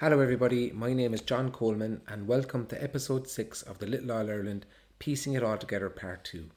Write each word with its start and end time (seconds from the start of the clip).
Hello, 0.00 0.20
everybody. 0.20 0.70
My 0.70 0.94
name 0.94 1.12
is 1.12 1.20
John 1.20 1.50
Coleman, 1.50 2.00
and 2.08 2.26
welcome 2.26 2.64
to 2.68 2.82
episode 2.82 3.28
6 3.28 3.60
of 3.60 3.80
the 3.80 3.86
Little 3.86 4.12
All 4.12 4.30
Ireland 4.30 4.64
Piecing 4.98 5.34
It 5.34 5.42
All 5.42 5.58
Together 5.58 5.90
Part 5.90 6.24
2. 6.24 6.48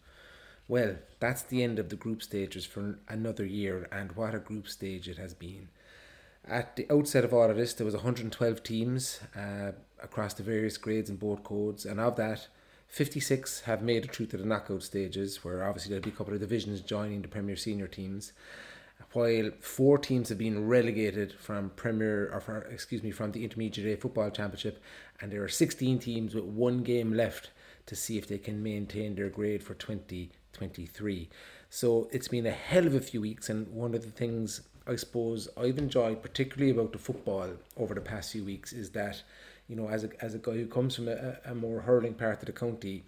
Well, 0.70 0.96
that's 1.20 1.42
the 1.42 1.62
end 1.62 1.78
of 1.78 1.90
the 1.90 1.98
group 1.98 2.24
stages 2.24 2.66
for 2.66 3.00
another 3.10 3.44
year, 3.44 3.90
and 3.92 4.14
what 4.14 4.34
a 4.34 4.40
group 4.40 4.70
stage 4.70 5.10
it 5.10 5.18
has 5.18 5.34
been. 5.34 5.68
At 6.48 6.78
the 6.78 6.88
outset 6.90 7.26
of 7.26 7.34
all 7.34 7.50
of 7.50 7.58
this, 7.58 7.74
there 7.74 7.84
was 7.84 7.96
112 7.96 8.64
teams 8.64 9.20
uh, 9.36 9.74
across 10.02 10.34
the 10.34 10.44
various 10.44 10.78
grades 10.78 11.10
and 11.10 11.20
board 11.20 11.44
codes, 11.44 11.86
and 11.86 12.00
of 12.00 12.16
that, 12.16 12.48
56 12.88 13.64
have 13.64 13.82
made 13.82 14.06
it 14.06 14.16
through 14.16 14.28
to 14.28 14.38
the 14.38 14.46
knockout 14.46 14.84
stages, 14.84 15.44
where 15.44 15.66
obviously 15.66 15.90
there'll 15.90 16.06
be 16.06 16.12
a 16.12 16.14
couple 16.14 16.34
of 16.34 16.40
divisions 16.40 16.80
joining 16.80 17.22
the 17.22 17.28
Premier 17.28 17.58
Senior 17.58 17.88
teams 17.88 18.32
while 19.12 19.52
four 19.60 19.98
teams 19.98 20.30
have 20.30 20.38
been 20.38 20.68
relegated 20.68 21.34
from 21.34 21.72
Premier 21.76 22.32
or 22.32 22.68
excuse 22.72 23.04
me 23.04 23.12
from 23.12 23.32
the 23.32 23.44
Intermediate 23.44 23.98
A 23.98 24.02
Football 24.02 24.32
Championship, 24.32 24.82
and 25.22 25.32
there 25.32 25.44
are 25.44 25.50
16 25.50 26.00
teams 26.00 26.34
with 26.34 26.46
one 26.46 26.84
game 26.84 27.14
left 27.14 27.52
to 27.86 27.96
see 27.96 28.18
if 28.18 28.28
they 28.28 28.38
can 28.38 28.64
maintain 28.64 29.16
their 29.16 29.30
grade 29.30 29.62
for 29.62 29.74
2023. 29.74 31.30
So 31.70 32.08
it's 32.12 32.28
been 32.28 32.46
a 32.46 32.52
hell 32.52 32.88
of 32.88 32.96
a 32.96 33.02
few 33.02 33.22
weeks, 33.22 33.50
and 33.50 33.68
one 33.68 33.94
of 33.94 34.04
the 34.04 34.12
things 34.12 34.62
I 34.86 34.96
suppose 34.96 35.48
I've 35.58 35.78
enjoyed 35.78 36.22
particularly 36.22 36.72
about 36.72 36.92
the 36.92 36.98
football 36.98 37.50
over 37.78 37.94
the 37.94 38.02
past 38.02 38.32
few 38.32 38.44
weeks 38.44 38.74
is 38.74 38.90
that, 38.92 39.24
you 39.68 39.76
know, 39.76 39.90
as 39.90 40.04
a 40.04 40.10
as 40.24 40.36
a 40.36 40.40
guy 40.40 40.54
who 40.54 40.68
comes 40.68 40.96
from 40.96 41.08
a, 41.08 41.38
a 41.46 41.56
more 41.56 41.82
hurling 41.82 42.16
part 42.16 42.40
of 42.40 42.46
the 42.46 42.52
county 42.52 43.06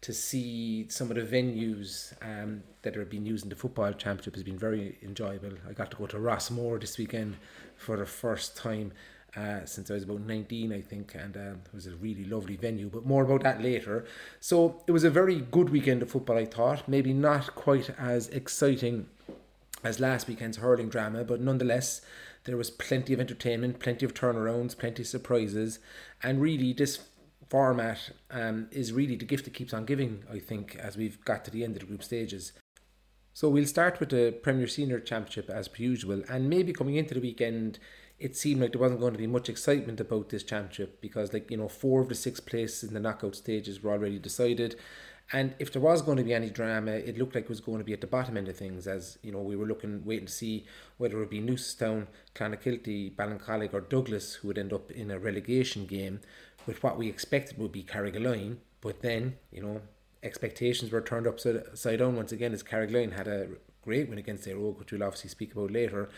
to 0.00 0.12
see 0.12 0.86
some 0.88 1.10
of 1.10 1.16
the 1.16 1.22
venues 1.22 2.12
um, 2.22 2.62
that 2.82 2.96
are 2.96 3.04
being 3.04 3.26
used 3.26 3.44
in 3.44 3.50
the 3.50 3.56
football 3.56 3.92
championship 3.92 4.34
has 4.34 4.44
been 4.44 4.58
very 4.58 4.96
enjoyable. 5.02 5.52
I 5.68 5.72
got 5.72 5.90
to 5.90 5.96
go 5.96 6.06
to 6.06 6.16
Rossmore 6.18 6.80
this 6.80 6.98
weekend 6.98 7.36
for 7.76 7.96
the 7.96 8.06
first 8.06 8.56
time 8.56 8.92
uh, 9.36 9.64
since 9.64 9.90
I 9.90 9.94
was 9.94 10.04
about 10.04 10.20
19, 10.20 10.72
I 10.72 10.80
think, 10.80 11.14
and 11.14 11.36
um, 11.36 11.60
it 11.66 11.74
was 11.74 11.86
a 11.86 11.94
really 11.96 12.24
lovely 12.24 12.56
venue, 12.56 12.88
but 12.88 13.04
more 13.04 13.24
about 13.24 13.42
that 13.42 13.62
later. 13.62 14.06
So 14.40 14.82
it 14.86 14.92
was 14.92 15.04
a 15.04 15.10
very 15.10 15.40
good 15.40 15.70
weekend 15.70 16.02
of 16.02 16.10
football, 16.10 16.38
I 16.38 16.46
thought. 16.46 16.88
Maybe 16.88 17.12
not 17.12 17.54
quite 17.54 17.90
as 17.98 18.28
exciting 18.28 19.06
as 19.84 20.00
last 20.00 20.28
weekend's 20.28 20.56
hurling 20.56 20.88
drama, 20.88 21.24
but 21.24 21.40
nonetheless, 21.40 22.00
there 22.44 22.56
was 22.56 22.70
plenty 22.70 23.12
of 23.12 23.20
entertainment, 23.20 23.78
plenty 23.78 24.06
of 24.06 24.14
turnarounds, 24.14 24.76
plenty 24.76 25.02
of 25.02 25.08
surprises, 25.08 25.78
and 26.22 26.40
really 26.40 26.72
this 26.72 27.00
format 27.48 28.10
um, 28.30 28.68
is 28.70 28.92
really 28.92 29.16
the 29.16 29.24
gift 29.24 29.44
that 29.44 29.54
keeps 29.54 29.72
on 29.72 29.84
giving, 29.84 30.24
I 30.30 30.38
think, 30.38 30.76
as 30.76 30.96
we've 30.96 31.22
got 31.24 31.44
to 31.44 31.50
the 31.50 31.64
end 31.64 31.76
of 31.76 31.80
the 31.80 31.86
group 31.86 32.02
stages. 32.02 32.52
So 33.32 33.48
we'll 33.48 33.66
start 33.66 34.00
with 34.00 34.08
the 34.10 34.32
Premier 34.42 34.66
Senior 34.66 35.00
Championship 35.00 35.48
as 35.48 35.68
per 35.68 35.82
usual, 35.82 36.22
and 36.28 36.50
maybe 36.50 36.72
coming 36.72 36.96
into 36.96 37.14
the 37.14 37.20
weekend, 37.20 37.78
it 38.18 38.36
seemed 38.36 38.60
like 38.60 38.72
there 38.72 38.80
wasn't 38.80 39.00
going 39.00 39.12
to 39.12 39.18
be 39.18 39.28
much 39.28 39.48
excitement 39.48 40.00
about 40.00 40.28
this 40.28 40.42
championship 40.42 41.00
because, 41.00 41.32
like, 41.32 41.50
you 41.50 41.56
know, 41.56 41.68
four 41.68 42.00
of 42.00 42.08
the 42.08 42.16
six 42.16 42.40
places 42.40 42.88
in 42.88 42.94
the 42.94 43.00
knockout 43.00 43.36
stages 43.36 43.82
were 43.82 43.92
already 43.92 44.18
decided. 44.18 44.74
And 45.32 45.54
if 45.58 45.72
there 45.72 45.82
was 45.82 46.02
going 46.02 46.16
to 46.16 46.24
be 46.24 46.32
any 46.32 46.48
drama, 46.50 46.92
it 46.92 47.18
looked 47.18 47.34
like 47.34 47.44
it 47.44 47.50
was 47.50 47.60
going 47.60 47.78
to 47.78 47.84
be 47.84 47.92
at 47.92 48.00
the 48.00 48.06
bottom 48.06 48.36
end 48.36 48.48
of 48.48 48.56
things, 48.56 48.86
as 48.86 49.18
you 49.22 49.30
know, 49.30 49.42
we 49.42 49.56
were 49.56 49.66
looking, 49.66 50.04
waiting 50.04 50.26
to 50.26 50.32
see 50.32 50.66
whether 50.96 51.16
it 51.16 51.20
would 51.20 51.30
be 51.30 51.40
Newcestown, 51.40 52.06
Clonakilty, 52.34 53.14
Ballincollig, 53.14 53.74
or 53.74 53.82
Douglas 53.82 54.34
who 54.34 54.48
would 54.48 54.58
end 54.58 54.72
up 54.72 54.90
in 54.90 55.10
a 55.10 55.18
relegation 55.18 55.86
game 55.86 56.20
with 56.68 56.82
what 56.82 56.98
we 56.98 57.08
expected 57.08 57.58
would 57.58 57.72
be 57.72 57.82
Carrigaline. 57.82 58.58
But 58.80 59.00
then, 59.00 59.38
you 59.50 59.62
know, 59.62 59.80
expectations 60.22 60.92
were 60.92 61.00
turned 61.00 61.26
upside 61.26 61.98
down 61.98 62.14
once 62.14 62.30
again 62.30 62.52
as 62.52 62.62
Carrigaline 62.62 63.16
had 63.16 63.26
a 63.26 63.48
great 63.82 64.08
win 64.08 64.18
against 64.18 64.46
Éire 64.46 64.60
Óg, 64.60 64.78
which 64.78 64.92
we'll 64.92 65.02
obviously 65.02 65.30
speak 65.30 65.52
about 65.52 65.72
later. 65.72 66.10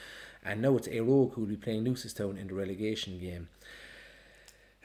And 0.45 0.61
now 0.61 0.77
it's 0.77 0.89
Éire 0.89 1.07
Óg 1.07 1.35
who 1.35 1.43
will 1.43 1.49
be 1.49 1.57
playing 1.57 1.85
Newcestown 1.85 2.39
in 2.39 2.49
the 2.49 2.55
relegation 2.55 3.19
game. 3.19 3.49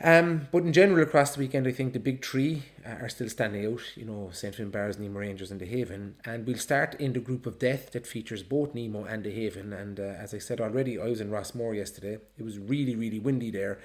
Um, 0.02 0.50
but 0.52 0.64
in 0.64 0.74
general, 0.74 1.02
across 1.04 1.36
the 1.36 1.40
weekend, 1.40 1.68
I 1.68 1.72
think 1.72 1.94
the 1.94 2.00
big 2.00 2.24
three 2.24 2.64
uh, 2.86 3.04
are 3.04 3.08
still 3.08 3.30
standing 3.30 3.66
out. 3.66 3.82
You 3.96 4.06
know, 4.06 4.30
St. 4.34 4.54
Finbarr's, 4.54 5.00
Nemo 5.00 5.20
Rangers, 5.20 5.52
and 5.52 5.62
the 5.62 5.66
Haven. 5.66 6.16
And 6.25 6.46
we'll 6.46 6.58
start 6.58 6.96
in 6.96 7.14
the 7.14 7.22
group 7.22 7.46
of 7.46 7.59
death 7.59 7.92
that 7.94 8.06
features 8.06 8.44
both 8.44 8.75
Nemo 8.75 9.06
and 9.06 9.24
the 9.24 9.31
Haven. 9.31 9.72
And 9.72 10.00
uh, 10.00 10.04
as 10.04 10.34
I 10.34 10.40
said 10.40 10.59
already, 10.59 11.00
I 11.00 11.06
was 11.06 11.22
in 11.22 11.31
Rossmore 11.31 11.75
yesterday. 11.75 12.18
It 12.38 12.44
was 12.44 12.59
really, 12.59 12.96
really 12.96 13.20
windy 13.20 13.52
there, 13.52 13.80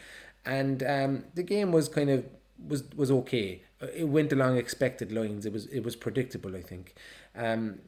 and 0.44 0.82
um, 0.82 1.24
the 1.34 1.42
game 1.42 1.72
was 1.72 1.88
kind 1.88 2.10
of 2.10 2.24
was 2.66 2.84
was 2.94 3.10
okay. 3.10 3.62
It 3.94 4.08
went 4.08 4.32
along 4.32 4.58
expected 4.58 5.12
lines. 5.12 5.46
It 5.46 5.52
was 5.52 5.66
it 5.66 5.84
was 5.84 5.96
predictable. 5.96 6.56
I 6.56 6.62
think. 6.62 6.94
Um, 7.34 7.80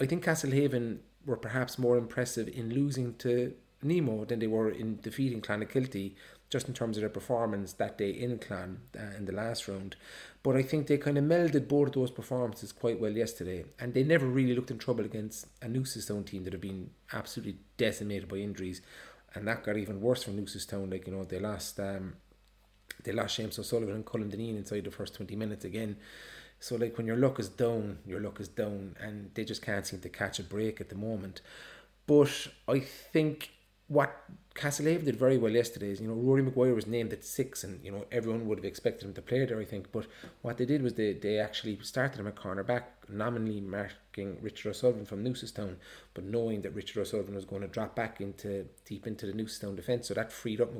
I 0.00 0.06
think 0.06 0.24
Castlehaven 0.24 0.98
were 1.24 1.36
perhaps 1.36 1.78
more 1.78 1.96
impressive 1.96 2.48
in 2.48 2.74
losing 2.74 3.14
to 3.16 3.54
Nemo 3.82 4.24
than 4.24 4.38
they 4.38 4.46
were 4.46 4.70
in 4.70 4.98
defeating 5.00 5.40
Clonakilty, 5.40 6.14
just 6.50 6.68
in 6.68 6.74
terms 6.74 6.96
of 6.96 7.02
their 7.02 7.10
performance 7.10 7.74
that 7.74 7.98
day 7.98 8.10
in 8.10 8.38
Clan 8.38 8.80
uh, 8.98 9.16
in 9.16 9.26
the 9.26 9.32
last 9.32 9.68
round. 9.68 9.96
But 10.42 10.56
I 10.56 10.62
think 10.62 10.86
they 10.86 10.98
kind 10.98 11.16
of 11.16 11.24
melded 11.24 11.68
both 11.68 11.88
of 11.88 11.92
those 11.94 12.10
performances 12.10 12.72
quite 12.72 13.00
well 13.00 13.12
yesterday, 13.12 13.64
and 13.78 13.94
they 13.94 14.02
never 14.02 14.26
really 14.26 14.54
looked 14.54 14.70
in 14.70 14.78
trouble 14.78 15.04
against 15.04 15.46
a 15.62 15.66
Newcestown 15.66 16.26
team 16.26 16.44
that 16.44 16.52
had 16.52 16.60
been 16.60 16.90
absolutely 17.12 17.58
decimated 17.76 18.28
by 18.28 18.36
injuries 18.36 18.82
and 19.34 19.46
that 19.48 19.64
got 19.64 19.76
even 19.76 20.00
worse 20.00 20.24
for 20.24 20.30
Newcestown. 20.30 20.90
Like 20.90 21.06
you 21.06 21.14
know, 21.14 21.24
they 21.24 21.38
lost 21.38 21.80
um, 21.80 22.14
they 23.02 23.12
lost 23.12 23.36
James 23.36 23.58
O'Sullivan 23.58 23.96
and 23.96 24.04
Colin 24.04 24.30
Deneen 24.30 24.56
inside 24.56 24.84
the 24.84 24.90
first 24.90 25.14
twenty 25.14 25.36
minutes 25.36 25.64
again. 25.64 25.96
So 26.60 26.76
like 26.76 26.96
when 26.96 27.06
your 27.06 27.16
luck 27.16 27.38
is 27.40 27.48
down, 27.48 27.98
your 28.06 28.20
luck 28.20 28.40
is 28.40 28.48
down, 28.48 28.96
and 29.00 29.30
they 29.34 29.44
just 29.44 29.62
can't 29.62 29.86
seem 29.86 30.00
to 30.00 30.08
catch 30.08 30.38
a 30.38 30.42
break 30.44 30.80
at 30.80 30.88
the 30.88 30.94
moment. 30.94 31.40
But 32.06 32.48
I 32.68 32.80
think 32.80 33.50
what 33.88 34.24
Castlehaven 34.54 35.04
did 35.04 35.16
very 35.16 35.36
well 35.36 35.52
yesterday 35.52 35.90
is, 35.90 36.00
you 36.00 36.08
know, 36.08 36.14
Rory 36.14 36.42
Maguire 36.42 36.74
was 36.74 36.86
named 36.86 37.12
at 37.12 37.24
six, 37.24 37.64
and 37.64 37.84
you 37.84 37.90
know 37.90 38.06
everyone 38.12 38.46
would 38.46 38.58
have 38.58 38.64
expected 38.64 39.06
him 39.06 39.14
to 39.14 39.22
play 39.22 39.44
there. 39.44 39.60
I 39.60 39.64
think, 39.64 39.90
but 39.92 40.06
what 40.42 40.56
they 40.58 40.64
did 40.64 40.82
was 40.82 40.94
they, 40.94 41.12
they 41.12 41.38
actually 41.38 41.78
started 41.82 42.20
him 42.20 42.26
at 42.26 42.36
corner 42.36 42.62
back, 42.62 42.92
nominally 43.08 43.60
marking 43.60 44.38
Richard 44.40 44.70
O'Sullivan 44.70 45.04
from 45.04 45.24
Newcestown, 45.24 45.76
but 46.14 46.24
knowing 46.24 46.62
that 46.62 46.74
Richard 46.74 47.00
O'Sullivan 47.00 47.34
was 47.34 47.44
going 47.44 47.62
to 47.62 47.68
drop 47.68 47.94
back 47.94 48.20
into 48.20 48.66
deep 48.86 49.06
into 49.06 49.26
the 49.26 49.32
Newcestown 49.32 49.76
defence, 49.76 50.08
so 50.08 50.14
that 50.14 50.32
freed 50.32 50.60
up 50.60 50.70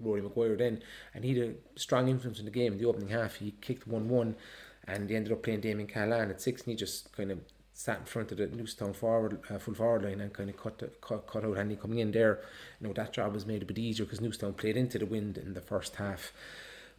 Rory 0.00 0.20
Maguire 0.20 0.56
then, 0.56 0.82
and 1.14 1.24
he 1.24 1.36
had 1.36 1.48
a 1.48 1.78
strong 1.78 2.08
influence 2.08 2.38
in 2.38 2.44
the 2.44 2.50
game 2.50 2.72
in 2.72 2.78
the 2.78 2.86
opening 2.86 3.08
half. 3.08 3.36
He 3.36 3.54
kicked 3.60 3.88
one 3.88 4.08
one, 4.08 4.36
and 4.86 5.08
he 5.08 5.16
ended 5.16 5.32
up 5.32 5.42
playing 5.42 5.62
Damien 5.62 5.88
Cahalane 5.88 6.30
at 6.30 6.40
six, 6.40 6.62
and 6.62 6.70
he 6.70 6.76
just 6.76 7.12
kind 7.12 7.30
of 7.32 7.40
sat 7.82 7.98
in 7.98 8.04
front 8.04 8.30
of 8.30 8.38
the 8.38 8.46
Newcestown 8.46 8.94
forward 8.94 9.40
uh, 9.50 9.58
full 9.58 9.74
forward 9.74 10.04
line 10.04 10.20
and 10.20 10.32
kind 10.32 10.48
of 10.48 10.56
cut, 10.56 10.78
the, 10.78 10.86
cut 11.00 11.26
cut 11.26 11.44
out 11.44 11.58
Andy 11.58 11.74
coming 11.74 11.98
in 11.98 12.12
there. 12.12 12.40
You 12.80 12.86
know 12.86 12.92
that 12.92 13.12
job 13.12 13.34
was 13.34 13.44
made 13.44 13.60
a 13.62 13.66
bit 13.66 13.78
easier 13.78 14.06
because 14.06 14.20
Newcestown 14.20 14.56
played 14.56 14.76
into 14.76 15.00
the 15.00 15.06
wind 15.06 15.36
in 15.36 15.54
the 15.54 15.60
first 15.60 15.96
half. 15.96 16.32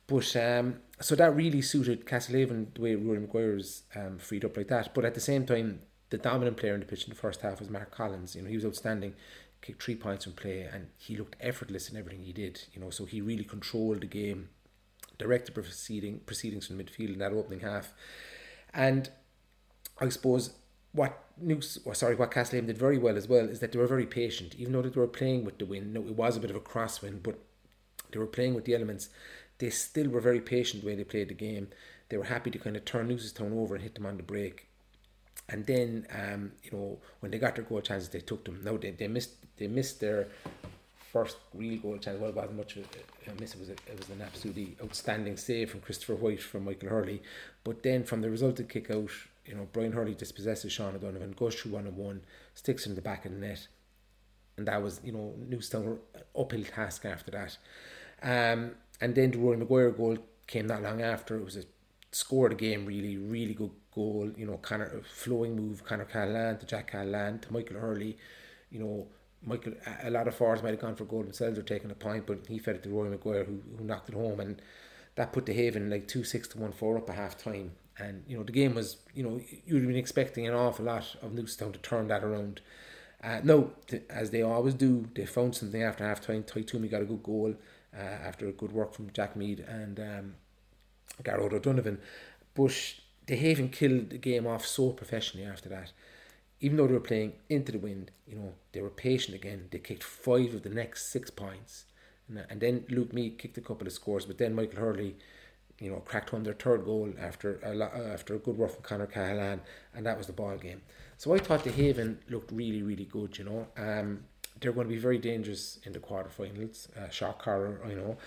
But 0.08 0.36
um, 0.36 0.82
so 1.00 1.16
that 1.16 1.34
really 1.34 1.62
suited 1.62 2.06
Castlehaven 2.06 2.74
the 2.74 2.82
way 2.82 2.96
Rory 2.96 3.20
Maguire 3.20 3.56
was 3.56 3.84
um, 3.96 4.18
freed 4.18 4.44
up 4.44 4.58
like 4.58 4.68
that. 4.68 4.94
But 4.94 5.06
at 5.06 5.14
the 5.14 5.22
same 5.22 5.46
time, 5.46 5.80
the 6.10 6.18
dominant 6.18 6.58
player 6.58 6.74
in 6.74 6.82
the 6.82 6.86
pitch 6.86 7.06
in 7.06 7.12
the 7.12 7.16
first 7.16 7.40
half 7.40 7.62
was 7.62 7.70
Mark 7.70 7.90
Collins. 7.90 8.36
You 8.36 8.42
know 8.42 8.50
he 8.50 8.56
was 8.58 8.66
outstanding, 8.66 9.14
kicked 9.62 9.82
three 9.82 9.96
points 9.96 10.26
from 10.26 10.34
play, 10.34 10.64
and 10.64 10.88
he 10.98 11.16
looked 11.16 11.38
effortless 11.40 11.88
in 11.88 11.96
everything 11.96 12.24
he 12.24 12.34
did. 12.34 12.62
You 12.74 12.82
know 12.82 12.90
so 12.90 13.06
he 13.06 13.22
really 13.22 13.46
controlled 13.46 14.02
the 14.02 14.08
game, 14.08 14.50
directed 15.18 15.56
proceeding 15.56 16.20
proceedings 16.26 16.68
from 16.68 16.78
midfield 16.78 17.14
in 17.14 17.20
that 17.20 17.32
opening 17.32 17.62
half, 17.62 17.94
and 18.74 19.10
I 19.98 20.10
suppose 20.10 20.56
what 20.94 21.20
or 21.86 21.96
sorry, 21.96 22.16
what 22.16 22.32
Castlehaven 22.32 22.68
did 22.68 22.78
very 22.78 22.98
well 22.98 23.18
as 23.18 23.28
well 23.28 23.50
is 23.50 23.60
that 23.60 23.72
they 23.72 23.80
were 23.80 23.88
very 23.88 24.06
patient, 24.06 24.56
even 24.58 24.74
though 24.74 24.84
they 24.84 25.00
were 25.00 25.08
playing 25.08 25.44
with 25.44 25.58
the 25.58 25.66
wind. 25.66 25.94
No, 25.94 26.02
it 26.02 26.16
was 26.16 26.38
a 26.38 26.40
bit 26.40 26.52
of 26.52 26.56
a 26.56 26.62
crosswind, 26.62 27.24
but 27.24 27.40
they 28.12 28.20
were 28.20 28.28
playing 28.28 28.54
with 28.54 28.66
the 28.66 28.76
elements. 28.76 29.10
They 29.58 29.72
still 29.72 30.10
were 30.10 30.22
very 30.22 30.40
patient 30.40 30.84
the 30.84 30.88
way 30.88 30.96
they 30.96 31.04
played 31.04 31.30
the 31.30 31.34
game. 31.34 31.70
They 32.10 32.18
were 32.18 32.26
happy 32.26 32.52
to 32.52 32.60
kind 32.60 32.76
of 32.76 32.86
turn 32.86 33.10
Newcestown 33.10 33.54
over 33.54 33.74
and 33.76 33.84
hit 33.84 33.96
them 33.96 34.06
on 34.06 34.18
the 34.18 34.24
break. 34.24 34.68
And 35.50 35.66
then, 35.66 36.06
um, 36.12 36.52
you 36.64 36.72
know, 36.72 37.00
when 37.20 37.32
they 37.32 37.40
got 37.40 37.56
their 37.56 37.66
goal 37.66 37.82
chances, 37.82 38.10
they 38.10 38.20
took 38.20 38.46
them. 38.46 38.62
No, 38.64 38.78
they, 38.78 38.92
they 38.92 39.08
missed 39.08 39.32
they 39.58 39.68
missed 39.68 40.00
their 40.00 40.28
first 41.12 41.38
real 41.54 41.80
goal 41.80 41.98
chance. 41.98 42.20
Well, 42.20 42.30
it 42.30 42.36
wasn't 42.36 42.58
much 42.58 42.78
of 42.78 42.86
a 43.28 43.42
miss. 43.42 43.56
It 43.56 43.60
was 43.60 43.70
a, 43.70 43.74
it 43.74 43.98
was 43.98 44.10
an 44.10 44.22
absolutely 44.22 44.76
outstanding 44.82 45.38
save 45.38 45.72
from 45.72 45.82
Christopher 45.82 46.16
White 46.16 46.42
from 46.42 46.66
Michael 46.66 46.90
Hurley. 46.90 47.22
But 47.64 47.84
then 47.84 48.04
from 48.04 48.22
the 48.22 48.30
resulting 48.30 48.68
kick 48.68 48.92
out, 48.92 49.10
you 49.46 49.56
know, 49.56 49.68
Brian 49.72 49.92
Hurley 49.92 50.16
dispossesses 50.16 50.72
Sean 50.72 50.96
O'Donovan, 50.96 51.32
goes 51.32 51.56
through 51.56 51.74
one 51.74 51.88
on 51.88 51.96
one, 51.96 52.22
sticks 52.54 52.86
in 52.86 52.96
the 52.96 53.02
back 53.02 53.26
of 53.26 53.34
the 53.34 53.38
net. 53.38 53.68
And 54.58 54.68
that 54.68 54.82
was, 54.82 55.02
you 55.04 55.12
know, 55.12 55.34
Newcestown 55.50 55.98
uphill 56.38 56.64
task 56.64 57.06
after 57.06 57.32
that. 57.32 57.58
Um, 58.22 58.76
and 59.02 59.16
then 59.16 59.32
the 59.32 59.40
Rory 59.40 59.58
Maguire 59.58 59.92
goal 59.92 60.18
came 60.48 60.68
not 60.68 60.84
long 60.84 61.02
after. 61.02 61.36
It 61.38 61.44
was 61.44 61.58
a 61.58 61.64
score 62.12 62.50
the 62.50 62.56
game, 62.56 62.86
really, 62.86 63.18
really 63.18 63.54
good 63.54 63.72
goal. 63.94 64.32
You 64.38 64.46
know, 64.46 64.58
kind 64.58 64.84
of 64.84 65.06
flowing 65.08 65.56
move, 65.56 65.84
Conor 65.84 66.06
Cahalane 66.06 66.60
to 66.60 66.66
Jack 66.66 66.92
Cahalane 66.92 67.42
to 67.42 67.52
Michael 67.52 67.80
Hurley. 67.80 68.18
You 68.70 68.80
know, 68.80 69.08
Michael, 69.44 69.74
a 70.04 70.12
lot 70.12 70.28
of 70.28 70.36
forwards 70.36 70.64
might 70.64 70.70
have 70.70 70.80
gone 70.80 70.96
for 70.96 71.06
goal 71.06 71.24
themselves 71.24 71.58
or 71.58 71.64
taken 71.64 71.92
a 71.92 71.96
point, 71.96 72.26
but 72.28 72.46
he 72.48 72.60
fed 72.60 72.76
it 72.76 72.84
to 72.84 72.90
Rory 72.90 73.10
Maguire 73.10 73.44
who, 73.44 73.62
who 73.78 73.84
knocked 73.84 74.10
it 74.10 74.16
home. 74.16 74.40
And 74.40 74.62
that 75.16 75.34
put 75.34 75.48
the 75.48 75.54
Haven 75.54 75.90
like 75.90 76.08
2 76.08 76.24
6 76.24 76.48
to 76.50 76.60
1 76.60 76.72
4 76.72 76.98
up 76.98 77.10
a 77.10 77.14
half 77.14 77.38
time 77.38 77.72
and 77.98 78.24
you 78.28 78.38
know 78.38 78.44
the 78.44 78.52
game 78.52 78.76
was 78.76 78.98
you 79.14 79.24
know 79.24 79.40
you'd 79.66 79.88
been 79.88 79.96
expecting 79.96 80.48
an 80.48 80.54
awful 80.54 80.86
lot 80.86 81.16
of 81.22 81.32
Newcestown 81.32 81.74
to 81.74 81.80
turn 81.80 82.08
that 82.08 82.24
around 82.24 82.62
Uh, 83.24 83.42
no, 83.44 83.72
th- 83.88 84.04
as 84.10 84.32
they 84.32 84.42
always 84.44 84.76
do, 84.76 85.08
they 85.16 85.26
found 85.26 85.56
something 85.56 85.82
after 85.84 86.06
half 86.06 86.22
time. 86.22 86.44
Ty 86.44 86.62
Toomey 86.64 86.90
got 86.90 87.02
a 87.02 87.06
good 87.06 87.24
goal 87.24 87.56
uh, 87.98 88.02
after 88.30 88.52
good 88.52 88.72
work 88.74 88.94
from 88.94 89.12
Jack 89.14 89.36
Meade 89.36 89.62
and 89.62 90.00
um, 90.00 90.36
Garrod 91.24 91.54
O'Donovan. 91.54 92.00
But 92.54 92.76
they 93.28 93.36
haven't 93.38 93.72
killed 93.72 94.10
the 94.12 94.18
game 94.18 94.48
off 94.48 94.66
so 94.66 94.92
professionally 94.92 95.46
after 95.48 95.70
that. 95.70 95.92
Even 96.60 96.78
though 96.78 96.88
they 96.88 96.94
were 96.94 97.00
playing 97.00 97.34
into 97.50 97.72
the 97.72 97.80
wind, 97.80 98.12
you 98.28 98.36
know, 98.36 98.54
they 98.72 98.82
were 98.82 98.90
patient 98.90 99.36
again. 99.36 99.68
They 99.72 99.80
kicked 99.80 100.04
five 100.04 100.54
of 100.54 100.64
the 100.64 100.70
next 100.70 101.12
six 101.12 101.30
points. 101.30 101.86
And, 102.28 102.46
and 102.50 102.62
then 102.62 102.86
Luke 102.90 103.14
Meade 103.14 103.38
kicked 103.38 103.58
a 103.58 103.62
couple 103.62 103.88
of 103.88 103.94
scores, 103.94 104.26
but 104.26 104.38
then 104.38 104.56
Michael 104.56 104.80
Hurley, 104.80 105.16
you 105.80 105.90
know, 105.90 105.98
cracked 105.98 106.30
home 106.30 106.44
their 106.44 106.54
third 106.54 106.86
goal 106.86 107.12
after 107.20 107.60
a 107.64 108.12
after 108.14 108.36
a 108.36 108.40
good 108.40 108.58
work 108.58 108.72
from 108.72 108.84
Conor 108.84 109.08
Cahalane, 109.08 109.60
and 109.96 110.06
that 110.06 110.18
was 110.18 110.28
the 110.28 110.34
ball 110.34 110.58
game. 110.58 110.82
So 111.18 111.34
I 111.34 111.40
thought 111.40 111.64
the 111.64 111.72
Haven 111.72 112.20
looked 112.30 112.52
really, 112.52 112.84
really 112.84 113.06
good. 113.06 113.38
You 113.38 113.46
know, 113.46 113.68
um, 113.78 114.26
they're 114.60 114.72
going 114.72 114.88
to 114.88 114.94
be 114.94 115.00
very 115.00 115.18
dangerous 115.18 115.80
in 115.84 115.94
the 115.94 116.00
quarterfinals. 116.00 116.96
Uh, 116.98 117.10
shock 117.10 117.42
horror, 117.44 117.80
you 117.88 117.96
know 117.96 118.18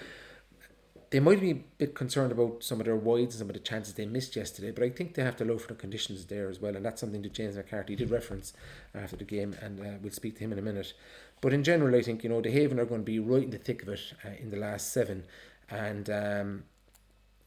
they 1.11 1.21
might 1.21 1.41
be 1.41 1.51
a 1.51 1.55
bit 1.55 1.95
concerned 1.95 2.33
about 2.33 2.65
some 2.65 2.81
of 2.81 2.87
their 2.87 2.97
wides 2.97 3.35
and 3.35 3.39
some 3.39 3.49
of 3.49 3.55
the 3.55 3.61
chances 3.61 3.95
they 3.95 4.07
missed 4.07 4.35
yesterday, 4.35 4.73
but 4.73 4.83
I 4.83 4.91
think 4.91 5.15
they 5.15 5.23
have 5.23 5.37
to 5.37 5.45
look 5.45 5.61
for 5.61 5.69
the 5.69 5.75
conditions 5.75 6.27
there 6.27 6.49
as 6.49 6.61
well, 6.61 6.75
and 6.75 6.85
that's 6.85 7.01
something 7.01 7.23
that 7.23 7.33
James 7.33 7.57
McCarthy 7.57 7.95
did 7.95 8.11
reference 8.11 8.53
after 8.95 9.17
the 9.17 9.25
game, 9.25 9.57
and 9.63 9.81
uh, 9.81 9.99
we'll 10.03 10.13
speak 10.13 10.37
to 10.39 10.41
him 10.41 10.53
in 10.53 10.59
a 10.59 10.63
minute. 10.63 10.95
But 11.41 11.53
in 11.53 11.63
general, 11.63 11.95
I 11.95 12.03
think 12.03 12.25
you 12.25 12.31
know 12.31 12.41
the 12.41 12.51
Haven 12.51 12.81
are 12.81 12.85
going 12.85 13.03
to 13.03 13.05
be 13.05 13.19
right 13.19 13.45
in 13.45 13.51
the 13.51 13.59
thick 13.59 13.83
of 13.83 13.89
it 13.89 14.01
uh, 14.25 14.31
in 14.41 14.51
the 14.51 14.57
last 14.57 14.93
seven, 14.93 15.25
and 15.71 16.11
um, 16.11 16.65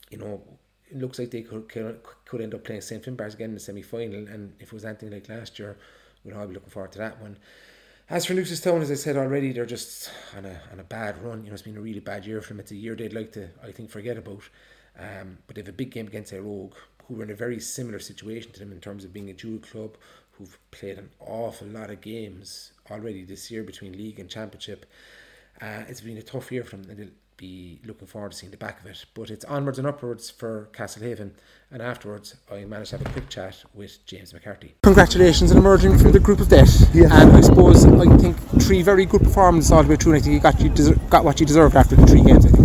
you 0.09 0.17
know 0.17 0.41
it 0.89 0.97
looks 0.97 1.19
like 1.19 1.31
they 1.31 1.41
could 1.41 1.67
could 1.69 2.41
end 2.41 2.53
up 2.53 2.63
playing 2.63 2.81
St 2.81 3.03
Finbarrs 3.03 3.33
again 3.35 3.50
in 3.50 3.53
the 3.56 3.59
semi 3.59 3.81
final, 3.81 4.27
and 4.27 4.53
if 4.59 4.67
it 4.67 4.73
was 4.73 4.85
anything 4.85 5.11
like 5.11 5.29
last 5.29 5.59
year, 5.59 5.77
we'll 6.23 6.38
all 6.38 6.47
be 6.47 6.53
looking 6.53 6.69
forward 6.69 6.91
to 6.94 7.00
that 7.00 7.21
one. 7.21 7.38
As 8.09 8.25
for 8.25 8.33
Newcestown, 8.33 8.81
as 8.81 8.89
I 8.89 8.95
said 8.95 9.17
already, 9.17 9.51
they're 9.51 9.67
just 9.67 10.09
on 10.35 10.45
a 10.45 10.61
on 10.71 10.79
a 10.79 10.83
bad 10.83 11.21
run. 11.23 11.44
You 11.44 11.50
know, 11.50 11.53
it's 11.53 11.61
been 11.61 11.77
a 11.77 11.81
really 11.81 12.00
bad 12.00 12.25
year 12.25 12.41
for 12.41 12.50
them. 12.50 12.59
It's 12.59 12.71
a 12.71 12.75
year 12.75 12.95
they'd 12.95 13.13
like 13.13 13.31
to, 13.33 13.50
I 13.63 13.71
think, 13.71 13.91
forget 13.91 14.17
about. 14.17 14.50
Um, 14.97 15.38
but 15.45 15.56
they 15.56 15.61
have 15.61 15.69
a 15.69 15.73
big 15.73 15.91
game 15.91 16.07
against 16.07 16.33
Rogue, 16.33 16.73
who 17.07 17.19
are 17.19 17.23
in 17.23 17.29
a 17.29 17.35
very 17.35 17.59
similar 17.59 18.00
situation 18.00 18.51
to 18.51 18.59
them 18.59 18.71
in 18.71 18.81
terms 18.81 19.06
of 19.06 19.13
being 19.13 19.29
a 19.29 19.33
dual 19.33 19.59
club, 19.59 19.95
who've 20.31 20.57
played 20.71 20.97
an 20.97 21.11
awful 21.19 21.67
lot 21.67 21.91
of 21.91 22.01
games 22.01 22.71
already 22.89 23.23
this 23.23 23.51
year 23.51 23.63
between 23.63 23.94
league 23.94 24.19
and 24.19 24.29
championship. 24.29 24.85
Uh, 25.61 25.83
it's 25.88 26.01
been 26.01 26.17
a 26.17 26.23
tough 26.23 26.51
year 26.51 26.63
for 26.63 26.77
them, 26.77 27.11
be 27.39 27.80
looking 27.86 28.06
forward 28.06 28.31
to 28.33 28.38
seeing 28.38 28.51
the 28.51 28.57
back 28.57 28.81
of 28.81 28.86
it. 28.86 29.06
But 29.13 29.30
it's 29.30 29.45
onwards 29.45 29.80
and 29.80 29.88
upwards 29.88 30.30
for 30.30 30.69
Castlehaven, 30.74 31.31
and 31.71 31.81
afterwards 31.81 32.36
I 32.51 32.65
managed 32.65 32.91
to 32.91 32.97
have 32.97 33.07
a 33.07 33.09
quick 33.09 33.30
chat 33.30 33.63
with 33.74 34.06
James 34.06 34.33
McCarthy. 34.33 34.75
Congratulations 34.83 35.51
on 35.51 35.57
emerging 35.57 35.97
from 35.97 36.12
the 36.12 36.19
group 36.19 36.41
of 36.41 36.50
death. 36.50 36.94
Yeah. 36.94 37.07
And 37.12 37.31
I 37.31 37.41
suppose 37.41 37.86
I 37.86 38.18
think 38.18 38.38
three 38.62 38.81
very 38.81 39.06
good 39.06 39.21
performances 39.24 39.71
all 39.71 39.83
the 39.83 39.89
way 39.89 39.95
through. 39.95 40.13
And 40.13 40.21
I 40.21 40.24
think 40.24 40.33
you 40.33 40.39
got 40.41 40.59
you 40.59 40.69
deser- 40.69 41.09
got 41.09 41.24
what 41.24 41.39
you 41.39 41.45
deserved 41.45 41.75
after 41.75 41.95
the 41.95 42.06
three 42.06 42.24
games. 42.24 42.45
I 42.45 42.50
think. 42.50 42.59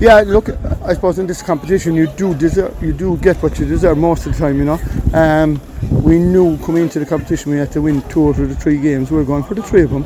Yeah, 0.00 0.22
look, 0.26 0.48
I 0.82 0.94
suppose 0.94 1.18
in 1.18 1.26
this 1.26 1.42
competition 1.42 1.94
you 1.94 2.06
do 2.06 2.34
deserve, 2.34 2.82
you 2.82 2.92
do 2.92 3.16
get 3.18 3.36
what 3.42 3.58
you 3.58 3.66
deserve 3.66 3.98
most 3.98 4.26
of 4.26 4.32
the 4.32 4.38
time. 4.38 4.58
You 4.58 4.64
know, 4.64 4.78
um, 5.14 5.60
we 6.02 6.18
knew 6.18 6.58
coming 6.58 6.84
into 6.84 6.98
the 6.98 7.06
competition 7.06 7.52
we 7.52 7.58
had 7.58 7.70
to 7.72 7.82
win 7.82 8.00
two 8.08 8.28
out 8.28 8.38
of 8.38 8.48
the 8.48 8.54
three 8.54 8.78
games. 8.78 9.10
We 9.10 9.18
were 9.18 9.24
going 9.24 9.44
for 9.44 9.54
the 9.54 9.62
three 9.62 9.82
of 9.82 9.90
them, 9.90 10.04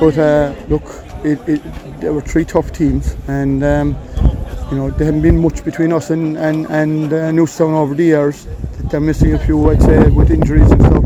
but 0.00 0.16
uh, 0.16 0.54
look, 0.68 0.84
it, 1.26 1.48
it, 1.48 2.00
there 2.00 2.12
were 2.12 2.20
three 2.20 2.44
tough 2.44 2.72
teams, 2.72 3.16
and 3.26 3.64
um, 3.64 3.96
you 4.70 4.76
know 4.76 4.90
there 4.90 5.06
hadn't 5.06 5.22
been 5.22 5.38
much 5.38 5.64
between 5.64 5.92
us 5.92 6.10
and 6.10 6.36
and 6.38 6.66
and 6.66 7.12
uh, 7.12 7.30
Newcestown 7.30 7.74
over 7.74 7.94
the 7.94 8.04
years. 8.04 8.46
They're 8.90 9.00
missing 9.00 9.34
a 9.34 9.38
few, 9.38 9.68
I'd 9.70 9.82
say, 9.82 10.08
with 10.10 10.30
injuries 10.30 10.70
and 10.70 10.80
stuff. 10.80 11.04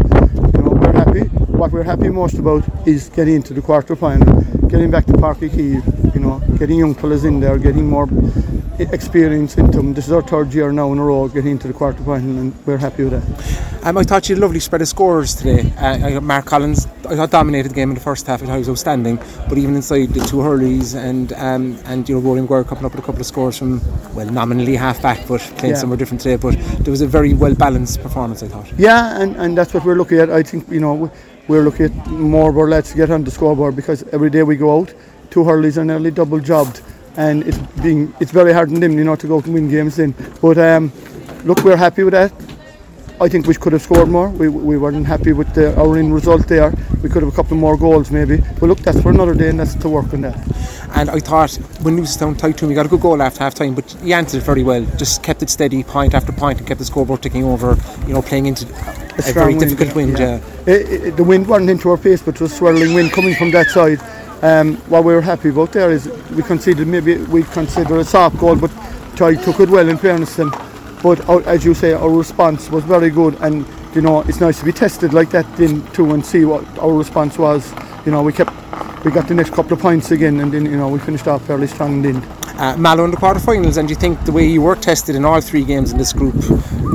You 0.55 0.63
know, 0.63 0.71
we're 0.73 0.93
happy. 0.93 1.21
What 1.61 1.73
we're 1.73 1.83
happy 1.83 2.11
most 2.11 2.39
about 2.39 2.65
is 2.87 3.09
getting 3.09 3.37
into 3.37 3.55
the 3.55 3.63
quarter 3.63 3.97
final, 3.97 4.43
getting 4.69 4.91
back 4.91 5.07
to 5.07 5.13
Uí 5.13 5.49
Chaoimh, 5.49 6.15
you 6.15 6.21
know, 6.21 6.41
getting 6.59 6.79
young 6.79 6.95
fellas 6.95 7.25
in 7.25 7.41
there, 7.41 7.59
getting 7.59 7.89
more 7.89 8.07
experience 8.79 9.57
into 9.57 9.79
them. 9.79 9.95
This 9.95 10.07
is 10.07 10.13
our 10.13 10.23
third 10.23 10.53
year 10.53 10.73
now 10.73 10.93
in 10.93 10.99
a 10.99 11.05
row 11.05 11.29
getting 11.29 11.53
into 11.53 11.69
the 11.69 11.75
quarter 11.75 12.03
final, 12.05 12.39
and 12.39 12.67
we're 12.67 12.77
happy 12.77 13.05
with 13.05 13.13
that. 13.13 13.87
Um, 13.87 13.97
I 13.97 14.03
thought 14.03 14.29
you 14.29 14.35
had 14.35 14.41
a 14.41 14.45
lovely 14.45 14.61
spread 14.61 14.83
of 14.83 14.89
scorers 14.89 15.35
today. 15.35 15.73
Uh, 15.79 16.07
I 16.07 16.11
got 16.13 16.23
Mark 16.23 16.45
Collins, 16.45 16.87
I 17.11 17.17
thought 17.17 17.31
dominated 17.31 17.71
the 17.71 17.75
game 17.75 17.91
in 17.91 17.95
the 17.97 18.01
first 18.01 18.27
half. 18.27 18.43
I 18.43 18.47
thought 18.47 18.53
he 18.53 18.59
was 18.61 18.69
outstanding, 18.69 19.17
but 19.49 19.59
even 19.59 19.75
inside 19.75 20.11
the 20.11 20.25
two 20.27 20.37
hurleys 20.37 20.95
and 20.95 21.33
um, 21.35 21.77
and 21.87 22.09
you 22.09 22.15
know 22.15 22.21
Rory 22.21 22.41
Maguire 22.41 22.63
coming 22.65 22.85
up 22.85 22.93
with 22.93 23.03
a 23.03 23.07
couple 23.07 23.21
of 23.21 23.27
scores 23.27 23.59
from 23.59 23.81
well 24.15 24.27
nominally 24.31 24.77
half 24.77 25.03
back, 25.03 25.27
but 25.27 25.41
playing 25.59 25.75
Yeah. 25.75 25.81
somewhere 25.81 25.97
different 25.99 26.21
today. 26.21 26.37
But 26.37 26.55
there 26.85 26.91
was 26.93 27.01
a 27.01 27.07
very 27.09 27.35
well 27.35 27.55
balanced 27.55 28.01
performance. 28.03 28.43
I 28.43 28.49
thought. 28.49 28.71
Yeah, 28.79 29.21
and, 29.21 29.37
and 29.37 29.59
that's 29.59 29.75
what 29.75 29.85
we're 29.85 29.97
looking 29.97 30.19
at. 30.19 30.31
I 30.31 30.43
think 30.43 30.69
you 30.71 30.81
know 30.81 30.95
we- 30.95 31.11
we're 31.49 31.63
looking 31.65 31.87
at 31.87 32.07
more 32.07 32.51
of 32.51 32.57
our 32.59 32.69
lads 32.69 32.91
to 32.93 32.97
get 32.97 33.11
on 33.11 33.25
the 33.25 33.31
scoreboard 33.33 33.75
because 33.75 34.05
every 34.13 34.31
day 34.31 34.45
we 34.45 34.55
go 34.57 34.79
out, 34.79 34.95
two 35.31 35.41
hurleys 35.41 35.79
are 35.79 35.85
nearly 35.85 36.13
double 36.13 36.39
jobbed, 36.39 36.81
and 37.17 37.43
it's 37.43 37.59
being 37.83 38.15
it's 38.21 38.31
very 38.31 38.53
hard 38.53 38.69
on 38.73 38.79
them, 38.79 38.97
you 38.97 39.03
know, 39.03 39.17
to 39.17 39.27
go 39.27 39.39
out 39.39 39.47
and 39.47 39.55
win 39.55 39.69
games 39.69 39.97
then. 39.97 40.15
But 40.41 40.59
um, 40.59 40.93
look, 41.45 41.65
we're 41.65 41.77
happy 41.77 42.05
with 42.05 42.13
that. 42.13 42.31
I 43.23 43.29
think 43.29 43.47
we 43.47 43.55
could 43.55 43.75
have 43.75 43.83
scored 43.83 44.09
more. 44.09 44.31
We, 44.31 44.49
we 44.49 44.79
weren't 44.79 45.07
happy 45.07 45.35
with 45.35 45.53
the, 45.55 45.79
our 45.79 45.99
end 45.99 46.15
result 46.15 46.49
there. 46.49 46.73
We 47.03 47.11
could 47.11 47.23
have 47.23 47.31
a 47.31 47.37
couple 47.37 47.55
more 47.55 47.77
goals 47.77 48.11
maybe. 48.11 48.39
But 48.59 48.63
look, 48.63 48.79
that's 48.79 48.99
for 49.03 49.11
another 49.11 49.35
day, 49.35 49.51
and 49.51 49.61
that's 49.61 49.75
to 49.75 49.91
work 49.91 50.15
on 50.15 50.23
that. 50.23 50.39
And 50.95 51.11
I 51.11 51.21
thought 51.21 51.55
when 51.83 51.99
Newcestown 51.99 52.39
tied 52.39 52.57
to 52.57 52.65
him, 52.65 52.71
he 52.71 52.75
got 52.75 52.87
a 52.87 52.89
good 52.89 53.03
goal 53.03 53.21
after 53.21 53.45
half 53.45 53.55
time, 53.55 53.75
but 53.75 53.91
he 54.03 54.15
answered 54.15 54.39
it 54.39 54.45
very 54.45 54.63
well. 54.63 54.87
Just 54.97 55.23
kept 55.23 55.43
it 55.43 55.51
steady, 55.51 55.85
point 55.85 56.15
after 56.15 56.33
point, 56.33 56.61
and 56.61 56.67
kept 56.67 56.79
the 56.79 56.87
scoreboard 56.87 57.21
ticking 57.21 57.45
over. 57.45 57.77
You 58.07 58.15
know, 58.15 58.23
playing 58.23 58.47
into 58.47 58.67
a, 58.67 59.21
strong 59.21 59.35
very 59.35 59.55
wind, 59.55 59.61
difficult 59.61 59.95
wind. 59.95 60.19
yeah. 60.19 60.41
Yeah. 60.67 60.75
It, 60.75 61.03
it, 61.05 61.17
the 61.19 61.25
wind 61.25 61.47
wasn't 61.47 61.69
into 61.69 61.91
our 61.91 61.99
face, 61.99 62.23
but 62.23 62.37
it 62.37 62.41
was 62.41 62.57
swirling 62.57 62.95
wind 62.95 63.13
coming 63.13 63.35
from 63.35 63.51
that 63.51 63.67
side. 63.69 64.01
Um, 64.43 64.77
what 64.89 65.05
we 65.05 65.13
were 65.13 65.21
happy 65.21 65.51
about 65.51 65.73
there 65.73 65.91
is 65.91 66.09
we 66.35 66.43
conceded 66.43 66.89
maybe 66.89 67.19
we 67.25 67.43
consider 67.43 67.99
a 67.99 68.05
soft 68.05 68.39
goal, 68.39 68.57
but 68.57 68.71
Ty 69.17 69.35
took 69.35 69.61
it 69.61 69.69
well 69.69 69.87
in 69.91 69.99
fairness 69.99 70.37
to. 70.37 70.70
But 71.03 71.27
our, 71.29 71.43
as 71.43 71.65
you 71.65 71.75
say, 71.75 71.93
our 71.93 72.11
response 72.11 72.71
was 72.71 72.85
very 72.85 73.11
good, 73.11 73.35
and 73.41 73.67
you 73.95 74.03
know 74.03 74.21
it's 74.23 74.41
nice 74.41 74.59
to 74.61 74.65
be 74.65 74.73
tested 74.73 75.13
like 75.13 75.31
that 75.31 75.47
then 75.57 75.87
too 75.93 76.13
and 76.13 76.25
see 76.25 76.45
what 76.45 76.65
our 76.79 76.93
response 76.93 77.39
was. 77.39 77.73
You 78.05 78.13
know 78.13 78.23
we 78.23 78.33
kept 78.33 78.53
we 79.05 79.11
got 79.11 79.29
the 79.29 79.35
next 79.35 79.51
couple 79.51 79.73
of 79.73 79.81
points 79.81 80.11
again, 80.11 80.41
and 80.41 80.53
then 80.53 80.67
you 80.67 80.77
know 80.77 80.89
we 80.89 80.99
finished 80.99 81.27
off 81.27 81.47
fairly 81.47 81.67
strong 81.67 81.93
in 81.95 82.03
the 82.03 82.09
end. 82.11 82.27
Uh, 82.61 82.77
Mallow 82.77 83.05
in 83.05 83.11
the 83.11 83.17
quarterfinals, 83.17 83.79
and 83.79 83.89
do 83.89 83.95
you 83.95 84.01
think 84.01 84.23
the 84.25 84.33
way 84.33 84.47
you 84.47 84.61
were 84.61 84.77
tested 84.77 85.17
in 85.17 85.25
all 85.25 85.41
three 85.41 85.65
games 85.65 85.93
in 85.93 85.99
this 85.99 86.13
group 86.13 86.35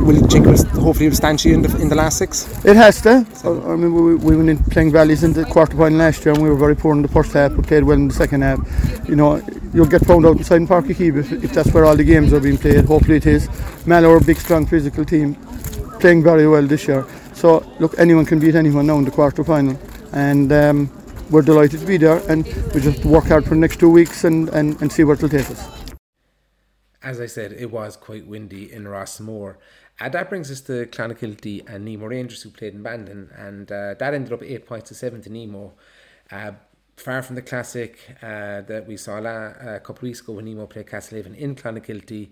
will 0.05 0.15
you 0.15 0.27
think 0.27 0.45
will 0.45 0.57
hopefully 0.81 1.07
will 1.09 1.15
stand 1.15 1.43
you 1.43 1.53
in 1.53 1.61
the, 1.63 1.81
in 1.81 1.89
the 1.89 1.95
last 1.95 2.17
six? 2.17 2.47
It 2.63 2.75
has 2.75 3.01
to. 3.01 3.25
I 3.43 3.71
I 3.71 3.75
mean, 3.75 3.93
we, 3.93 4.15
we 4.15 4.35
went 4.37 4.49
in 4.49 4.63
playing 4.65 4.91
Valleys 4.91 5.23
in 5.23 5.33
the 5.33 5.43
quarterfinal 5.43 5.97
last 5.97 6.23
year, 6.23 6.33
and 6.33 6.43
we 6.43 6.49
were 6.49 6.55
very 6.55 6.75
poor 6.75 6.93
in 6.93 7.01
the 7.01 7.07
first 7.07 7.33
half, 7.33 7.55
but 7.55 7.65
played 7.65 7.83
well 7.83 7.97
in 7.97 8.07
the 8.07 8.13
second 8.13 8.43
half. 8.43 8.59
You 9.09 9.15
know, 9.15 9.41
you'll 9.73 9.87
get 9.87 10.05
found 10.05 10.25
out 10.25 10.37
inside 10.37 10.57
in 10.57 10.67
Páirc 10.67 10.85
Uí 10.85 10.95
Chaoimh 10.95 11.19
if, 11.19 11.43
if 11.45 11.53
that's 11.53 11.73
where 11.73 11.85
all 11.85 11.95
the 11.95 12.03
games 12.03 12.33
are 12.33 12.39
being 12.39 12.57
played. 12.57 12.85
Hopefully, 12.85 13.17
it 13.17 13.25
is. 13.25 13.49
Mallow 13.87 14.11
are 14.11 14.17
a 14.17 14.23
big, 14.23 14.37
strong, 14.37 14.65
physical 14.67 15.03
team, 15.03 15.35
playing 15.99 16.23
very 16.23 16.47
well 16.47 16.63
this 16.63 16.87
year. 16.87 17.05
So, 17.33 17.65
look, 17.79 17.97
anyone 17.97 18.25
can 18.25 18.39
beat 18.39 18.55
anyone 18.55 18.85
now 18.85 18.97
in 18.97 19.05
the 19.05 19.11
quarterfinal, 19.11 19.77
and 20.13 20.51
um, 20.51 20.94
we're 21.29 21.41
delighted 21.41 21.79
to 21.79 21.85
be 21.85 21.97
there. 21.97 22.17
And 22.29 22.45
we 22.73 22.81
just 22.81 23.03
work 23.05 23.25
hard 23.25 23.43
for 23.43 23.51
the 23.51 23.61
next 23.61 23.79
two 23.79 23.89
weeks 23.89 24.23
and, 24.23 24.49
and, 24.49 24.79
and 24.81 24.91
see 24.91 25.03
where 25.03 25.15
it'll 25.15 25.29
take 25.29 25.49
us. 25.49 25.67
As 27.03 27.21
I 27.21 27.27
said, 27.27 27.51
it 27.53 27.71
was 27.71 27.95
quite 27.95 28.25
windy 28.25 28.71
in 28.71 28.85
Rossmore. 28.85 29.57
And 29.99 30.13
that 30.13 30.29
brings 30.29 30.51
us 30.51 30.61
to 30.61 30.87
Clonakilty 30.87 31.69
and 31.69 31.85
Nemo 31.85 32.07
Rangers, 32.07 32.41
who 32.41 32.49
played 32.49 32.73
in 32.73 32.83
Bandon, 32.83 33.29
and 33.37 33.71
uh, 33.71 33.93
that 33.93 34.13
ended 34.13 34.33
up 34.33 34.43
eight 34.43 34.65
points 34.65 34.89
to 34.89 34.95
seven 34.95 35.21
to 35.21 35.29
Nemo. 35.29 35.73
Uh, 36.29 36.51
far 36.97 37.21
from 37.21 37.35
the 37.35 37.41
classic 37.41 37.99
uh, 38.21 38.61
that 38.61 38.85
we 38.87 38.97
saw 38.97 39.19
la- 39.19 39.53
a 39.59 39.79
couple 39.79 40.07
weeks 40.07 40.19
ago 40.19 40.33
when 40.33 40.45
Nemo 40.45 40.65
played 40.65 40.87
Castlehaven 40.87 41.35
in 41.37 41.55
Clonakilty. 41.55 42.29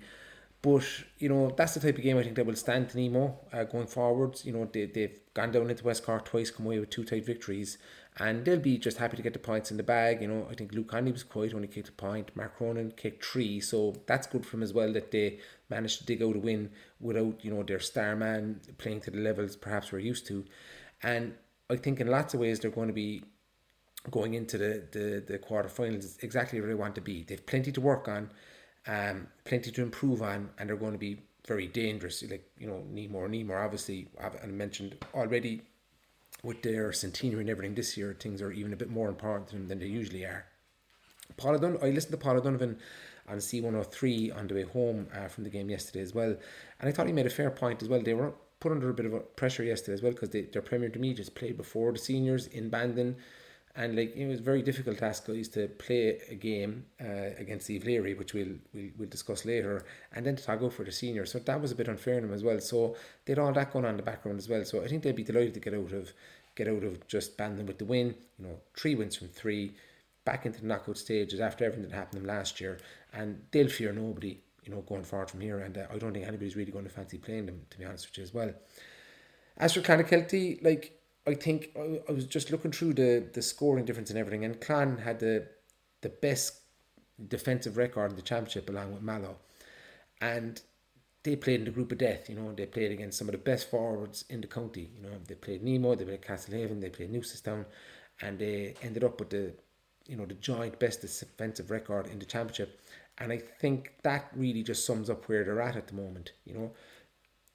But, 0.62 0.84
you 1.20 1.30
know, 1.30 1.54
that's 1.56 1.74
the 1.76 1.80
type 1.82 1.98
of 1.98 2.04
game 2.04 2.18
I 2.18 2.24
think 2.24 2.36
that 2.36 2.46
will 2.46 2.56
stand 2.56 2.90
to 2.90 2.98
Nemo 2.98 3.38
uh, 3.52 3.64
going 3.66 3.88
forwards. 3.88 4.46
You 4.46 4.54
know, 4.54 4.70
they, 4.72 4.86
they've 4.86 5.20
gone 5.34 5.52
down 5.52 5.70
into 5.70 5.84
West 5.84 6.06
Cork 6.06 6.26
twice, 6.26 6.52
come 6.52 6.66
away 6.66 6.80
with 6.80 6.90
two 6.90 7.04
tight 7.04 7.26
victories, 7.26 7.78
and 8.18 8.46
they'll 8.46 8.60
be 8.60 8.78
just 8.78 8.98
happy 8.98 9.18
to 9.18 9.24
get 9.24 9.34
the 9.34 9.40
points 9.40 9.72
in 9.72 9.78
the 9.78 9.84
bag. 9.84 10.22
You 10.22 10.28
know, 10.28 10.48
I 10.50 10.54
think 10.54 10.74
Luke 10.74 10.90
Connolly 10.90 11.12
was 11.12 11.24
quiet, 11.24 11.54
only 11.54 11.68
kicked 11.68 11.90
a 11.90 11.94
point. 11.94 12.36
Mark 12.36 12.58
Cronin 12.58 12.92
kicked 12.96 13.26
three, 13.26 13.60
so 13.60 13.96
that's 14.06 14.28
good 14.28 14.46
for 14.46 14.58
him 14.58 14.64
as 14.64 14.74
well 14.74 14.94
that 14.94 15.12
they 15.12 15.40
managed 15.70 16.00
to 16.00 16.06
dig 16.06 16.22
out 16.22 16.36
a 16.36 16.40
win 16.40 16.70
without, 17.00 17.44
you 17.44 17.52
know, 17.52 17.64
their 17.64 17.80
star 17.80 18.16
man 18.16 18.62
playing 18.78 19.02
to 19.02 19.12
the 19.12 19.18
levels 19.18 19.56
perhaps 19.56 19.92
we're 19.92 20.00
used 20.00 20.28
to. 20.28 20.46
And 21.02 21.34
I 21.70 21.78
think 21.78 22.00
in 22.00 22.08
lots 22.08 22.34
of 22.34 22.40
ways 22.40 22.60
they're 22.60 22.72
going 22.72 22.88
to 22.88 22.94
be 22.94 23.24
going 24.12 24.36
into 24.36 24.58
the, 24.58 24.84
the, 24.92 25.24
the 25.26 25.40
quarterfinals 25.40 26.24
exactly 26.24 26.60
where 26.60 26.70
they 26.70 26.76
want 26.76 26.96
to 26.96 27.02
be. 27.02 27.24
They've 27.24 27.44
plenty 27.44 27.72
to 27.72 27.82
work 27.82 28.08
on, 28.08 28.30
um, 28.86 29.28
plenty 29.44 29.72
to 29.72 29.82
improve 29.82 30.22
on, 30.22 30.50
and 30.60 30.70
they're 30.70 30.76
going 30.76 30.92
to 30.92 31.00
be 31.00 31.22
very 31.48 31.68
dangerous. 31.68 32.24
Like, 32.30 32.50
you 32.58 32.68
know, 32.68 32.84
Nemor, 32.94 33.28
Nemor, 33.28 33.64
obviously, 33.64 34.08
I 34.22 34.46
mentioned 34.46 34.98
already 35.14 35.64
with 36.44 36.62
their 36.62 36.92
centenary 36.92 37.42
and 37.42 37.50
everything 37.50 37.74
this 37.74 37.98
year, 37.98 38.16
things 38.20 38.42
are 38.42 38.52
even 38.52 38.74
a 38.74 38.76
bit 38.78 38.90
more 38.90 39.10
important 39.10 39.48
to 39.50 39.56
them 39.56 39.68
than 39.68 39.80
they 39.80 39.86
usually 39.86 40.26
are. 40.26 40.46
Paul 41.38 41.56
O'Don- 41.56 41.80
I 41.82 41.90
listened 41.90 42.12
to 42.12 42.18
Paul 42.18 42.38
O'Donovan 42.38 42.78
on 43.28 43.38
C103 43.38 44.36
on 44.36 44.48
the 44.48 44.54
way 44.54 44.64
home 44.64 45.08
uh, 45.16 45.30
from 45.30 45.46
the 45.46 45.50
game 45.50 45.70
yesterday 45.70 46.02
as 46.02 46.14
well, 46.14 46.36
and 46.80 46.90
I 46.90 46.92
thought 46.92 47.08
he 47.08 47.14
made 47.14 47.26
a 47.26 47.32
fair 47.32 47.50
point 47.50 47.82
as 47.82 47.88
well. 47.88 48.02
They 48.02 48.14
were 48.14 48.34
put 48.60 48.74
under 48.74 48.90
a 48.90 48.94
bit 48.94 49.06
of 49.06 49.36
pressure 49.36 49.64
yesterday 49.64 49.94
as 49.94 50.02
well 50.02 50.12
because 50.12 50.30
their 50.30 50.62
Premier 50.62 50.88
Intermediates 50.88 51.30
played 51.30 51.58
before 51.58 51.92
the 51.94 51.98
seniors 51.98 52.48
in 52.48 52.70
Bandon. 52.70 53.16
And 53.76 53.96
like 53.96 54.16
it 54.16 54.28
was 54.28 54.40
very 54.40 54.62
difficult 54.62 55.00
to 55.00 55.06
ask 55.06 55.26
guys 55.26 55.48
to 55.50 55.68
play 55.68 56.20
a 56.30 56.36
game 56.36 56.86
uh, 57.02 57.32
against 57.40 57.72
Iveleary, 57.72 58.14
which 58.14 58.34
we'll, 58.34 58.56
we'll 58.72 58.92
we'll 58.98 59.10
discuss 59.10 59.46
later, 59.46 59.84
and 60.14 60.24
then 60.26 60.36
to 60.36 60.44
tag 60.44 60.72
for 60.72 60.84
the 60.84 60.92
seniors. 60.92 61.32
So 61.32 61.40
that 61.40 61.60
was 61.60 61.72
a 61.72 61.76
bit 61.76 61.90
unfair 61.90 62.22
to 62.22 62.28
them 62.28 62.36
as 62.36 62.44
well. 62.44 62.60
So 62.60 62.96
they 63.26 63.32
had 63.32 63.40
all 63.40 63.52
that 63.54 63.74
going 63.74 63.86
on 63.86 63.92
in 63.92 63.98
the 63.98 64.04
background 64.04 64.38
as 64.38 64.48
well. 64.48 64.64
So 64.64 64.84
I 64.84 64.88
think 64.88 65.02
they'd 65.02 65.16
be 65.16 65.24
delighted 65.24 65.56
to 65.56 65.60
get 65.60 65.74
out 65.74 65.92
of 65.92 66.14
get 66.56 66.68
out 66.68 66.84
of 66.84 67.08
just 67.08 67.36
Bandon 67.36 67.66
with 67.66 67.80
the 67.80 67.86
win. 67.86 68.14
You 68.38 68.46
know, 68.46 68.60
three 68.78 68.94
wins 68.94 69.16
from 69.16 69.30
three, 69.30 69.76
back 70.24 70.46
into 70.46 70.62
the 70.62 70.68
knockout 70.68 70.98
stages 70.98 71.40
after 71.40 71.66
everything 71.66 71.90
that 71.90 71.96
happened 71.96 72.28
last 72.28 72.62
year, 72.62 72.78
and 73.12 73.42
they'll 73.52 73.70
fear 73.70 73.92
nobody. 73.92 74.40
You 74.66 74.74
know, 74.74 74.82
going 74.82 75.04
forward 75.04 75.30
from 75.30 75.42
here, 75.42 75.60
and 75.60 75.78
uh, 75.78 75.88
I 75.92 75.98
don't 75.98 76.14
think 76.14 76.26
anybody's 76.26 76.56
really 76.56 76.72
going 76.72 76.86
to 76.86 76.92
fancy 76.92 77.18
playing 77.18 77.48
them, 77.48 77.64
to 77.72 77.78
be 77.78 77.84
honest 77.84 78.08
with 78.08 78.18
you 78.18 78.24
as 78.24 78.34
well. 78.34 78.54
As 79.58 79.74
for 79.74 79.82
Clonakilty, 79.82 80.64
like 80.64 81.03
I 81.26 81.34
think 81.36 81.72
I, 81.78 82.02
I 82.08 82.12
was 82.12 82.26
just 82.26 82.52
looking 82.52 82.72
through 82.72 82.94
the 82.96 83.26
the 83.34 83.42
scoring 83.42 83.86
difference 83.86 84.10
and 84.10 84.20
everything, 84.20 84.46
and 84.46 84.60
Clan 84.60 84.98
had 84.98 85.20
the 85.20 85.48
the 86.02 86.10
best 86.10 86.62
defensive 87.28 87.78
record 87.78 88.12
in 88.12 88.16
the 88.16 88.22
championship 88.22 88.70
along 88.70 88.94
with 88.94 89.02
Mallow, 89.02 89.38
and 90.22 90.62
they 91.24 91.36
played 91.38 91.60
in 91.60 91.66
the 91.66 91.72
group 91.72 91.92
of 91.92 91.98
death. 91.98 92.30
You 92.30 92.36
know, 92.36 92.52
they 92.54 92.66
played 92.66 92.92
against 92.92 93.18
some 93.18 93.30
of 93.30 93.32
the 93.32 93.38
best 93.38 93.70
forwards 93.70 94.26
in 94.30 94.42
the 94.42 94.48
county. 94.48 94.90
You 94.96 95.04
know, 95.04 95.18
they 95.28 95.36
played 95.36 95.64
Nemo, 95.64 95.96
they 95.96 96.06
played 96.06 96.22
Castlehaven, 96.22 96.82
they 96.82 96.90
played 96.90 97.12
Newcestown, 97.14 97.66
and 98.22 98.38
they 98.38 98.76
ended 98.82 99.04
up 99.04 99.20
with 99.20 99.30
the 99.30 99.54
you 100.08 100.18
know 100.18 100.26
the 100.26 100.34
joint 100.36 100.78
best 100.80 101.02
defensive 101.02 101.72
record 101.72 102.08
in 102.08 102.20
the 102.20 102.26
championship. 102.26 102.82
And 103.20 103.32
I 103.32 103.38
think 103.38 103.94
that 104.04 104.32
really 104.36 104.64
just 104.64 104.86
sums 104.86 105.10
up 105.10 105.30
where 105.30 105.44
they're 105.44 105.62
at 105.62 105.76
at 105.78 105.88
the 105.88 105.94
moment. 105.94 106.34
You 106.46 106.56
know, 106.56 106.72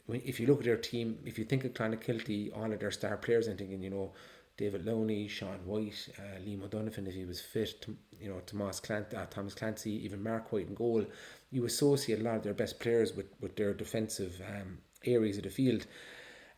if 0.09 0.41
you 0.41 0.47
look 0.47 0.59
at 0.61 0.65
their 0.65 0.77
team, 0.77 1.19
if 1.25 1.39
you 1.39 1.45
think 1.45 1.65
of 1.65 1.75
Clonakilty, 1.75 2.57
all 2.57 2.73
of 2.73 2.79
their 2.81 2.91
star 2.91 3.17
players, 3.17 3.49
I'm 3.49 3.57
thinking, 3.57 3.83
you 3.83 3.91
know, 3.91 4.13
David 4.57 4.85
Loney, 4.85 5.29
Sean 5.29 5.59
White, 5.65 6.09
uh, 6.19 6.41
Liam 6.41 6.65
O'Donovan, 6.65 7.07
if 7.07 7.15
he 7.15 7.25
was 7.25 7.41
fit, 7.41 7.87
you 8.21 8.29
know, 8.29 8.41
Thomas, 8.41 8.81
Clant- 8.81 9.15
uh, 9.15 9.27
Thomas 9.27 9.55
Clancy, 9.55 9.93
even 10.05 10.23
Mark 10.23 10.53
White 10.53 10.67
in 10.67 10.75
goal, 10.75 11.05
you 11.51 11.65
associate 11.65 12.21
a 12.21 12.23
lot 12.23 12.37
of 12.37 12.43
their 12.43 12.55
best 12.55 12.81
players 12.81 13.15
with, 13.15 13.27
with 13.41 13.55
their 13.55 13.73
defensive 13.73 14.41
um, 14.49 14.79
areas 15.05 15.37
of 15.37 15.45
the 15.45 15.51
field. 15.51 15.87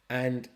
And 0.08 0.48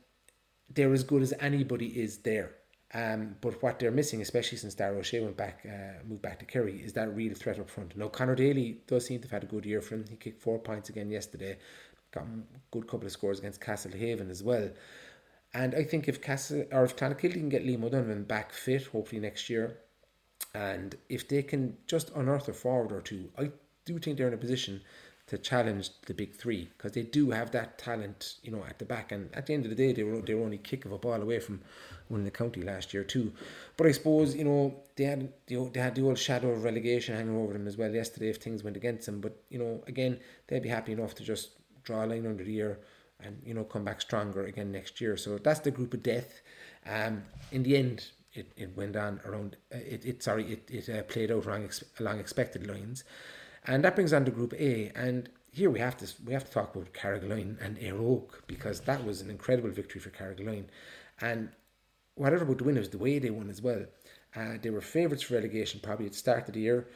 they're 0.71 0.93
as 0.93 1.05
good 1.05 1.23
as 1.23 1.35
anybody 1.39 1.87
is 2.01 2.19
there. 2.19 2.55
Um, 2.95 3.37
but 3.41 3.61
what 3.63 3.79
they're 3.79 3.91
missing, 3.91 4.23
especially 4.23 4.57
since 4.57 4.75
Dara 4.75 4.97
O'Shea 4.97 5.21
went 5.21 5.37
back, 5.37 5.67
uh, 5.67 6.03
moved 6.09 6.23
back 6.23 6.39
to 6.39 6.45
Kerry, 6.45 6.77
is 6.77 6.93
that 6.93 7.15
real 7.15 7.35
threat 7.35 7.59
up 7.59 7.69
front. 7.69 7.97
Now, 7.97 8.09
Conor 8.09 8.37
Daly 8.37 8.83
does 8.87 9.07
seem 9.07 9.21
to 9.21 9.25
have 9.27 9.33
had 9.33 9.43
a 9.43 9.53
good 9.53 9.67
year 9.67 9.81
for 9.81 9.97
him. 9.97 10.05
He 10.09 10.17
kicked 10.17 10.41
four 10.41 10.61
points 10.61 10.89
again 10.91 11.11
yesterday, 11.11 11.59
got 12.14 12.26
good 12.71 12.87
couple 12.87 13.06
of 13.06 13.12
scores 13.12 13.38
against 13.38 13.61
Castlehaven 13.61 14.30
as 14.30 14.42
well. 14.42 14.71
And 15.52 15.75
I 15.75 15.85
think 15.85 16.09
if 16.09 16.21
Castle 16.21 16.64
or 16.73 16.85
if 16.85 16.97
Clonakilty 16.97 17.35
can 17.35 17.49
get 17.49 17.64
Liam 17.64 17.85
O'Donovan 17.85 18.25
back 18.25 18.52
fit, 18.52 18.87
hopefully 18.87 19.21
next 19.21 19.49
year, 19.49 19.78
and 20.54 20.97
if 21.09 21.28
they 21.28 21.42
can 21.42 21.76
just 21.87 22.11
unearth 22.11 22.49
a 22.49 22.52
forward 22.52 22.92
or 22.92 23.00
two, 23.00 23.30
I 23.38 23.50
do 23.85 23.99
think 23.99 24.18
they're 24.18 24.28
in 24.28 24.35
a 24.35 24.38
position 24.38 24.80
to 25.26 25.38
challenge 25.38 25.88
the 26.06 26.12
big 26.12 26.35
three 26.35 26.68
because 26.76 26.92
they 26.92 27.02
do 27.02 27.30
have 27.30 27.50
that 27.52 27.78
talent, 27.78 28.35
you 28.42 28.50
know, 28.52 28.62
at 28.68 28.78
the 28.78 28.85
back. 28.85 29.11
And 29.11 29.35
at 29.35 29.47
the 29.47 29.54
end 29.54 29.64
of 29.64 29.71
the 29.71 29.76
day, 29.76 29.92
they 29.92 30.02
were 30.02 30.21
they 30.21 30.35
were 30.35 30.44
only 30.44 30.59
kick 30.59 30.85
of 30.85 30.92
a 30.92 30.99
ball 30.99 31.23
away 31.23 31.40
from 31.40 31.62
winning 32.09 32.26
the 32.26 32.30
county 32.30 32.62
last 32.62 32.92
year 32.92 33.04
too. 33.04 33.33
But 33.76 33.87
I 33.87 33.92
suppose 33.92 34.37
you 34.37 34.44
know 34.44 34.83
they 34.97 35.04
had 35.04 35.33
know, 35.50 35.71
they 35.73 35.80
had 35.80 35.94
the 35.94 36.02
old 36.02 36.18
shadow 36.18 36.50
of 36.50 36.64
relegation 36.64 37.16
hanging 37.16 37.37
over 37.37 37.52
them 37.52 37.66
as 37.66 37.76
well 37.76 37.90
yesterday 37.90 38.28
if 38.28 38.37
things 38.37 38.62
went 38.62 38.76
against 38.76 39.06
them. 39.06 39.21
But 39.21 39.42
you 39.49 39.59
know, 39.59 39.83
again, 39.87 40.21
they'd 40.47 40.62
be 40.62 40.68
happy 40.68 40.92
enough 40.92 41.14
to 41.16 41.23
just 41.23 41.50
draw 41.85 42.05
a 42.05 42.07
line 42.07 42.26
under 42.26 42.45
the 42.45 42.53
year 42.53 42.81
and 43.21 43.41
you 43.45 43.55
know 43.55 43.64
come 43.64 43.85
back 43.85 44.00
stronger 44.00 44.45
again 44.45 44.73
next 44.73 45.00
year. 45.00 45.17
So 45.17 45.38
that's 45.38 45.61
the 45.61 45.71
group 45.71 45.95
of 45.95 46.03
death. 46.03 46.41
Um, 46.87 47.23
in 47.53 47.62
the 47.62 47.76
end, 47.76 48.11
it, 48.33 48.53
it 48.57 48.76
went 48.76 48.97
on 48.97 49.21
around. 49.25 49.57
Uh, 49.73 49.79
it, 49.79 50.05
it 50.05 50.23
sorry 50.23 50.53
it 50.53 50.69
it 50.71 50.88
uh, 50.88 51.03
played 51.05 51.31
out 51.31 51.47
along 51.47 51.71
along 52.00 52.19
expected 52.21 52.67
lines, 52.67 53.05
and 53.67 53.85
that 53.85 53.95
brings 53.95 54.12
on 54.12 54.25
to 54.25 54.31
Group 54.31 54.55
A. 54.55 54.91
And 54.95 55.29
here 55.53 55.71
we 55.71 55.79
have 55.79 55.97
to 55.99 56.12
we 56.25 56.33
have 56.33 56.45
to 56.45 56.53
talk 56.53 56.75
about 56.75 56.93
Carrigaline 56.93 57.61
and 57.64 57.79
Éire 57.79 58.25
because 58.47 58.81
that 58.81 59.05
was 59.05 59.21
an 59.21 59.31
incredible 59.31 59.71
victory 59.71 60.00
for 60.00 60.11
Carrigaline, 60.11 60.67
and 61.21 61.50
whatever 62.17 62.45
about 62.45 62.59
the 62.59 62.64
winners, 62.64 62.91
the 62.91 62.99
way 62.99 63.19
they 63.19 63.31
won 63.31 63.50
as 63.50 63.62
well. 63.62 63.85
Uh, 64.37 64.57
they 64.61 64.71
were 64.71 64.81
favourites 64.81 65.23
for 65.23 65.35
relegation 65.35 65.79
probably 65.81 66.07
at 66.07 66.12
the 66.12 66.19
start 66.19 66.49
of 66.49 66.55
the 66.55 66.61
year 66.61 66.88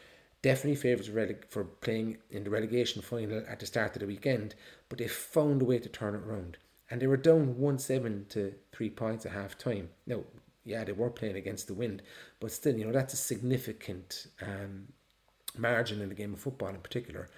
definitely 0.42 0.76
favourites 0.76 1.44
for 1.48 1.64
playing 1.64 2.18
in 2.30 2.44
the 2.44 2.50
relegation 2.50 3.02
final 3.02 3.42
at 3.48 3.60
the 3.60 3.66
start 3.66 3.96
of 3.96 4.00
the 4.00 4.06
weekend, 4.06 4.54
but 4.88 4.98
they 4.98 5.08
found 5.08 5.62
a 5.62 5.64
way 5.64 5.78
to 5.78 5.88
turn 5.88 6.14
it 6.14 6.22
around. 6.22 6.58
And 6.90 7.02
they 7.02 7.06
were 7.06 7.16
down 7.16 7.58
1 7.58 7.78
7 7.78 8.26
to 8.30 8.54
3 8.72 8.90
points 8.90 9.26
at 9.26 9.32
half 9.32 9.58
time. 9.58 9.90
Now, 10.06 10.24
yeah, 10.64 10.84
they 10.84 10.92
were 10.92 11.10
playing 11.10 11.36
against 11.36 11.66
the 11.66 11.74
wind, 11.74 12.02
but 12.40 12.52
still, 12.52 12.76
you 12.76 12.84
know, 12.84 12.92
that's 12.92 13.14
a 13.14 13.18
significant 13.18 14.26
um, 14.40 14.88
margin 15.56 16.00
in 16.00 16.08
the 16.08 16.14
game 16.14 16.34
of 16.34 16.40
football 16.40 16.68
in 16.68 16.76
particular. 16.76 17.28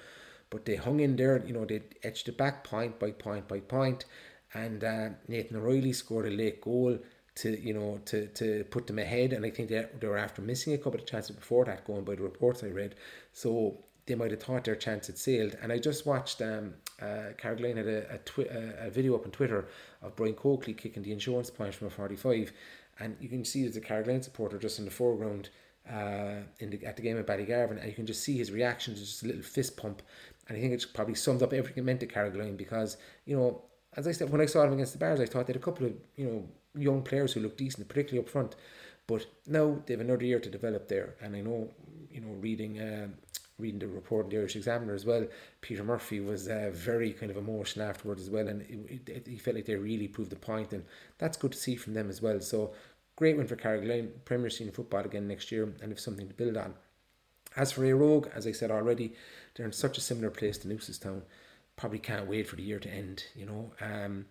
But 0.50 0.64
they 0.64 0.76
hung 0.76 1.00
in 1.00 1.16
there, 1.16 1.42
you 1.46 1.52
know, 1.52 1.64
they 1.64 1.82
etched 2.02 2.28
it 2.28 2.36
back 2.36 2.64
point 2.64 2.98
by 2.98 3.12
point 3.12 3.46
by 3.46 3.60
point, 3.60 4.04
and 4.52 4.82
uh, 4.82 5.10
Nathan 5.28 5.56
O'Reilly 5.56 5.92
scored 5.92 6.26
a 6.26 6.30
late 6.30 6.60
goal 6.60 6.98
to 7.36 7.60
you 7.60 7.72
know 7.72 8.00
to 8.06 8.26
to 8.28 8.64
put 8.64 8.86
them 8.86 8.98
ahead 8.98 9.32
and 9.32 9.44
I 9.44 9.50
think 9.50 9.68
they, 9.68 9.86
they 9.98 10.06
were 10.06 10.18
after 10.18 10.42
missing 10.42 10.74
a 10.74 10.78
couple 10.78 11.00
of 11.00 11.06
chances 11.06 11.34
before 11.36 11.64
that 11.66 11.84
going 11.86 12.04
by 12.04 12.14
the 12.14 12.22
reports 12.22 12.62
I 12.62 12.68
read. 12.68 12.94
So 13.32 13.78
they 14.06 14.14
might 14.14 14.30
have 14.32 14.42
thought 14.42 14.64
their 14.64 14.74
chance 14.74 15.06
had 15.06 15.18
sailed. 15.18 15.56
And 15.62 15.72
I 15.72 15.78
just 15.78 16.06
watched 16.06 16.42
um 16.42 16.74
uh, 17.00 17.32
Carrigaline 17.38 17.76
had 17.78 17.86
a, 17.86 18.14
a, 18.14 18.18
twi- 18.18 18.44
a, 18.50 18.88
a 18.88 18.90
video 18.90 19.14
up 19.14 19.24
on 19.24 19.30
Twitter 19.30 19.68
of 20.02 20.14
Brian 20.16 20.34
Coakley 20.34 20.74
kicking 20.74 21.02
the 21.02 21.12
insurance 21.12 21.48
point 21.48 21.74
from 21.74 21.86
a 21.86 21.90
45 21.90 22.52
and 22.98 23.16
you 23.20 23.28
can 23.28 23.44
see 23.44 23.62
there's 23.62 23.76
a 23.76 23.80
Carrigaline 23.80 24.22
supporter 24.22 24.58
just 24.58 24.78
in 24.78 24.84
the 24.84 24.90
foreground 24.90 25.48
uh, 25.90 26.42
in 26.58 26.70
the, 26.70 26.84
at 26.84 26.96
the 26.96 27.02
game 27.02 27.18
at 27.18 27.26
Ballygarvan 27.26 27.78
and 27.78 27.86
you 27.86 27.94
can 27.94 28.06
just 28.06 28.22
see 28.22 28.36
his 28.36 28.52
reaction 28.52 28.94
to 28.94 29.00
just 29.00 29.22
a 29.22 29.26
little 29.26 29.42
fist 29.42 29.76
pump. 29.76 30.02
And 30.48 30.58
I 30.58 30.60
think 30.60 30.74
it 30.74 30.84
probably 30.92 31.14
sums 31.14 31.42
up 31.42 31.52
everything 31.52 31.82
it 31.82 31.86
meant 31.86 32.00
to 32.00 32.06
Carrigaline 32.06 32.56
because 32.56 32.96
you 33.24 33.36
know 33.36 33.62
as 33.96 34.06
I 34.06 34.12
said 34.12 34.30
when 34.30 34.40
I 34.40 34.46
saw 34.46 34.64
him 34.64 34.74
against 34.74 34.92
the 34.92 34.98
Barrs 34.98 35.20
I 35.20 35.26
thought 35.26 35.46
they 35.46 35.52
had 35.52 35.62
a 35.62 35.64
couple 35.64 35.86
of 35.86 35.94
you 36.16 36.26
know 36.26 36.48
young 36.74 37.02
players 37.02 37.32
who 37.32 37.40
look 37.40 37.56
decent, 37.56 37.88
particularly 37.88 38.24
up 38.26 38.30
front. 38.30 38.56
But 39.06 39.26
now 39.46 39.78
they 39.86 39.94
have 39.94 40.00
another 40.00 40.24
year 40.24 40.38
to 40.40 40.48
develop 40.48 40.88
there, 40.88 41.14
and 41.20 41.34
I 41.34 41.40
know, 41.40 41.70
you 42.10 42.20
know, 42.20 42.32
reading 42.40 42.78
uh, 42.78 43.08
reading 43.58 43.80
the 43.80 43.88
report 43.88 44.26
in 44.26 44.30
the 44.30 44.38
Irish 44.38 44.56
Examiner 44.56 44.94
as 44.94 45.04
well, 45.04 45.26
Peter 45.60 45.84
Murphy 45.84 46.20
was 46.20 46.48
uh, 46.48 46.70
very 46.72 47.12
kind 47.12 47.30
of 47.30 47.36
emotional 47.36 47.86
afterwards 47.86 48.22
as 48.22 48.30
well, 48.30 48.48
and 48.48 48.62
it, 48.62 49.08
it, 49.08 49.26
he 49.26 49.36
felt 49.36 49.56
like 49.56 49.66
they 49.66 49.74
really 49.74 50.08
proved 50.08 50.30
the 50.30 50.36
point, 50.36 50.72
and 50.72 50.84
that's 51.18 51.36
good 51.36 51.52
to 51.52 51.58
see 51.58 51.76
from 51.76 51.94
them 51.94 52.08
as 52.08 52.22
well. 52.22 52.40
So 52.40 52.72
great 53.16 53.36
win 53.36 53.46
for 53.46 53.56
Carrigaline, 53.56 54.08
Premier 54.24 54.50
Senior 54.50 54.72
football 54.72 55.04
again 55.04 55.28
next 55.28 55.52
year, 55.52 55.64
and 55.82 55.90
have 55.90 56.00
something 56.00 56.28
to 56.28 56.34
build 56.34 56.56
on. 56.56 56.74
As 57.56 57.72
for 57.72 57.82
Óg, 57.82 58.34
as 58.34 58.46
I 58.46 58.52
said 58.52 58.70
already, 58.70 59.14
they're 59.54 59.66
in 59.66 59.72
such 59.72 59.98
a 59.98 60.00
similar 60.00 60.30
place 60.30 60.56
to 60.58 60.68
Newcestown. 60.68 61.22
Probably 61.76 61.98
can't 61.98 62.28
wait 62.28 62.48
for 62.48 62.56
the 62.56 62.62
year 62.62 62.78
to 62.78 62.88
end. 62.88 63.24
You 63.34 63.46
know, 63.46 63.72
um, 63.80 64.26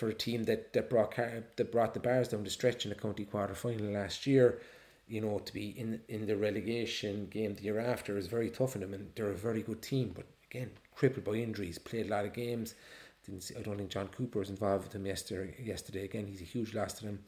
for 0.00 0.08
a 0.08 0.14
team 0.14 0.44
that 0.44 0.72
that 0.72 0.88
brought 0.88 1.14
that 1.14 1.70
brought 1.70 1.92
the 1.92 2.00
Barrs 2.00 2.28
down 2.28 2.42
the 2.42 2.50
stretch 2.50 2.86
in 2.86 2.88
the 2.88 2.94
county 2.94 3.26
quarter 3.26 3.54
final 3.54 3.92
last 3.92 4.26
year. 4.26 4.60
You 5.06 5.20
know, 5.20 5.38
to 5.40 5.52
be 5.52 5.68
in 5.78 6.00
in 6.08 6.26
the 6.26 6.36
relegation 6.36 7.26
game 7.26 7.54
the 7.54 7.64
year 7.64 7.78
after 7.78 8.16
is 8.16 8.26
very 8.26 8.48
tough 8.48 8.74
on 8.74 8.80
them, 8.80 8.94
and 8.94 9.10
they're 9.14 9.30
a 9.30 9.36
very 9.36 9.62
good 9.62 9.82
team. 9.82 10.12
But 10.14 10.24
again, 10.50 10.70
crippled 10.96 11.26
by 11.26 11.34
injuries, 11.34 11.78
played 11.78 12.06
a 12.06 12.08
lot 12.08 12.24
of 12.24 12.32
games. 12.32 12.74
Didn't 13.26 13.42
see, 13.42 13.54
I 13.58 13.60
don't 13.60 13.76
think 13.76 13.90
John 13.90 14.08
Cooper 14.08 14.38
was 14.38 14.48
involved 14.48 14.84
with 14.84 14.92
them 14.94 15.04
yesterday. 15.04 15.54
Yesterday 15.62 16.04
again, 16.06 16.26
he's 16.26 16.40
a 16.40 16.44
huge 16.44 16.72
loss 16.72 16.94
to 16.94 17.04
them. 17.04 17.18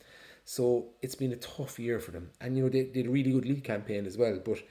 So 0.47 0.87
it's 1.03 1.15
been 1.15 1.33
a 1.33 1.37
tough 1.37 1.79
year 1.79 2.01
for 2.01 2.13
them, 2.13 2.31
and 2.41 2.57
you 2.57 2.63
know 2.63 2.71
they, 2.71 2.85
they 2.85 3.03
did 3.03 3.07
a 3.07 3.11
really 3.11 3.33
good 3.33 3.45
league 3.45 3.65
campaign 3.65 4.07
as 4.07 4.17
well. 4.17 4.41
But 4.43 4.63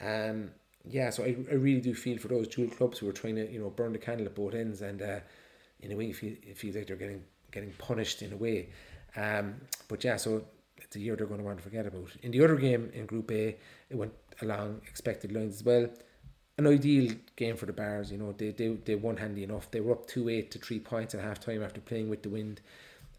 um, 0.00 0.52
yeah, 0.88 1.10
so 1.10 1.24
I, 1.24 1.36
I 1.50 1.54
really 1.56 1.82
do 1.82 1.94
feel 1.94 2.16
for 2.16 2.28
those 2.28 2.48
dual 2.48 2.68
clubs 2.68 2.98
who 2.98 3.08
are 3.08 3.18
trying 3.20 3.36
to 3.36 3.52
you 3.52 3.60
know 3.60 3.68
burn 3.68 3.92
the 3.92 3.98
candle 3.98 4.26
at 4.26 4.34
both 4.34 4.54
ends, 4.54 4.80
and 4.80 5.02
uh, 5.02 5.20
in 5.80 5.92
a 5.92 5.96
way, 5.96 6.06
it 6.06 6.56
feels 6.56 6.76
like 6.76 6.86
they're 6.86 6.96
getting 6.96 7.24
getting 7.50 7.72
punished 7.72 8.22
in 8.22 8.32
a 8.32 8.36
way. 8.36 8.68
Um, 9.16 9.56
but 9.88 10.04
yeah, 10.04 10.16
so 10.16 10.44
it's 10.78 10.96
a 10.96 11.00
year 11.00 11.16
they're 11.16 11.26
going 11.26 11.40
to 11.40 11.46
want 11.46 11.58
to 11.58 11.64
forget 11.64 11.86
about. 11.86 12.10
In 12.22 12.30
the 12.30 12.42
other 12.42 12.56
game 12.56 12.90
in 12.94 13.06
Group 13.06 13.30
A, 13.30 13.56
it 13.88 13.96
went 13.96 14.12
along 14.42 14.80
expected 14.86 15.32
lines 15.32 15.56
as 15.56 15.64
well. 15.64 15.88
An 16.58 16.66
ideal 16.66 17.14
game 17.36 17.56
for 17.56 17.66
the 17.66 17.72
Barrs, 17.72 18.12
you 18.12 18.18
know, 18.18 18.32
they 18.32 18.50
they, 18.50 18.68
they 18.68 18.94
won 18.94 19.16
handy 19.16 19.44
enough. 19.44 19.70
They 19.70 19.80
were 19.80 19.92
up 19.92 20.06
2 20.06 20.28
8 20.28 20.50
to 20.50 20.58
3 20.58 20.78
points 20.80 21.14
at 21.14 21.20
half 21.20 21.40
time 21.40 21.62
after 21.62 21.80
playing 21.80 22.10
with 22.10 22.22
the 22.22 22.28
wind. 22.28 22.60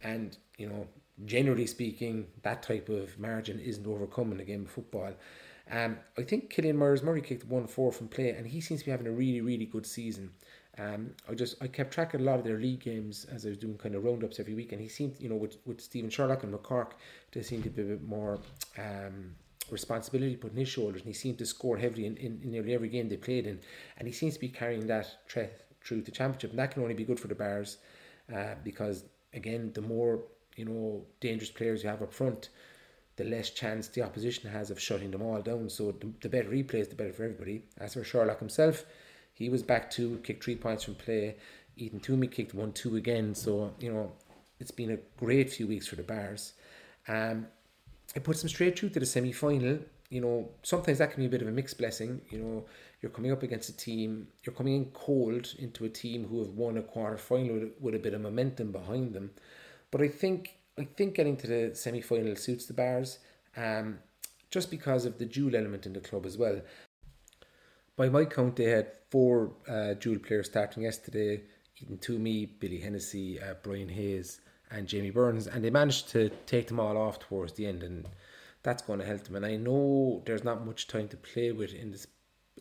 And, 0.03 0.37
you 0.57 0.69
know, 0.69 0.87
generally 1.25 1.67
speaking, 1.67 2.27
that 2.43 2.63
type 2.63 2.89
of 2.89 3.17
margin 3.19 3.59
isn't 3.59 3.85
overcome 3.85 4.31
in 4.31 4.39
a 4.39 4.45
game 4.45 4.65
of 4.65 4.71
football. 4.71 5.13
Um, 5.69 5.97
I 6.17 6.23
think 6.23 6.49
Killian 6.49 6.77
Myers 6.77 7.01
Murray 7.01 7.21
kicked 7.21 7.45
1 7.45 7.67
4 7.67 7.91
from 7.91 8.07
play, 8.09 8.29
and 8.31 8.45
he 8.45 8.61
seems 8.61 8.81
to 8.81 8.85
be 8.85 8.91
having 8.91 9.07
a 9.07 9.11
really, 9.11 9.41
really 9.41 9.65
good 9.65 9.85
season. 9.85 10.31
Um, 10.77 11.11
I 11.29 11.33
just 11.33 11.61
I 11.61 11.67
kept 11.67 11.93
track 11.93 12.13
of 12.13 12.21
a 12.21 12.23
lot 12.23 12.39
of 12.39 12.45
their 12.45 12.59
league 12.59 12.79
games 12.79 13.25
as 13.25 13.45
I 13.45 13.49
was 13.49 13.57
doing 13.57 13.77
kind 13.77 13.93
of 13.93 14.03
roundups 14.03 14.39
every 14.39 14.53
week, 14.53 14.71
and 14.71 14.81
he 14.81 14.87
seemed 14.87 15.19
you 15.19 15.29
know 15.29 15.35
with 15.35 15.57
with 15.65 15.81
Stephen 15.81 16.09
Sherlock 16.09 16.43
and 16.43 16.53
McCork, 16.53 16.91
there 17.33 17.43
seemed 17.43 17.63
to 17.63 17.69
be 17.69 17.81
a 17.81 17.85
bit 17.85 18.03
more 18.03 18.39
um, 18.77 19.35
responsibility 19.69 20.35
put 20.35 20.51
on 20.51 20.57
his 20.57 20.69
shoulders, 20.69 21.01
and 21.01 21.07
he 21.07 21.13
seemed 21.13 21.37
to 21.39 21.45
score 21.45 21.77
heavily 21.77 22.05
in, 22.05 22.15
in, 22.17 22.39
in 22.43 22.51
nearly 22.51 22.73
every 22.73 22.89
game 22.89 23.09
they 23.09 23.17
played 23.17 23.47
in, 23.47 23.59
and 23.97 24.07
he 24.07 24.13
seems 24.13 24.35
to 24.35 24.39
be 24.39 24.47
carrying 24.47 24.87
that 24.87 25.07
threat 25.27 25.65
through 25.83 26.01
the 26.01 26.11
championship, 26.11 26.51
and 26.51 26.59
that 26.59 26.71
can 26.71 26.83
only 26.83 26.95
be 26.95 27.03
good 27.03 27.19
for 27.19 27.27
the 27.27 27.35
Bears, 27.35 27.77
uh, 28.33 28.55
because 28.63 29.03
again, 29.33 29.71
the 29.73 29.81
more 29.81 30.23
you 30.55 30.65
know 30.65 31.03
dangerous 31.19 31.51
players 31.51 31.83
you 31.83 31.89
have 31.89 32.01
up 32.01 32.13
front, 32.13 32.49
the 33.17 33.23
less 33.25 33.49
chance 33.49 33.87
the 33.89 34.01
opposition 34.01 34.49
has 34.49 34.71
of 34.71 34.79
shutting 34.79 35.11
them 35.11 35.21
all 35.21 35.41
down. 35.41 35.69
So 35.69 35.91
the, 35.91 36.11
the 36.21 36.29
better 36.29 36.51
he 36.51 36.63
plays, 36.63 36.87
the 36.87 36.95
better 36.95 37.13
for 37.13 37.23
everybody. 37.23 37.65
As 37.77 37.93
for 37.93 38.03
Sherlock 38.03 38.39
himself, 38.39 38.85
he 39.33 39.49
was 39.49 39.63
back 39.63 39.89
to 39.91 40.17
kick 40.23 40.43
three 40.43 40.55
points 40.55 40.83
from 40.83 40.95
play. 40.95 41.35
Ethan 41.77 41.99
Twomey 41.99 42.29
kicked 42.29 42.53
one 42.53 42.71
two 42.73 42.95
again. 42.95 43.33
So 43.35 43.73
you 43.79 43.91
know 43.91 44.11
it's 44.59 44.71
been 44.71 44.91
a 44.91 44.97
great 45.17 45.51
few 45.51 45.67
weeks 45.67 45.87
for 45.87 45.95
the 45.95 46.03
Barrs. 46.03 46.53
Um, 47.07 47.47
it 48.15 48.23
puts 48.23 48.41
them 48.41 48.49
straight 48.49 48.77
through 48.77 48.89
to 48.89 48.99
the 48.99 49.05
semi 49.05 49.31
final. 49.31 49.79
You 50.09 50.21
know, 50.21 50.49
sometimes 50.61 50.97
that 50.97 51.11
can 51.11 51.23
be 51.23 51.27
a 51.27 51.29
bit 51.29 51.41
of 51.41 51.47
a 51.47 51.51
mixed 51.51 51.77
blessing. 51.77 52.21
You 52.29 52.39
know, 52.39 52.65
you're 53.01 53.11
coming 53.11 53.31
up 53.31 53.43
against 53.43 53.69
a 53.69 53.77
team, 53.77 54.27
you're 54.43 54.53
coming 54.53 54.75
in 54.75 54.85
cold 54.93 55.55
into 55.57 55.85
a 55.85 55.89
team 55.89 56.27
who 56.27 56.39
have 56.39 56.49
won 56.49 56.77
a 56.77 56.81
quarter 56.81 57.17
final 57.17 57.55
with, 57.55 57.71
with 57.79 57.95
a 57.95 57.99
bit 57.99 58.13
of 58.13 58.21
momentum 58.21 58.71
behind 58.71 59.13
them. 59.13 59.31
But 59.89 60.01
I 60.01 60.07
think 60.07 60.57
I 60.77 60.83
think 60.83 61.15
getting 61.15 61.37
to 61.37 61.47
the 61.47 61.75
semi 61.75 62.01
final 62.01 62.35
suits 62.35 62.65
the 62.65 62.73
Barrs, 62.73 63.19
um, 63.57 63.99
just 64.49 64.69
because 64.69 65.05
of 65.05 65.17
the 65.17 65.25
dual 65.25 65.55
element 65.55 65.85
in 65.85 65.93
the 65.93 65.99
club 65.99 66.25
as 66.25 66.37
well. 66.37 66.61
By 67.95 68.09
my 68.09 68.25
count, 68.25 68.55
they 68.55 68.65
had 68.65 68.91
four 69.11 69.51
uh, 69.67 69.93
dual 69.93 70.19
players 70.19 70.47
starting 70.47 70.83
yesterday: 70.83 71.41
Ethan 71.77 71.97
Twomey, 71.97 72.49
Billy 72.59 72.79
Hennessy, 72.79 73.39
uh, 73.39 73.53
Brian 73.61 73.89
Hayes, 73.89 74.41
and 74.71 74.87
Jamie 74.87 75.11
Burns, 75.11 75.47
and 75.47 75.63
they 75.63 75.69
managed 75.69 76.09
to 76.09 76.29
take 76.47 76.67
them 76.67 76.79
all 76.79 76.97
off 76.97 77.19
towards 77.19 77.53
the 77.53 77.67
end, 77.67 77.83
and 77.83 78.07
that's 78.63 78.81
going 78.81 78.99
to 78.99 79.05
help 79.05 79.23
them. 79.25 79.35
And 79.35 79.45
I 79.45 79.57
know 79.57 80.23
there's 80.25 80.43
not 80.43 80.65
much 80.65 80.87
time 80.87 81.07
to 81.09 81.17
play 81.17 81.51
with 81.51 81.73
in 81.73 81.91
this 81.91 82.07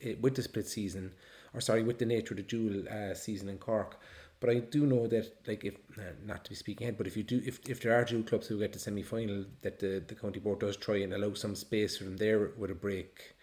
eh, 0.02 0.14
with 0.20 0.34
the 0.34 0.42
split 0.42 0.66
season, 0.66 1.14
or 1.54 1.60
sorry, 1.60 1.82
with 1.82 1.98
the 1.98 2.06
nature 2.06 2.34
of 2.34 2.38
the 2.38 2.42
dual 2.42 2.88
uh, 2.88 3.14
season 3.14 3.48
in 3.48 3.58
Cork. 3.58 3.98
But 4.40 4.48
I 4.48 4.54
do 4.54 4.86
know 4.86 5.06
that, 5.06 5.46
like, 5.46 5.66
if 5.66 5.74
uh, 5.98 6.14
not 6.24 6.44
to 6.44 6.50
be 6.50 6.56
speaking 6.56 6.86
ahead, 6.86 6.96
but 6.96 7.06
if 7.06 7.14
you 7.14 7.22
do, 7.22 7.42
if, 7.44 7.60
if 7.68 7.82
there 7.82 7.94
are 7.94 8.06
two 8.06 8.22
clubs 8.24 8.46
who 8.46 8.58
get 8.58 8.72
to 8.72 8.78
semi 8.78 9.02
final, 9.02 9.44
that 9.60 9.78
the, 9.78 10.02
the 10.06 10.14
county 10.14 10.40
board 10.40 10.60
does 10.60 10.78
try 10.78 10.96
and 10.96 11.12
allow 11.12 11.34
some 11.34 11.54
space 11.54 11.98
for 11.98 12.04
them 12.04 12.16
there 12.16 12.52
with 12.56 12.70
a 12.70 12.74
break. 12.74 13.34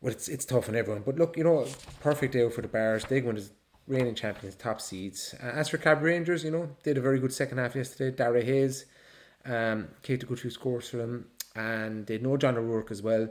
Well, 0.00 0.12
it's 0.12 0.28
it's 0.28 0.44
tough 0.44 0.68
on 0.68 0.76
everyone. 0.76 1.02
But 1.04 1.16
look, 1.16 1.36
you 1.36 1.44
know, 1.44 1.66
perfect 2.00 2.32
day 2.32 2.48
for 2.50 2.62
the 2.62 2.68
Bears. 2.68 3.04
They 3.04 3.20
go 3.20 3.30
into 3.30 3.44
reigning 3.86 4.14
champions, 4.14 4.54
top 4.56 4.80
seeds. 4.80 5.34
Uh, 5.42 5.46
as 5.46 5.68
for 5.68 5.78
Carbery 5.78 6.04
Rangers, 6.04 6.44
you 6.44 6.50
know, 6.50 6.68
they 6.82 6.90
had 6.90 6.98
a 6.98 7.00
very 7.00 7.18
good 7.18 7.32
second 7.32 7.58
half 7.58 7.74
yesterday. 7.74 8.14
Dara 8.14 8.42
Hayes 8.42 8.86
um, 9.44 9.88
kicked 10.02 10.22
a 10.22 10.26
good 10.26 10.52
scores 10.52 10.88
for 10.88 10.98
them, 10.98 11.26
and 11.54 12.06
they 12.06 12.18
know 12.18 12.36
John 12.36 12.56
O'Rourke 12.56 12.90
as 12.90 13.02
well. 13.02 13.28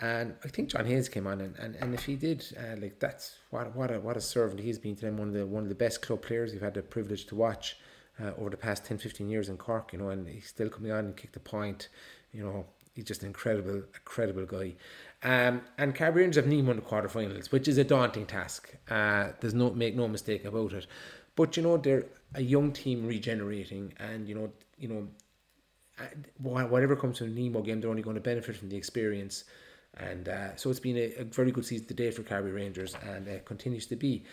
And 0.00 0.34
I 0.44 0.48
think 0.48 0.68
John 0.68 0.84
Hayes 0.84 1.08
came 1.08 1.26
on, 1.26 1.40
and, 1.40 1.56
and, 1.56 1.74
and 1.76 1.94
if 1.94 2.04
he 2.04 2.16
did, 2.16 2.44
uh, 2.58 2.78
like 2.78 3.00
that's 3.00 3.36
what 3.50 3.74
what 3.74 3.90
a 3.90 3.98
what 3.98 4.16
a 4.16 4.20
servant 4.20 4.60
he's 4.60 4.78
been 4.78 4.94
to 4.96 5.06
them. 5.06 5.16
One 5.16 5.28
of 5.28 5.34
the 5.34 5.46
one 5.46 5.62
of 5.62 5.68
the 5.70 5.74
best 5.74 6.02
club 6.02 6.20
players 6.20 6.52
we've 6.52 6.60
had 6.60 6.74
the 6.74 6.82
privilege 6.82 7.24
to 7.26 7.34
watch 7.34 7.78
uh, 8.22 8.32
over 8.38 8.50
the 8.50 8.58
past 8.58 8.84
10, 8.84 8.98
15 8.98 9.28
years 9.28 9.48
in 9.48 9.56
Cork. 9.56 9.94
You 9.94 10.00
know, 10.00 10.10
and 10.10 10.28
he's 10.28 10.48
still 10.48 10.68
coming 10.68 10.92
on 10.92 11.06
and 11.06 11.16
kicked 11.16 11.36
a 11.36 11.40
point. 11.40 11.88
You 12.32 12.44
know, 12.44 12.66
he's 12.94 13.04
just 13.06 13.22
an 13.22 13.28
incredible, 13.28 13.84
incredible 13.94 14.44
guy. 14.44 14.74
Um, 15.22 15.62
and 15.78 15.94
Carbery 15.94 16.16
Rangers 16.16 16.36
have 16.36 16.46
Nemo 16.46 16.70
in 16.70 16.76
the 16.76 16.82
quarterfinals, 16.82 17.50
which 17.50 17.68
is 17.68 17.78
a 17.78 17.84
daunting 17.84 18.26
task. 18.26 18.74
Uh, 18.90 19.28
there's 19.40 19.54
no 19.54 19.70
make 19.70 19.96
no 19.96 20.08
mistake 20.08 20.44
about 20.44 20.72
it. 20.72 20.86
But 21.34 21.56
you 21.56 21.62
know, 21.62 21.76
they're 21.76 22.06
a 22.34 22.42
young 22.42 22.72
team 22.72 23.06
regenerating, 23.06 23.92
and 23.98 24.28
you 24.28 24.34
know, 24.34 24.50
you 24.78 24.88
know, 24.88 25.08
uh, 25.98 26.64
whatever 26.66 26.96
comes 26.96 27.18
from 27.18 27.34
the 27.34 27.42
Nemo 27.42 27.62
game, 27.62 27.80
they're 27.80 27.90
only 27.90 28.02
going 28.02 28.16
to 28.16 28.20
benefit 28.20 28.56
from 28.56 28.68
the 28.68 28.76
experience. 28.76 29.44
And 29.98 30.28
uh, 30.28 30.56
so 30.56 30.70
it's 30.70 30.80
been 30.80 30.96
a, 30.96 31.20
a, 31.20 31.24
very 31.24 31.50
good 31.50 31.64
season 31.64 31.86
today 31.86 32.10
for 32.10 32.22
Carbery 32.22 32.54
Rangers 32.54 32.94
and 33.08 33.26
uh, 33.28 33.38
continues 33.46 33.86
to 33.86 33.96
be. 33.96 34.24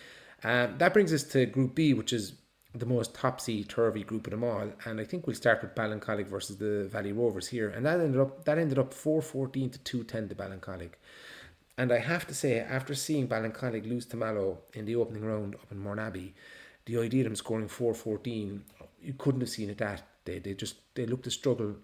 Um, 0.44 0.78
that 0.78 0.94
brings 0.94 1.14
us 1.14 1.24
to 1.24 1.46
Group 1.46 1.74
B, 1.74 1.94
which 1.94 2.12
is 2.12 2.34
the 2.76 2.86
most 2.86 3.14
topsy 3.14 3.64
turvy 3.64 4.04
group 4.04 4.26
of 4.28 4.32
them 4.32 4.44
all. 4.44 4.72
And 4.86 5.00
I 5.00 5.04
think 5.04 5.28
we'll 5.28 5.36
start 5.36 5.62
with 5.62 5.76
Ballincollig 5.76 6.28
versus 6.28 6.58
the 6.58 6.88
Valley 6.92 7.12
Rovers 7.12 7.48
here. 7.48 7.70
And 7.70 7.86
that 7.86 8.00
ended 8.00 8.20
up 8.20 8.46
that 8.46 8.58
ended 8.58 8.80
up 8.80 8.94
414 8.94 9.70
to 9.72 9.80
210 9.80 10.30
to 10.30 10.36
Ballincollig. 10.36 10.92
And 11.78 11.92
I 11.92 12.00
have 12.00 12.28
to 12.28 12.36
say, 12.36 12.60
after 12.60 12.94
seeing 12.94 13.28
Ballincollig 13.28 13.88
lose 13.88 14.06
to 14.08 14.18
Mallow 14.18 14.60
in 14.74 14.86
the 14.86 14.96
opening 14.96 15.26
round 15.26 15.56
up 15.56 15.72
in 15.72 15.84
Mourneabbey, 15.84 16.34
the 16.86 17.00
idea 17.00 17.22
of 17.22 17.26
them 17.26 17.36
scoring 17.36 17.68
414, 17.68 18.64
you 19.02 19.14
couldn't 19.14 19.42
have 19.42 19.50
seen 19.50 19.70
it 19.70 19.80
that. 19.80 20.04
They, 20.26 20.40
they 20.40 20.54
just 20.54 20.76
they 20.96 21.06
looked 21.06 21.26
to 21.26 21.32
struggle 21.32 21.76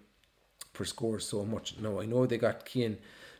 for 0.72 0.84
scores 0.84 1.26
so 1.26 1.44
much. 1.44 1.78
No, 1.78 2.00
I 2.00 2.06
know 2.06 2.26
they 2.26 2.38
got 2.38 2.68
Cian 2.68 2.98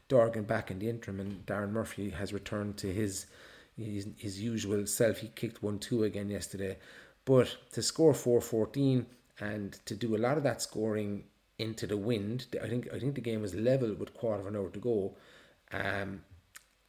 Dorgan 0.08 0.44
back 0.44 0.70
in 0.70 0.78
the 0.78 0.88
interim, 0.88 1.20
and 1.20 1.46
Darren 1.46 1.70
Murphy 1.70 2.10
has 2.10 2.32
returned 2.32 2.76
to 2.78 2.92
his 2.92 3.26
his, 3.76 4.08
his 4.18 4.40
usual 4.40 4.86
self. 4.86 5.18
He 5.18 5.28
kicked 5.28 5.62
one 5.62 5.78
two 5.78 6.04
again 6.04 6.28
yesterday, 6.28 6.78
but 7.30 7.48
to 7.74 7.80
score 7.80 8.12
four 8.12 8.40
fourteen 8.40 9.06
and 9.38 9.78
to 9.88 9.94
do 9.94 10.16
a 10.16 10.20
lot 10.26 10.36
of 10.36 10.42
that 10.42 10.60
scoring 10.60 11.22
into 11.60 11.86
the 11.86 11.96
wind, 11.96 12.38
I 12.60 12.66
think 12.66 12.88
I 12.92 12.98
think 12.98 13.14
the 13.14 13.20
game 13.30 13.40
was 13.40 13.54
level 13.54 13.94
with 13.94 14.12
quarter 14.14 14.40
of 14.40 14.48
an 14.48 14.56
hour 14.56 14.70
to 14.70 14.80
go, 14.80 15.14
um, 15.70 16.24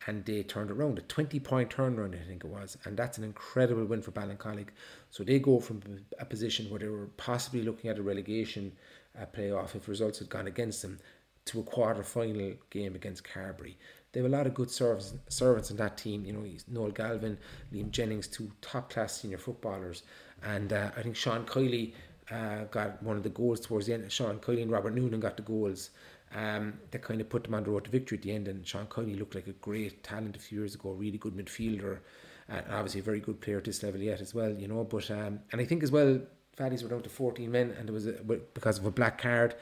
and 0.07 0.25
they 0.25 0.41
turned 0.41 0.71
around 0.71 0.97
a 0.97 1.03
twenty 1.03 1.39
point 1.39 1.69
turnaround. 1.69 2.19
I 2.19 2.25
think 2.27 2.43
it 2.43 2.49
was, 2.49 2.75
and 2.85 2.97
that's 2.97 3.19
an 3.19 3.23
incredible 3.23 3.85
win 3.85 4.01
for 4.01 4.13
Ballincollig. 4.19 4.69
So 5.11 5.23
they 5.23 5.37
go 5.37 5.59
from 5.59 5.79
a 6.17 6.25
position 6.25 6.71
where 6.71 6.79
they 6.79 6.87
were 6.87 7.11
possibly 7.17 7.61
looking 7.61 7.91
at 7.91 7.99
a 7.99 8.01
relegation 8.01 8.71
playoff 9.35 9.75
if 9.75 9.87
results 9.87 10.17
had 10.17 10.29
gone 10.29 10.47
against 10.47 10.81
them 10.81 10.97
to 11.45 11.59
a 11.59 11.63
quarter 11.63 12.03
final 12.03 12.53
game 12.71 12.95
against 12.95 13.23
Carbery. 13.23 13.75
They 14.11 14.19
have 14.19 14.31
a 14.31 14.37
lot 14.37 14.47
of 14.47 14.53
good 14.53 14.69
servants, 14.69 15.13
servants 15.29 15.71
in 15.71 15.77
that 15.77 15.97
team. 15.97 16.25
You 16.25 16.33
know, 16.33 16.45
Noel 16.67 16.91
Galvin, 16.91 17.37
Liam 17.73 17.91
Jennings, 17.91 18.27
two 18.27 18.51
top 18.61 18.89
class 18.91 19.21
senior 19.21 19.37
footballers, 19.37 20.03
and 20.43 20.73
uh, 20.73 20.91
I 20.95 21.01
think 21.01 21.15
Sean 21.15 21.45
Kiley 21.45 21.93
uh, 22.31 22.65
got 22.65 23.01
one 23.03 23.17
of 23.17 23.23
the 23.23 23.29
goals 23.29 23.59
towards 23.59 23.87
the 23.87 23.93
end. 23.93 24.11
Sean 24.11 24.39
Kiley 24.39 24.61
and 24.61 24.71
Robert 24.71 24.93
Noonan 24.95 25.19
got 25.19 25.37
the 25.37 25.43
goals. 25.43 25.91
Um, 26.33 26.79
that 26.91 27.01
kind 27.01 27.19
of 27.19 27.27
put 27.27 27.43
them 27.43 27.55
on 27.55 27.65
the 27.65 27.69
road 27.71 27.83
to 27.83 27.91
victory 27.91 28.17
at 28.17 28.23
the 28.23 28.31
end. 28.31 28.47
And 28.47 28.65
Sean 28.65 28.85
Kiley 28.85 29.19
looked 29.19 29.35
like 29.35 29.47
a 29.47 29.53
great 29.53 30.01
talent 30.01 30.37
a 30.37 30.39
few 30.39 30.59
years 30.59 30.75
ago, 30.75 30.91
really 30.91 31.17
good 31.17 31.35
midfielder, 31.35 31.99
and 32.47 32.65
obviously 32.71 33.01
a 33.01 33.03
very 33.03 33.19
good 33.19 33.41
player 33.41 33.57
at 33.57 33.65
this 33.65 33.83
level 33.83 33.99
yet 33.99 34.21
as 34.21 34.33
well. 34.33 34.51
You 34.51 34.69
know, 34.69 34.85
but 34.85 35.11
um, 35.11 35.41
and 35.51 35.59
I 35.59 35.65
think 35.65 35.83
as 35.83 35.91
well, 35.91 36.21
Valleys 36.57 36.83
were 36.83 36.89
down 36.89 37.01
to 37.01 37.09
fourteen 37.09 37.51
men, 37.51 37.75
and 37.77 37.89
it 37.89 37.91
was 37.91 38.07
a, 38.07 38.13
because 38.13 38.77
of 38.77 38.85
a 38.85 38.91
black 38.91 39.21
card 39.21 39.55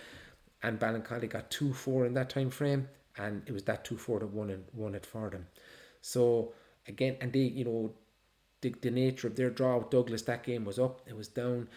and 0.62 0.80
Ballincollig 0.80 1.30
got 1.30 1.50
two 1.50 1.74
four 1.74 2.06
in 2.06 2.14
that 2.14 2.30
time 2.30 2.50
frame, 2.50 2.88
and 3.18 3.42
it 3.46 3.52
was 3.52 3.64
that 3.64 3.84
two 3.86 3.98
four 3.98 4.20
that 4.20 4.28
won 4.28 4.50
and 4.50 4.64
won 4.74 4.96
it 4.96 5.06
for 5.06 5.30
them. 5.30 5.48
So 6.02 6.54
again, 6.88 7.18
and 7.22 7.32
they 7.34 7.40
you 7.40 7.66
know 7.66 7.94
the, 8.62 8.74
the 8.82 8.92
nature 8.92 9.28
of 9.28 9.36
their 9.36 9.50
draw 9.50 9.78
with 9.78 9.90
Douglas 9.90 10.24
that 10.24 10.44
game 10.44 10.66
was 10.66 10.80
up, 10.80 11.02
it 11.08 11.16
was 11.16 11.28
down. 11.28 11.68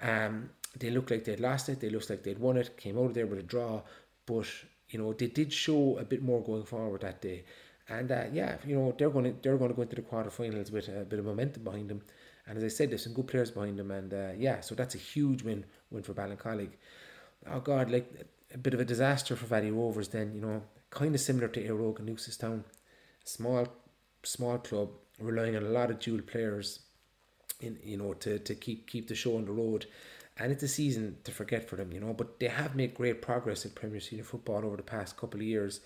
Um, 0.00 0.50
they 0.78 0.90
looked 0.90 1.10
like 1.10 1.24
they'd 1.24 1.40
lost 1.40 1.68
it. 1.68 1.80
They 1.80 1.90
looked 1.90 2.10
like 2.10 2.22
they'd 2.22 2.38
won 2.38 2.56
it. 2.56 2.76
Came 2.76 2.98
out 2.98 3.06
of 3.06 3.14
there 3.14 3.26
with 3.26 3.38
a 3.38 3.42
draw, 3.42 3.82
but 4.26 4.46
you 4.88 4.98
know 4.98 5.12
they 5.12 5.28
did 5.28 5.52
show 5.52 5.98
a 5.98 6.04
bit 6.04 6.22
more 6.22 6.42
going 6.42 6.64
forward 6.64 7.02
that 7.02 7.20
day. 7.20 7.44
And 7.88 8.10
uh, 8.10 8.24
yeah, 8.32 8.56
you 8.66 8.76
know 8.76 8.94
they're 8.96 9.10
going 9.10 9.26
to 9.26 9.36
they're 9.42 9.56
going 9.56 9.70
to 9.70 9.76
go 9.76 9.82
into 9.82 9.96
the 9.96 10.02
quarterfinals 10.02 10.72
with 10.72 10.88
a 10.88 11.04
bit 11.04 11.18
of 11.18 11.24
momentum 11.24 11.64
behind 11.64 11.88
them. 11.88 12.02
And 12.46 12.58
as 12.58 12.64
I 12.64 12.68
said, 12.68 12.90
there's 12.90 13.04
some 13.04 13.14
good 13.14 13.26
players 13.26 13.50
behind 13.50 13.78
them, 13.78 13.90
and 13.90 14.12
uh, 14.12 14.32
yeah, 14.36 14.60
so 14.60 14.74
that's 14.74 14.94
a 14.94 14.98
huge 14.98 15.42
win 15.42 15.64
win 15.90 16.02
for 16.02 16.12
Ballincollig 16.12 16.70
oh 17.50 17.60
God, 17.60 17.90
like 17.90 18.10
a 18.52 18.58
bit 18.58 18.74
of 18.74 18.80
a 18.80 18.84
disaster 18.84 19.36
for 19.36 19.46
Valley 19.46 19.70
Rovers. 19.70 20.08
Then 20.08 20.34
you 20.34 20.40
know, 20.40 20.62
kind 20.90 21.14
of 21.14 21.20
similar 21.20 21.48
to 21.48 21.60
and 21.60 22.08
Newcestown, 22.08 22.64
small, 23.24 23.68
small 24.22 24.58
club 24.58 24.90
relying 25.20 25.56
on 25.56 25.64
a 25.64 25.70
lot 25.70 25.90
of 25.90 25.98
dual 25.98 26.22
players, 26.22 26.80
in 27.60 27.78
you 27.82 27.96
know, 27.96 28.14
to 28.14 28.38
to 28.38 28.54
keep 28.54 28.88
keep 28.88 29.08
the 29.08 29.14
show 29.14 29.36
on 29.36 29.44
the 29.46 29.52
road. 29.52 29.86
And 30.36 30.50
it's 30.50 30.64
a 30.64 30.68
season 30.68 31.18
to 31.22 31.30
forget 31.30 31.68
for 31.68 31.76
them, 31.76 31.92
you 31.92 32.00
know. 32.00 32.12
But 32.12 32.40
they 32.40 32.48
have 32.48 32.74
made 32.74 32.94
great 32.94 33.22
progress 33.22 33.64
in 33.64 33.70
Premier 33.70 34.00
Senior 34.00 34.24
football 34.24 34.64
over 34.64 34.76
the 34.76 34.82
past 34.82 35.16
couple 35.16 35.40
of 35.40 35.46
years. 35.46 35.80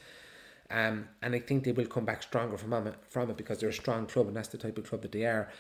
Um, 0.71 1.09
and 1.23 1.35
I 1.35 1.39
think 1.39 1.65
they 1.65 1.73
will 1.73 1.87
come 1.87 2.05
back 2.05 2.23
stronger 2.23 2.57
from 2.59 2.87
it, 2.87 2.95
from 3.09 3.31
it 3.31 3.37
because 3.39 3.59
they're 3.59 3.71
a 3.71 3.73
strong 3.73 4.07
club 4.07 4.27
and 4.27 4.37
that's 4.37 4.49
the 4.49 4.59
type 4.59 4.77
of 4.77 4.89
club 4.89 5.03
that 5.03 5.13
they 5.13 5.25
are. 5.25 5.51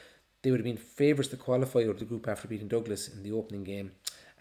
They 0.43 0.51
would 0.51 0.61
have 0.61 0.65
been 0.65 0.77
favourites 0.77 1.31
to 1.31 1.37
qualify 1.37 1.81
out 1.81 1.91
of 1.91 1.99
the 1.99 2.05
group 2.05 2.29
after 2.29 2.47
beating 2.47 2.69
Douglas 2.69 3.09
in 3.09 3.23
the 3.23 3.33
opening 3.33 3.65
game 3.65 3.93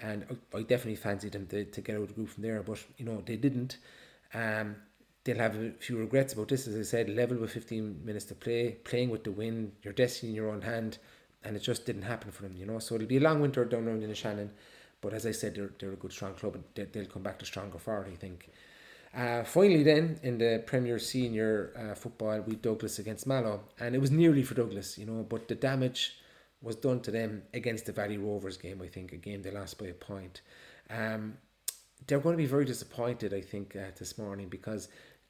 and 0.01 0.25
I, 0.53 0.57
I 0.57 0.61
definitely 0.61 0.95
fancied 0.95 1.33
them 1.33 1.47
to, 1.47 1.65
to 1.65 1.81
get 1.81 1.95
out 1.95 2.03
of 2.03 2.07
the 2.09 2.13
group 2.13 2.29
from 2.29 2.43
there, 2.43 2.61
but 2.61 2.83
you 2.97 3.05
know 3.05 3.21
they 3.25 3.35
didn't. 3.35 3.77
Um, 4.33 4.75
they'll 5.27 5.37
have 5.37 5.55
a 5.55 5.71
few 5.71 5.97
regrets 5.97 6.33
about 6.33 6.47
this, 6.47 6.67
as 6.67 6.75
I 6.75 6.81
said. 6.81 7.09
Level 7.09 7.37
with 7.37 7.51
15 7.51 8.01
minutes 8.03 8.25
to 8.25 8.35
play, 8.35 8.77
playing 8.83 9.09
with 9.09 9.25
the 9.25 9.31
wind, 9.31 9.73
your 9.83 9.93
destiny 9.93 10.31
in 10.31 10.35
your 10.35 10.49
own 10.49 10.61
hand, 10.61 10.97
and 11.43 11.55
it 11.55 11.59
just 11.59 11.85
didn't 11.85 12.03
happen 12.03 12.31
for 12.31 12.43
them, 12.43 12.55
you 12.57 12.65
know. 12.65 12.79
So 12.79 12.95
it'll 12.95 13.07
be 13.07 13.17
a 13.17 13.21
long 13.21 13.41
winter 13.41 13.65
down 13.65 13.87
around 13.87 14.01
Innishannon, 14.01 14.49
but 15.01 15.13
as 15.13 15.25
I 15.25 15.31
said, 15.31 15.55
they're 15.55 15.71
they're 15.79 15.91
a 15.91 15.97
good 15.97 16.13
strong 16.13 16.33
club, 16.33 16.55
and 16.55 16.63
they, 16.75 16.85
they'll 16.85 17.11
come 17.11 17.23
back 17.23 17.39
to 17.39 17.45
stronger 17.45 17.77
for 17.77 18.03
it, 18.03 18.11
I 18.11 18.15
think. 18.15 18.49
Uh, 19.13 19.43
finally, 19.43 19.83
then 19.83 20.19
in 20.23 20.37
the 20.37 20.63
Premier 20.65 20.97
Senior 20.99 21.73
uh, 21.75 21.95
football, 21.95 22.39
we 22.41 22.55
Douglas 22.55 22.99
against 22.99 23.27
Mallow, 23.27 23.61
and 23.79 23.95
it 23.95 23.99
was 23.99 24.11
nearly 24.11 24.43
for 24.43 24.55
Douglas, 24.55 24.97
you 24.97 25.05
know, 25.05 25.25
but 25.27 25.47
the 25.47 25.55
damage 25.55 26.17
was 26.61 26.75
done 26.75 27.01
to 27.01 27.11
them 27.11 27.43
against 27.53 27.85
the 27.85 27.91
Valley 27.91 28.17
Rovers 28.17 28.57
game. 28.57 28.81
I 28.81 28.87
think 28.87 29.11
a 29.11 29.17
game 29.17 29.41
they 29.41 29.51
lost 29.51 29.77
by 29.77 29.87
a 29.87 29.93
point. 29.93 30.41
Um, 30.89 31.37
they're 32.05 32.19
going 32.19 32.33
to 32.33 32.37
be 32.37 32.45
very 32.45 32.65
disappointed, 32.65 33.33
I 33.33 33.41
think, 33.41 33.75
uh, 33.75 33.91
this 33.97 34.17
morning 34.17 34.49
because 34.49 34.87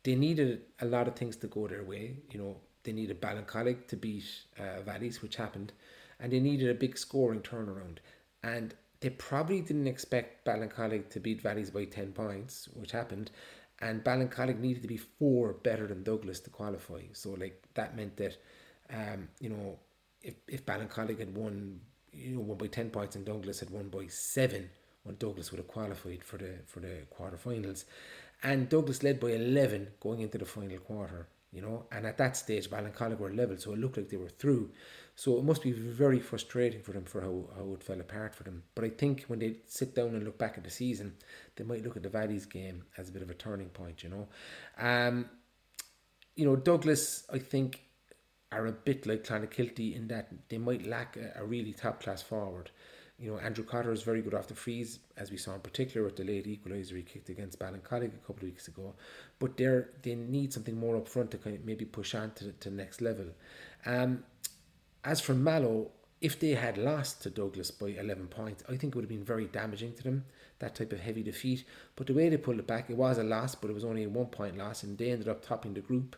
they 0.07 0.15
needed 0.15 0.61
a 0.79 0.85
lot 0.85 1.05
of 1.09 1.17
things 1.17 1.35
to 1.35 1.47
go 1.47 1.67
their 1.67 1.83
way. 1.83 2.15
You 2.31 2.39
know, 2.39 2.55
they 2.83 2.93
needed 2.93 3.19
Ballincollig 3.19 3.87
to 3.87 3.97
beat 3.97 4.23
uh, 4.57 4.81
Valleys, 4.81 5.21
which 5.21 5.35
happened, 5.35 5.73
and 6.21 6.31
they 6.31 6.39
needed 6.39 6.69
a 6.69 6.73
big 6.73 6.97
scoring 6.97 7.41
turnaround. 7.41 7.97
And 8.41 8.73
they 9.01 9.09
probably 9.09 9.59
didn't 9.59 9.87
expect 9.87 10.45
Ballincollig 10.45 11.09
to 11.09 11.19
beat 11.19 11.41
Valleys 11.41 11.71
by 11.71 11.83
10 11.83 12.13
points, 12.13 12.69
which 12.73 12.93
happened. 12.93 13.31
And 13.79 14.01
Ballincollig 14.01 14.61
needed 14.61 14.81
to 14.83 14.87
be 14.87 14.95
four 14.95 15.51
better 15.51 15.87
than 15.87 16.03
Douglas 16.03 16.39
to 16.39 16.49
qualify. 16.49 17.01
So, 17.11 17.31
like, 17.31 17.61
that 17.73 17.97
meant 17.97 18.15
that, 18.15 18.37
um, 18.89 19.27
you 19.41 19.49
know, 19.49 19.77
if, 20.21 20.35
if 20.47 20.65
Ballincollig 20.65 21.19
had 21.19 21.35
won, 21.35 21.81
you 22.13 22.35
know, 22.35 22.39
won 22.39 22.57
by 22.57 22.67
10 22.67 22.91
points 22.91 23.17
and 23.17 23.25
Douglas 23.25 23.59
had 23.59 23.71
won 23.71 23.89
by 23.89 24.07
seven, 24.07 24.69
well, 25.07 25.15
Douglas 25.17 25.51
would 25.51 25.57
have 25.57 25.67
qualified 25.67 26.23
for 26.23 26.37
the 26.37 26.55
for 26.65 26.81
the 26.81 27.03
quarterfinals. 27.17 27.85
And 28.43 28.69
Douglas 28.69 29.03
led 29.03 29.19
by 29.19 29.31
11 29.31 29.89
going 29.99 30.21
into 30.21 30.37
the 30.37 30.45
final 30.45 30.77
quarter, 30.79 31.27
you 31.51 31.61
know. 31.61 31.85
And 31.91 32.05
at 32.05 32.17
that 32.17 32.37
stage, 32.37 32.69
Ballincollig 32.69 33.19
were 33.19 33.33
level, 33.33 33.57
so 33.57 33.73
it 33.73 33.79
looked 33.79 33.97
like 33.97 34.09
they 34.09 34.17
were 34.17 34.29
through. 34.29 34.71
So 35.15 35.37
it 35.39 35.43
must 35.43 35.63
be 35.63 35.71
very 35.71 36.19
frustrating 36.19 36.83
for 36.83 36.91
them 36.91 37.05
for 37.05 37.21
how, 37.21 37.49
how 37.55 37.73
it 37.73 37.81
fell 37.81 37.99
apart 37.99 38.35
for 38.35 38.43
them. 38.43 38.63
But 38.75 38.83
I 38.83 38.89
think 38.89 39.23
when 39.23 39.39
they 39.39 39.57
sit 39.65 39.95
down 39.95 40.09
and 40.09 40.23
look 40.23 40.37
back 40.37 40.57
at 40.57 40.63
the 40.63 40.69
season, 40.69 41.15
they 41.55 41.63
might 41.63 41.83
look 41.83 41.97
at 41.97 42.03
the 42.03 42.09
Valleys 42.09 42.45
game 42.45 42.83
as 42.97 43.09
a 43.09 43.11
bit 43.11 43.23
of 43.23 43.31
a 43.31 43.33
turning 43.33 43.69
point, 43.69 44.03
you 44.03 44.09
know. 44.09 44.27
Um, 44.77 45.29
you 46.35 46.45
know, 46.45 46.55
Douglas, 46.55 47.25
I 47.33 47.39
think, 47.39 47.81
are 48.51 48.67
a 48.67 48.71
bit 48.71 49.07
like 49.07 49.23
Clonakilty 49.23 49.95
in 49.95 50.07
that 50.09 50.31
they 50.49 50.59
might 50.59 50.85
lack 50.85 51.17
a, 51.17 51.33
a 51.41 51.43
really 51.43 51.73
top 51.73 52.03
class 52.03 52.21
forward. 52.21 52.69
You 53.19 53.31
know, 53.31 53.39
Andrew 53.39 53.63
Cotter 53.63 53.91
is 53.91 54.03
very 54.03 54.21
good 54.21 54.35
off 54.35 54.47
the 54.47 54.53
frees, 54.53 54.99
as 55.17 55.31
we 55.31 55.37
saw 55.37 55.55
in 55.55 55.61
particular 55.61 56.05
with 56.05 56.17
the 56.17 56.23
late 56.23 56.45
equaliser 56.45 56.97
he 56.97 57.01
kicked 57.01 57.29
against 57.29 57.57
Ballincollig 57.57 58.13
a 58.13 58.27
couple 58.27 58.37
of 58.37 58.43
weeks 58.43 58.67
ago. 58.67 58.93
But 59.39 59.57
they 59.57 59.83
they 60.03 60.15
need 60.15 60.53
something 60.53 60.79
more 60.79 60.95
up 60.95 61.07
front 61.07 61.31
to 61.31 61.37
kind 61.37 61.55
of 61.55 61.65
maybe 61.65 61.85
push 61.85 62.13
on 62.13 62.31
to, 62.35 62.51
to 62.51 62.69
the 62.69 62.75
next 62.75 63.01
level. 63.01 63.27
Um, 63.85 64.23
as 65.03 65.19
for 65.19 65.33
Mallow, 65.33 65.89
if 66.21 66.39
they 66.39 66.51
had 66.51 66.77
lost 66.77 67.21
to 67.23 67.29
Douglas 67.29 67.71
by 67.71 67.89
11 67.89 68.27
points, 68.27 68.63
I 68.67 68.75
think 68.75 68.85
it 68.85 68.95
would 68.95 69.03
have 69.03 69.09
been 69.09 69.23
very 69.23 69.45
damaging 69.45 69.93
to 69.95 70.03
them, 70.03 70.25
that 70.59 70.75
type 70.75 70.91
of 70.91 70.99
heavy 70.99 71.23
defeat. 71.23 71.63
But 71.95 72.07
the 72.07 72.13
way 72.13 72.29
they 72.29 72.37
pulled 72.37 72.59
it 72.59 72.67
back, 72.67 72.89
it 72.89 72.97
was 72.97 73.17
a 73.17 73.23
loss, 73.23 73.55
but 73.55 73.69
it 73.69 73.73
was 73.73 73.85
only 73.85 74.03
a 74.03 74.09
one 74.09 74.27
point 74.27 74.57
loss, 74.57 74.83
and 74.83 74.97
they 74.97 75.11
ended 75.11 75.27
up 75.27 75.45
topping 75.45 75.73
the 75.73 75.81
group. 75.81 76.15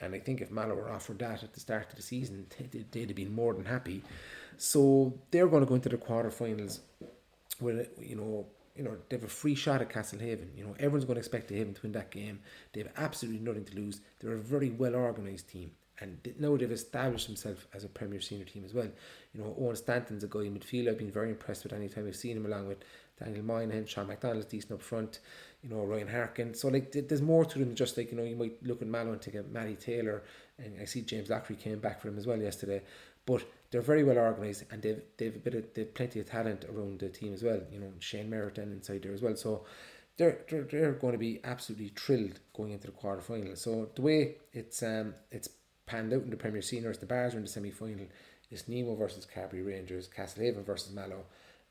And 0.00 0.14
I 0.14 0.18
think 0.18 0.40
if 0.40 0.50
Mallow 0.50 0.74
were 0.74 0.90
offered 0.90 1.18
that 1.18 1.42
at 1.42 1.52
the 1.52 1.60
start 1.60 1.90
of 1.90 1.96
the 1.96 2.02
season, 2.02 2.46
they'd 2.92 3.08
have 3.08 3.16
been 3.16 3.34
more 3.34 3.54
than 3.54 3.66
happy. 3.66 4.02
So 4.60 5.14
they're 5.30 5.48
going 5.48 5.62
to 5.62 5.66
go 5.66 5.74
into 5.74 5.88
the 5.88 5.96
quarterfinals 5.96 6.80
with, 7.60 7.88
you 7.98 8.16
know, 8.16 8.46
you 8.76 8.84
know, 8.84 8.96
they 9.08 9.16
have 9.16 9.24
a 9.24 9.28
free 9.28 9.54
shot 9.54 9.80
at 9.80 9.88
Castlehaven. 9.88 10.56
You 10.56 10.64
know, 10.64 10.74
everyone's 10.78 11.06
going 11.06 11.14
to 11.14 11.20
expect 11.20 11.50
Haven 11.50 11.72
to 11.74 11.82
win 11.82 11.92
that 11.92 12.10
game. 12.10 12.40
They 12.72 12.82
have 12.82 12.92
absolutely 12.98 13.40
nothing 13.40 13.64
to 13.64 13.74
lose. 13.74 14.00
They're 14.18 14.34
a 14.34 14.38
very 14.38 14.70
well 14.70 14.94
organised 14.94 15.48
team 15.48 15.70
and 16.00 16.18
now 16.38 16.56
they've 16.56 16.70
established 16.70 17.26
themselves 17.26 17.64
as 17.74 17.84
a 17.84 17.88
Premier 17.88 18.20
Senior 18.20 18.44
team 18.44 18.64
as 18.64 18.74
well. 18.74 18.88
You 19.34 19.42
know, 19.42 19.54
Owen 19.58 19.76
Stanton's 19.76 20.24
a 20.24 20.26
guy 20.26 20.40
in 20.40 20.58
midfield 20.58 20.88
I've 20.88 20.98
been 20.98 21.10
very 21.10 21.30
impressed 21.30 21.64
with 21.64 21.72
any 21.72 21.88
time 21.88 22.06
I've 22.06 22.16
seen 22.16 22.36
him 22.36 22.46
along 22.46 22.68
with 22.68 22.78
Daniel 23.18 23.44
Moynihan, 23.44 23.86
Sean 23.86 24.06
McDonald's 24.06 24.46
decent 24.46 24.72
up 24.72 24.82
front, 24.82 25.20
you 25.62 25.68
know, 25.68 25.84
Ryan 25.84 26.08
Harkin. 26.08 26.54
So 26.54 26.68
like 26.68 26.92
there's 26.92 27.22
more 27.22 27.44
to 27.44 27.58
them 27.58 27.68
than 27.68 27.76
just 27.76 27.96
like, 27.96 28.10
you 28.10 28.16
know, 28.16 28.24
you 28.24 28.36
might 28.36 28.62
look 28.62 28.80
at 28.80 28.88
Mallow 28.88 29.12
and 29.12 29.20
take 29.20 29.34
a 29.34 29.42
Matty 29.42 29.74
Taylor 29.74 30.22
and 30.58 30.76
I 30.80 30.84
see 30.84 31.02
James 31.02 31.28
Loughrey 31.28 31.58
came 31.58 31.78
back 31.78 32.00
for 32.00 32.08
him 32.08 32.18
as 32.18 32.26
well 32.26 32.38
yesterday. 32.38 32.82
But 33.26 33.44
they're 33.70 33.80
very 33.80 34.02
well 34.04 34.18
organised 34.18 34.64
and 34.70 34.82
they've 34.82 35.02
they've 35.16 35.36
a 35.36 35.38
bit 35.38 35.54
of 35.54 35.74
they've 35.74 35.94
plenty 35.94 36.20
of 36.20 36.26
talent 36.26 36.64
around 36.64 37.00
the 37.00 37.08
team 37.08 37.32
as 37.32 37.42
well. 37.42 37.60
You 37.72 37.80
know, 37.80 37.92
Shane 37.98 38.30
Merritt 38.30 38.56
then 38.56 38.72
inside 38.72 39.02
there 39.02 39.12
as 39.12 39.22
well. 39.22 39.36
So 39.36 39.64
they're, 40.16 40.40
they're, 40.50 40.64
they're 40.64 40.92
going 40.92 41.12
to 41.12 41.18
be 41.18 41.40
absolutely 41.44 41.88
thrilled 41.88 42.40
going 42.52 42.72
into 42.72 42.86
the 42.86 42.92
quarter 42.92 43.22
final. 43.22 43.56
So 43.56 43.90
the 43.94 44.02
way 44.02 44.36
it's 44.52 44.82
um 44.82 45.14
it's 45.30 45.48
panned 45.86 46.12
out 46.12 46.22
in 46.22 46.30
the 46.30 46.36
Premier 46.36 46.62
Seniors. 46.62 46.98
The 46.98 47.06
Barrs 47.06 47.34
are 47.34 47.38
in 47.38 47.44
the 47.44 47.50
semi 47.50 47.70
final. 47.70 48.06
It's 48.50 48.68
Nemo 48.68 48.96
versus 48.96 49.26
Carbery 49.32 49.64
Rangers, 49.64 50.08
Castlehaven 50.08 50.64
versus 50.64 50.92
Mallow, 50.92 51.24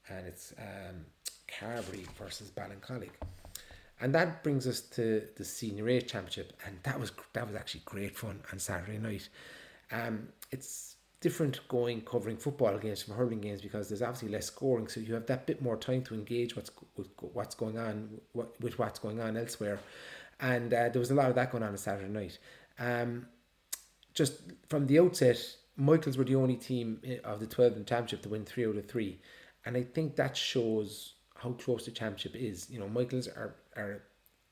and 0.10 0.26
it's 0.26 0.54
um, 0.58 1.06
Carbery 1.48 2.08
versus 2.18 2.50
Ballincollig. 2.52 3.10
And 4.00 4.16
that 4.16 4.44
brings 4.44 4.66
us 4.66 4.80
to 4.82 5.28
the 5.36 5.44
Senior 5.44 5.90
A 5.90 6.02
Championship, 6.02 6.54
and 6.66 6.80
that 6.84 6.98
was 6.98 7.12
that 7.34 7.46
was 7.46 7.56
actually 7.56 7.82
great 7.84 8.18
fun 8.18 8.40
on 8.52 8.60
Saturday 8.60 8.98
night. 8.98 9.28
Um, 9.92 10.30
it's 10.52 10.96
different 11.22 11.60
going 11.68 12.02
covering 12.02 12.38
football 12.38 12.78
games 12.78 13.04
from 13.04 13.16
hurling 13.16 13.42
games 13.42 13.62
because 13.62 13.90
there's 13.90 14.02
obviously 14.02 14.30
less 14.30 14.46
scoring, 14.48 14.88
so 14.88 15.00
you 15.00 15.14
have 15.14 15.26
that 15.26 15.46
bit 15.46 15.62
more 15.62 15.78
time 15.78 16.02
to 16.04 16.14
engage 16.14 16.56
what's 16.56 16.72
what's 17.34 17.56
going 17.56 17.78
on 17.78 18.20
with 18.34 18.80
what's 18.80 19.00
going 19.00 19.20
on 19.20 19.38
elsewhere. 19.38 19.80
And 20.40 20.74
uh, 20.74 20.90
there 20.90 21.00
was 21.00 21.12
a 21.12 21.16
lot 21.16 21.30
of 21.30 21.36
that 21.36 21.52
going 21.52 21.64
on 21.64 21.72
on 21.72 21.78
Saturday 21.78 22.08
night. 22.08 22.40
Um, 22.80 23.28
just 24.14 24.40
from 24.70 24.88
the 24.88 25.00
outset, 25.00 25.38
Michaels 25.76 26.18
were 26.18 26.24
the 26.24 26.36
only 26.36 26.56
team 26.56 27.02
of 27.24 27.40
the 27.40 27.48
12 27.48 27.74
in 27.74 27.80
the 27.80 27.86
championship 27.86 28.22
to 28.24 28.30
win 28.30 28.46
three 28.46 28.66
out 28.66 28.78
of 28.78 28.88
three. 28.88 29.20
And 29.66 29.76
I 29.76 29.84
think 29.84 30.16
that 30.16 30.38
shows 30.38 31.16
how 31.36 31.52
close 31.52 31.86
the 31.86 31.92
championship 31.92 32.36
is. 32.36 32.70
You 32.70 32.80
know, 32.80 32.88
Michaels 32.88 33.28
are, 33.28 33.56
are 33.76 34.04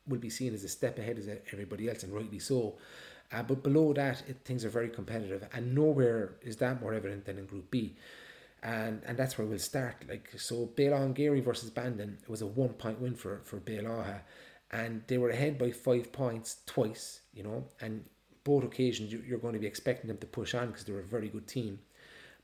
will 0.08 0.20
be 0.20 0.30
seen 0.30 0.54
as 0.54 0.64
a 0.64 0.70
step 0.70 0.98
ahead 1.00 1.18
as 1.18 1.30
everybody 1.52 1.90
else, 1.90 2.04
and 2.04 2.14
rightly 2.14 2.40
so. 2.40 2.78
Uh, 3.32 3.44
but 3.44 3.63
below 3.63 3.94
that, 3.94 4.24
it, 4.28 4.38
things 4.46 4.63
are 4.63 4.70
very 4.70 4.90
competitive, 4.90 5.46
and 5.54 5.76
nowhere 5.76 6.36
is 6.42 6.58
that 6.58 6.82
more 6.82 6.94
evident 6.94 7.26
than 7.26 7.38
in 7.38 7.46
Group 7.46 7.70
B. 7.70 7.96
And 8.63 9.02
and 9.06 9.18
that's 9.18 9.38
where 9.38 9.46
we'll 9.46 9.60
start. 9.60 10.06
Like 10.10 10.30
so, 10.38 10.68
Bailagh 10.76 11.13
Gary 11.13 11.42
versus 11.42 11.70
Bandon. 11.70 12.18
It 12.22 12.30
was 12.30 12.42
a 12.42 12.48
one 12.48 12.70
point 12.70 13.00
win 13.00 13.16
for 13.16 13.42
for 13.44 13.60
Bailagh, 13.60 14.22
and 14.72 15.04
they 15.08 15.18
were 15.18 15.30
ahead 15.30 15.58
by 15.58 15.72
five 15.72 16.12
points 16.12 16.58
twice. 16.66 17.22
You 17.34 17.44
know, 17.44 17.66
and 17.82 18.06
both 18.44 18.63
occasions 18.63 19.12
you're 19.12 19.40
going 19.40 19.54
to 19.54 19.60
be 19.60 19.68
expecting 19.68 20.08
them 20.08 20.18
to 20.20 20.26
push 20.26 20.56
on 20.56 20.68
because 20.68 20.86
they're 20.86 21.00
a 21.00 21.04
very 21.04 21.28
good 21.28 21.48
team. 21.48 21.80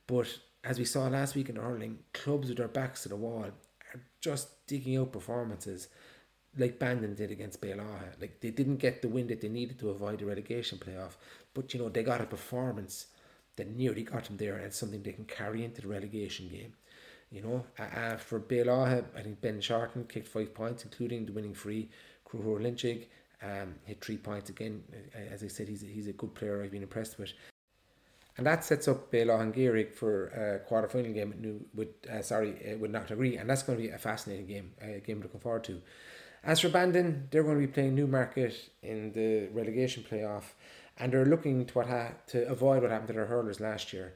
But 0.06 0.38
as 0.62 0.78
we 0.78 0.84
saw 0.84 1.08
last 1.08 1.34
week 1.34 1.48
in 1.48 1.56
hurling, 1.56 1.98
clubs 2.12 2.48
with 2.48 2.58
their 2.58 2.68
backs 2.68 3.02
to 3.02 3.08
the 3.08 3.16
wall 3.16 3.44
are 3.44 4.00
just 4.20 4.66
digging 4.66 4.98
out 4.98 5.12
performances 5.12 5.88
like 6.56 6.78
Bandon 6.78 7.14
did 7.14 7.30
against 7.30 7.60
Bailagh. 7.60 8.20
Like 8.20 8.40
they 8.40 8.50
didn't 8.50 8.76
get 8.76 9.02
the 9.02 9.08
win 9.08 9.26
that 9.28 9.40
they 9.40 9.48
needed 9.48 9.78
to 9.80 9.90
avoid 9.90 10.18
the 10.18 10.26
relegation 10.26 10.78
playoff, 10.78 11.16
but 11.52 11.72
you 11.74 11.80
know 11.80 11.88
they 11.88 12.02
got 12.02 12.20
a 12.20 12.26
performance 12.26 13.06
that 13.56 13.74
nearly 13.76 14.02
got 14.02 14.24
them 14.24 14.36
there, 14.36 14.56
and 14.56 14.72
something 14.72 15.02
they 15.02 15.12
can 15.12 15.24
carry 15.24 15.64
into 15.64 15.82
the 15.82 15.88
relegation 15.88 16.48
game. 16.48 16.74
You 17.30 17.42
know, 17.42 17.64
uh, 17.78 18.16
for 18.16 18.38
Bailagh, 18.38 19.04
I 19.16 19.20
think 19.22 19.40
Ben 19.40 19.60
Shorten 19.60 20.04
kicked 20.04 20.28
five 20.28 20.54
points, 20.54 20.84
including 20.84 21.26
the 21.26 21.32
winning 21.32 21.54
free. 21.54 21.88
Cruhor 22.24 22.60
Lynchig 22.60 23.06
um, 23.42 23.74
hit 23.84 24.04
three 24.04 24.16
points 24.16 24.50
again. 24.50 24.82
As 25.32 25.42
I 25.42 25.48
said, 25.48 25.68
he's 25.68 25.82
a, 25.82 25.86
he's 25.86 26.08
a 26.08 26.12
good 26.12 26.34
player. 26.34 26.62
I've 26.62 26.70
been 26.70 26.82
impressed 26.82 27.18
with. 27.18 27.32
And 28.36 28.46
that 28.46 28.64
sets 28.64 28.88
up 28.88 29.10
Bailagh 29.12 29.40
and 29.40 29.54
Gehrig 29.54 29.92
for 29.92 30.26
a 30.28 30.58
quarter 30.66 30.88
final 30.88 31.12
game 31.12 31.64
with, 31.74 31.88
uh, 32.12 32.20
sorry 32.22 32.72
uh, 32.72 32.78
with 32.78 32.90
Knocknagree, 32.90 33.40
and 33.40 33.48
that's 33.48 33.62
going 33.62 33.78
to 33.78 33.82
be 33.82 33.90
a 33.90 33.98
fascinating 33.98 34.46
game, 34.46 34.72
a 34.80 34.98
game 34.98 35.20
looking 35.20 35.40
forward 35.40 35.64
to. 35.64 35.80
As 36.44 36.60
for 36.60 36.68
Bandon, 36.68 37.28
they're 37.30 37.42
going 37.42 37.58
to 37.58 37.66
be 37.66 37.72
playing 37.72 37.94
Newmarket 37.94 38.54
in 38.82 39.12
the 39.12 39.48
relegation 39.48 40.04
playoff, 40.08 40.44
and 40.98 41.10
they're 41.10 41.24
looking 41.24 41.64
to 41.64 41.74
what 41.74 41.88
ha- 41.88 42.12
to 42.28 42.46
avoid 42.48 42.82
what 42.82 42.90
happened 42.90 43.08
to 43.08 43.14
their 43.14 43.24
hurlers 43.24 43.60
last 43.60 43.94
year. 43.94 44.14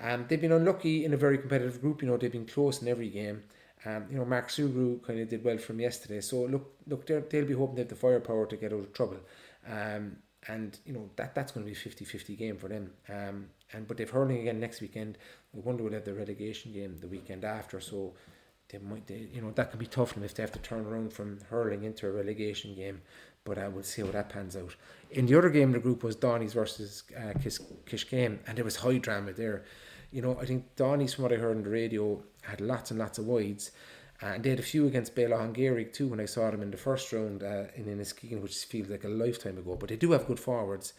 Um, 0.00 0.26
they've 0.28 0.40
been 0.40 0.52
unlucky 0.52 1.04
in 1.04 1.14
a 1.14 1.16
very 1.16 1.36
competitive 1.36 1.80
group. 1.80 2.00
You 2.00 2.08
know, 2.08 2.16
they've 2.16 2.30
been 2.30 2.46
close 2.46 2.80
in 2.80 2.86
every 2.86 3.08
game. 3.08 3.42
Um, 3.84 4.06
you 4.08 4.16
know, 4.16 4.24
Mark 4.24 4.48
Sugrue 4.48 5.04
kind 5.04 5.18
of 5.18 5.28
did 5.28 5.44
well 5.44 5.58
from 5.58 5.80
yesterday. 5.80 6.20
So 6.20 6.44
look, 6.44 6.76
look, 6.86 7.06
they'll 7.06 7.44
be 7.44 7.54
hoping 7.54 7.74
they 7.74 7.82
have 7.82 7.88
the 7.88 7.96
firepower 7.96 8.46
to 8.46 8.56
get 8.56 8.72
out 8.72 8.78
of 8.78 8.92
trouble. 8.92 9.18
Um, 9.68 10.16
and 10.46 10.78
you 10.84 10.92
know 10.92 11.08
that 11.16 11.34
that's 11.34 11.52
going 11.52 11.66
to 11.66 11.72
be 11.72 11.76
a 11.76 11.80
50-50 11.80 12.38
game 12.38 12.56
for 12.56 12.68
them. 12.68 12.92
Um, 13.08 13.46
and 13.72 13.88
but 13.88 13.96
they've 13.96 14.08
hurling 14.08 14.40
again 14.40 14.60
next 14.60 14.80
weekend. 14.80 15.18
We 15.52 15.60
wonder 15.60 15.82
will 15.82 15.92
have 15.92 16.04
the 16.04 16.14
relegation 16.14 16.72
game 16.72 16.98
the 17.00 17.08
weekend 17.08 17.44
after. 17.44 17.80
So 17.80 18.14
they 18.68 18.78
might, 18.78 19.06
they, 19.06 19.28
you 19.32 19.40
know, 19.40 19.50
that 19.52 19.70
can 19.70 19.78
be 19.78 19.86
tough 19.86 20.08
for 20.08 20.14
them 20.14 20.24
if 20.24 20.34
they 20.34 20.42
have 20.42 20.52
to 20.52 20.58
turn 20.58 20.86
around 20.86 21.12
from 21.12 21.38
hurling 21.50 21.84
into 21.84 22.06
a 22.06 22.10
relegation 22.10 22.74
game. 22.74 23.02
But 23.44 23.58
uh, 23.58 23.70
we'll 23.72 23.82
see 23.82 24.02
how 24.02 24.10
that 24.12 24.30
pans 24.30 24.56
out. 24.56 24.74
In 25.10 25.26
the 25.26 25.36
other 25.36 25.50
game, 25.50 25.72
the 25.72 25.78
group 25.78 26.02
was 26.02 26.16
Donny's 26.16 26.54
versus 26.54 27.02
uh, 27.16 27.38
Kish, 27.86 28.08
game, 28.08 28.40
and 28.46 28.56
there 28.56 28.64
was 28.64 28.76
high 28.76 28.98
drama 28.98 29.32
there 29.32 29.64
you 30.14 30.22
know, 30.22 30.38
I 30.40 30.46
think 30.46 30.76
Donny's, 30.76 31.12
from 31.12 31.24
what 31.24 31.32
I 31.32 31.36
heard 31.36 31.56
on 31.56 31.64
the 31.64 31.70
radio, 31.70 32.22
had 32.42 32.60
lots 32.60 32.92
and 32.92 33.00
lots 33.00 33.18
of 33.18 33.26
wides. 33.26 33.72
And 34.22 34.44
they 34.44 34.50
had 34.50 34.60
a 34.60 34.62
few 34.62 34.86
against 34.86 35.16
Bela 35.16 35.36
Hungary 35.36 35.86
too 35.86 36.06
when 36.06 36.20
I 36.20 36.24
saw 36.24 36.52
them 36.52 36.62
in 36.62 36.70
the 36.70 36.76
first 36.76 37.12
round 37.12 37.42
uh, 37.42 37.64
in 37.74 37.86
Enniskeegan, 37.86 38.40
which 38.40 38.54
feels 38.64 38.88
like 38.88 39.02
a 39.02 39.08
lifetime 39.08 39.58
ago. 39.58 39.74
But 39.74 39.88
they 39.88 39.96
do 39.96 40.12
have 40.12 40.28
good 40.28 40.38
forwards. 40.38 40.92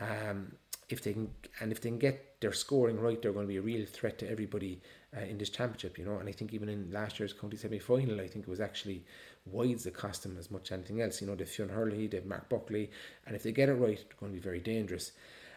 Um, 0.00 0.52
if 0.92 1.02
they 1.02 1.12
can, 1.12 1.30
and 1.60 1.72
if 1.72 1.80
they 1.80 1.88
can 1.88 1.98
get 1.98 2.40
their 2.40 2.52
scoring 2.52 3.00
right, 3.00 3.20
they're 3.20 3.32
going 3.32 3.46
to 3.46 3.48
be 3.48 3.56
a 3.56 3.62
real 3.62 3.86
threat 3.86 4.18
to 4.18 4.30
everybody 4.30 4.80
uh, 5.16 5.20
in 5.20 5.38
this 5.38 5.50
championship. 5.50 5.98
You 5.98 6.04
know, 6.04 6.18
and 6.18 6.28
I 6.28 6.32
think 6.32 6.52
even 6.52 6.68
in 6.68 6.90
last 6.90 7.18
year's 7.18 7.32
county 7.32 7.56
semi 7.56 7.78
final, 7.78 8.20
I 8.20 8.28
think 8.28 8.44
it 8.46 8.50
was 8.50 8.60
actually 8.60 9.04
wides 9.46 9.84
that 9.84 9.94
cost 9.94 10.22
them 10.22 10.36
as 10.38 10.50
much 10.50 10.70
as 10.70 10.78
anything 10.78 11.00
else. 11.00 11.20
You 11.20 11.26
know, 11.26 11.34
they've 11.34 11.48
Fionn 11.48 11.70
Hurley, 11.70 12.06
they've 12.06 12.24
Mark 12.24 12.48
Buckley, 12.48 12.90
and 13.26 13.34
if 13.34 13.42
they 13.42 13.52
get 13.52 13.68
it 13.68 13.74
right, 13.74 13.96
they're 13.96 14.20
going 14.20 14.32
to 14.32 14.36
be 14.36 14.42
very 14.42 14.60
dangerous. 14.60 15.12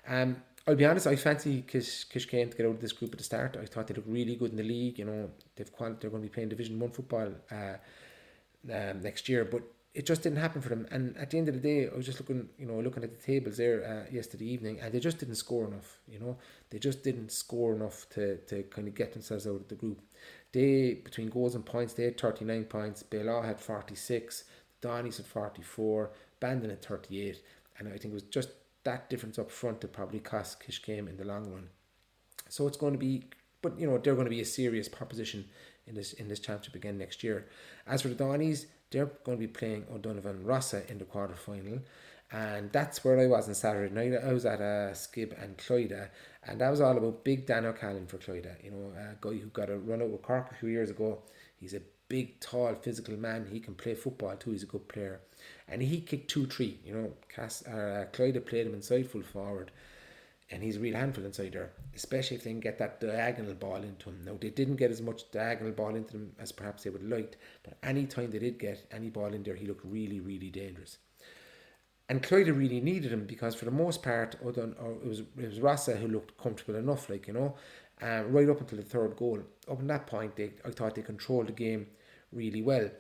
Um, 0.08 0.38
I'll 0.68 0.76
be 0.76 0.86
honest, 0.86 1.06
I 1.06 1.16
fancy 1.16 1.64
Kish, 1.68 2.08
Kiskeam 2.10 2.50
to 2.50 2.58
get 2.58 2.66
out 2.66 2.72
of 2.72 2.82
this 2.82 2.92
group 2.92 3.12
at 3.12 3.20
the 3.20 3.24
start. 3.24 3.56
I 3.62 3.66
thought 3.66 3.88
they 3.88 3.94
looked 3.94 4.10
really 4.10 4.36
good 4.36 4.52
in 4.52 4.58
the 4.58 4.64
league. 4.64 4.98
You 4.98 5.06
know, 5.06 5.30
they've 5.56 5.72
quali- 5.72 5.96
they're 6.00 6.10
going 6.10 6.24
to 6.24 6.30
be 6.30 6.34
playing 6.34 6.50
Division 6.50 6.80
One 6.80 6.90
football 6.90 7.30
uh, 7.52 7.76
um, 8.74 9.02
next 9.02 9.30
year. 9.30 9.46
But 9.46 9.62
it 9.96 10.06
just 10.06 10.24
didn't 10.24 10.40
happen 10.40 10.62
for 10.62 10.70
them. 10.70 10.86
And 10.92 11.16
at 11.18 11.32
the 11.32 11.38
end 11.38 11.48
of 11.48 11.56
the 11.56 11.62
day, 11.62 11.90
I 11.90 11.96
was 11.96 12.06
just 12.06 12.20
looking, 12.20 12.50
you 12.60 12.66
know, 12.66 12.80
looking 12.82 13.04
at 13.04 13.12
the 13.16 13.26
tables 13.32 13.58
there 13.58 13.84
uh, 13.84 14.14
yesterday 14.14 14.46
evening, 14.46 14.80
and 14.82 14.94
they 14.94 15.00
just 15.00 15.20
didn't 15.20 15.36
score 15.36 15.66
enough. 15.66 16.00
You 16.08 16.20
know, 16.20 16.38
they 16.70 16.80
just 16.80 17.02
didn't 17.02 17.32
score 17.32 17.74
enough 17.74 18.08
to, 18.10 18.38
to 18.50 18.64
kind 18.64 18.90
of 18.90 18.94
get 18.94 19.14
themselves 19.14 19.48
out 19.48 19.62
of 19.62 19.68
the 19.70 19.76
group. 19.76 20.02
They 20.52 20.96
between 21.04 21.30
goals 21.30 21.56
and 21.56 21.66
points, 21.66 21.94
they 21.94 22.04
had 22.04 22.20
thirty 22.20 22.44
nine 22.44 22.66
points. 22.66 23.04
Bela 23.04 23.42
had 23.42 23.60
forty 23.60 23.96
six. 23.96 24.44
Donny's 24.82 25.18
had 25.18 25.26
forty 25.26 25.62
four. 25.62 26.12
Bandon 26.42 26.70
had 26.70 26.82
thirty 26.82 27.22
eight. 27.22 27.42
And 27.78 27.88
I 27.88 27.92
think 27.92 28.06
it 28.06 28.14
was 28.14 28.24
just 28.24 28.50
that 28.84 29.10
difference 29.10 29.40
up 29.40 29.50
front 29.50 29.82
that 29.82 29.94
probably 29.94 30.20
cost 30.20 30.62
Kiskeam 30.62 31.10
in 31.10 31.18
the 31.18 31.26
long 31.26 31.52
run. 31.52 31.70
So 32.50 32.68
it's 32.68 32.78
going 32.78 32.94
to 32.94 33.00
be, 33.00 33.24
but 33.62 33.80
you 33.80 33.88
know, 33.88 33.98
they're 33.98 34.14
going 34.14 34.26
to 34.26 34.30
be 34.30 34.42
a 34.42 34.46
serious 34.46 34.88
proposition 34.88 35.46
in 35.88 35.96
this 35.96 36.14
in 36.14 36.28
this 36.28 36.40
championship 36.40 36.76
again 36.76 36.98
next 36.98 37.24
year. 37.24 37.48
As 37.88 38.02
for 38.02 38.10
the 38.10 38.16
Donnies, 38.16 38.66
they're 38.96 39.12
going 39.26 39.38
to 39.38 39.48
be 39.48 39.48
playing 39.48 39.86
O'Donovan 39.94 40.46
Rossa 40.46 40.90
in 40.90 41.00
the 41.00 41.04
quarter 41.04 41.36
final. 41.36 41.80
And 42.32 42.72
that's 42.72 43.04
where 43.04 43.20
I 43.20 43.28
was 43.28 43.50
on 43.50 43.54
Saturday 43.54 43.94
night. 43.94 44.18
I 44.26 44.32
was 44.32 44.46
at 44.46 44.62
uh, 44.62 44.94
Skibb 44.94 45.36
and 45.38 45.58
Clyda, 45.58 46.08
and 46.48 46.62
that 46.62 46.70
was 46.70 46.80
all 46.80 46.98
about 46.98 47.26
Big 47.26 47.46
Dan 47.46 47.66
O'Callaghan 47.66 48.08
for 48.08 48.18
Clyda. 48.18 48.64
You 48.64 48.72
know, 48.72 48.94
a 48.98 49.16
guy 49.20 49.38
who 49.38 49.48
got 49.48 49.70
a 49.70 49.78
run 49.78 50.02
out 50.02 50.10
with 50.10 50.22
Cork 50.22 50.48
a 50.50 50.56
few 50.56 50.70
years 50.70 50.90
ago. 50.90 51.20
He's 51.58 51.74
a 51.74 51.82
big, 52.08 52.40
tall, 52.40 52.74
physical 52.76 53.18
man. 53.18 53.48
He 53.52 53.60
can 53.60 53.76
play 53.76 53.96
football 53.96 54.38
too. 54.38 54.52
He's 54.52 54.64
a 54.64 54.68
good 54.68 54.88
player, 54.88 55.20
and 55.68 55.82
he 55.82 56.00
kicked 56.00 56.30
two, 56.30 56.46
three. 56.48 56.80
You 56.86 56.94
know, 56.96 57.14
Cass, 57.28 57.68
uh, 57.68 58.06
Clyda 58.14 58.46
played 58.46 58.66
him 58.66 58.74
inside 58.76 59.10
full 59.10 59.24
forward, 59.24 59.72
and 60.52 60.62
he's 60.62 60.78
a 60.78 60.80
real 60.80 60.96
handful 60.96 61.26
inside 61.26 61.54
there, 61.54 61.72
especially 61.96 62.38
if 62.38 62.44
they 62.44 62.52
can 62.52 62.60
get 62.60 62.78
that 62.78 63.00
diagonal 63.00 63.56
ball 63.56 63.78
into 63.78 64.10
him. 64.10 64.24
Now, 64.24 64.38
they 64.40 64.50
didn't 64.50 64.76
get 64.76 64.92
as 64.92 65.02
much 65.02 65.32
diagonal 65.32 65.72
ball 65.72 65.96
into 65.96 66.14
them 66.14 66.34
as 66.40 66.52
perhaps 66.52 66.84
they 66.84 66.92
would 66.92 67.02
have 67.02 67.12
liked, 67.12 67.38
but 67.64 67.78
any 67.82 68.06
time 68.06 68.30
they 68.30 68.40
did 68.40 68.60
get 68.60 68.86
any 68.92 69.10
ball 69.10 69.34
in 69.34 69.44
there, 69.44 69.56
he 69.56 69.66
looked 69.66 69.86
really, 69.86 70.20
really 70.20 70.52
dangerous. 70.52 70.98
And 72.08 72.22
Clyda 72.22 72.56
really 72.56 72.80
needed 72.80 73.12
him 73.12 73.26
because 73.26 73.56
for 73.56 73.66
the 73.66 73.72
most 73.72 74.04
part, 74.04 74.36
or 74.44 74.52
it 74.52 75.08
was 75.08 75.22
it 75.22 75.48
was 75.48 75.60
Rossa 75.60 75.96
who 75.96 76.08
looked 76.08 76.38
comfortable 76.38 76.76
enough, 76.76 77.10
like 77.10 77.28
you 77.28 77.34
know, 77.34 77.56
uh, 78.00 78.24
right 78.28 78.48
up 78.48 78.62
until 78.62 78.78
the 78.78 78.84
third 78.84 79.16
goal. 79.18 79.40
Up 79.70 79.80
in 79.80 79.88
that 79.88 80.06
point, 80.06 80.36
they 80.36 80.52
I 80.64 80.70
thought 80.70 80.94
they 80.94 81.02
controlled 81.02 81.48
the 81.48 81.54
game 81.54 81.88
really 82.32 82.62
well, 82.62 82.92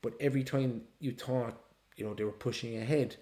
but 0.00 0.14
every 0.18 0.44
time 0.44 0.82
you 0.98 1.12
thought 1.12 1.60
you 1.96 2.06
know 2.06 2.14
they 2.14 2.24
were 2.24 2.32
pushing 2.32 2.78
ahead, 2.78 3.16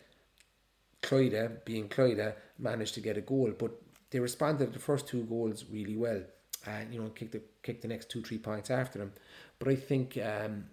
Clyda, 1.02 1.64
being 1.64 1.88
Clyda, 1.88 2.34
managed 2.62 2.94
to 2.94 3.00
get 3.00 3.16
a 3.16 3.20
goal, 3.20 3.52
but 3.56 3.72
they 4.10 4.20
responded 4.20 4.66
to 4.66 4.72
the 4.72 4.78
first 4.78 5.06
two 5.06 5.24
goals 5.24 5.64
really 5.70 5.96
well, 5.96 6.22
and 6.66 6.92
you 6.94 7.00
know 7.02 7.08
kicked 7.10 7.32
the 7.32 7.42
kicked 7.62 7.82
the 7.82 7.88
next 7.88 8.10
two 8.10 8.22
three 8.22 8.38
points 8.38 8.70
after 8.70 8.98
them. 8.98 9.12
But 9.58 9.68
I 9.68 9.76
think 9.76 10.18
um, 10.18 10.64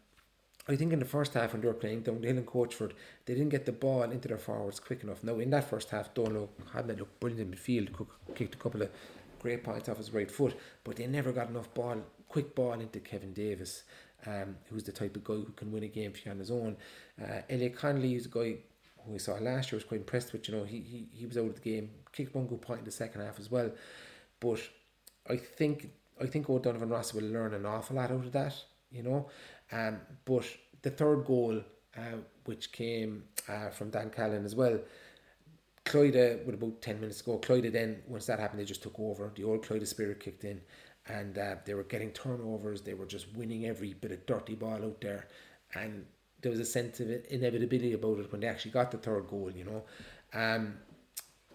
I 0.68 0.76
think 0.76 0.94
in 0.94 1.00
the 1.00 1.06
first 1.06 1.34
half 1.34 1.54
when 1.54 1.62
they 1.62 1.68
were 1.68 1.74
playing 1.74 2.02
down 2.02 2.22
the 2.22 2.28
hill 2.28 2.38
in 2.38 2.44
Coachford, 2.44 2.92
they 3.26 3.34
didn't 3.34 3.50
get 3.50 3.66
the 3.66 3.72
ball 3.72 4.04
into 4.04 4.28
their 4.28 4.38
forwards 4.38 4.80
quick 4.80 5.04
enough. 5.04 5.24
Now 5.24 5.40
in 5.40 5.50
that 5.50 5.70
first 5.70 5.90
half, 5.90 6.14
Donlow 6.14 6.50
hadn't 6.74 7.00
looked 7.00 7.20
brilliant 7.20 7.54
in 7.54 7.60
midfield, 7.60 8.08
kicked 8.36 8.56
a 8.56 8.58
couple 8.58 8.84
of 8.84 8.92
great 9.40 9.64
points 9.64 9.90
off 9.90 9.98
his 9.98 10.14
right 10.14 10.30
foot, 10.30 10.56
but 10.84 10.98
they 10.98 11.08
never 11.08 11.32
got 11.32 11.50
enough 11.50 11.74
ball, 11.74 11.98
quick 12.28 12.54
ball 12.54 12.74
into 12.74 13.00
Kevin 13.00 13.34
Davis, 13.34 13.84
um, 14.28 14.58
who's 14.70 14.84
the 14.84 14.92
type 14.92 15.16
of 15.16 15.24
guy 15.24 15.34
who 15.34 15.54
can 15.56 15.72
win 15.72 15.84
a 15.84 15.88
game 15.88 16.12
for 16.12 16.20
you 16.26 16.32
on 16.32 16.40
his 16.40 16.52
own. 16.52 16.78
Uh, 17.20 17.42
Elliot 17.50 17.76
Connolly 17.76 18.16
is 18.16 18.26
a 18.26 18.30
guy 18.30 18.58
who 19.10 19.14
we 19.14 19.20
saw 19.20 19.34
last 19.34 19.72
year 19.72 19.78
was 19.78 19.84
quite 19.84 20.02
impressed 20.02 20.32
with. 20.32 20.48
You 20.48 20.56
know, 20.56 20.64
he, 20.64 20.80
he, 20.80 21.08
he 21.12 21.26
was 21.26 21.38
out 21.38 21.46
of 21.48 21.56
the 21.56 21.62
game, 21.62 21.90
kicked 22.12 22.36
one 22.36 22.48
good 22.48 22.62
point 22.62 22.80
in 22.80 22.86
the 22.86 22.92
second 22.92 23.22
half 23.22 23.40
as 23.40 23.52
well. 23.52 23.72
But 24.40 24.60
I 25.30 25.36
think 25.36 25.90
I 26.22 26.26
think 26.26 26.50
O'Donovan 26.50 26.90
Rossa 26.90 27.16
will 27.16 27.30
learn 27.30 27.54
an 27.54 27.66
awful 27.66 27.96
lot 27.96 28.12
out 28.12 28.26
of 28.26 28.32
that. 28.32 28.56
You 28.92 29.04
know, 29.04 29.30
um, 29.72 30.00
but 30.26 30.46
the 30.82 30.90
third 30.90 31.26
goal, 31.26 31.62
uh, 31.98 32.18
which 32.46 32.72
came 32.72 33.24
uh, 33.48 33.70
from 33.70 33.90
Dan 33.90 34.10
Callan 34.10 34.46
as 34.46 34.56
well. 34.56 34.80
Clyda, 35.86 36.46
with 36.46 36.56
about 36.56 36.82
10 36.82 37.00
minutes 37.00 37.22
ago, 37.22 37.40
Clyda 37.40 37.72
then, 37.72 38.04
once 38.08 38.28
that 38.28 38.40
happened, 38.40 38.60
they 38.60 38.66
just 38.66 38.84
took 38.84 39.00
over. 39.00 39.32
The 39.34 39.44
old 39.44 39.66
Clyda 39.66 39.88
spirit 39.88 40.20
kicked 40.20 40.44
in 40.44 40.62
and 41.08 41.38
uh, 41.38 41.56
they 41.66 41.74
were 41.74 41.84
getting 41.84 42.12
turnovers. 42.12 42.82
They 42.82 42.94
were 42.94 43.06
just 43.06 43.36
winning 43.36 43.66
every 43.66 43.94
bit 43.94 44.12
of 44.12 44.26
dirty 44.26 44.56
ball 44.56 44.84
out 44.84 45.02
there. 45.02 45.28
And 45.74 46.06
there 46.42 46.52
was 46.52 46.60
a 46.60 46.66
sense 46.66 47.00
of 47.00 47.10
inevitability 47.30 47.94
about 47.94 48.20
it 48.20 48.32
when 48.32 48.42
they 48.42 48.48
actually 48.48 48.72
got 48.72 48.92
the 48.92 48.98
third 48.98 49.28
goal, 49.28 49.52
you 49.54 49.66
know. 49.66 49.84
Um, 50.34 50.76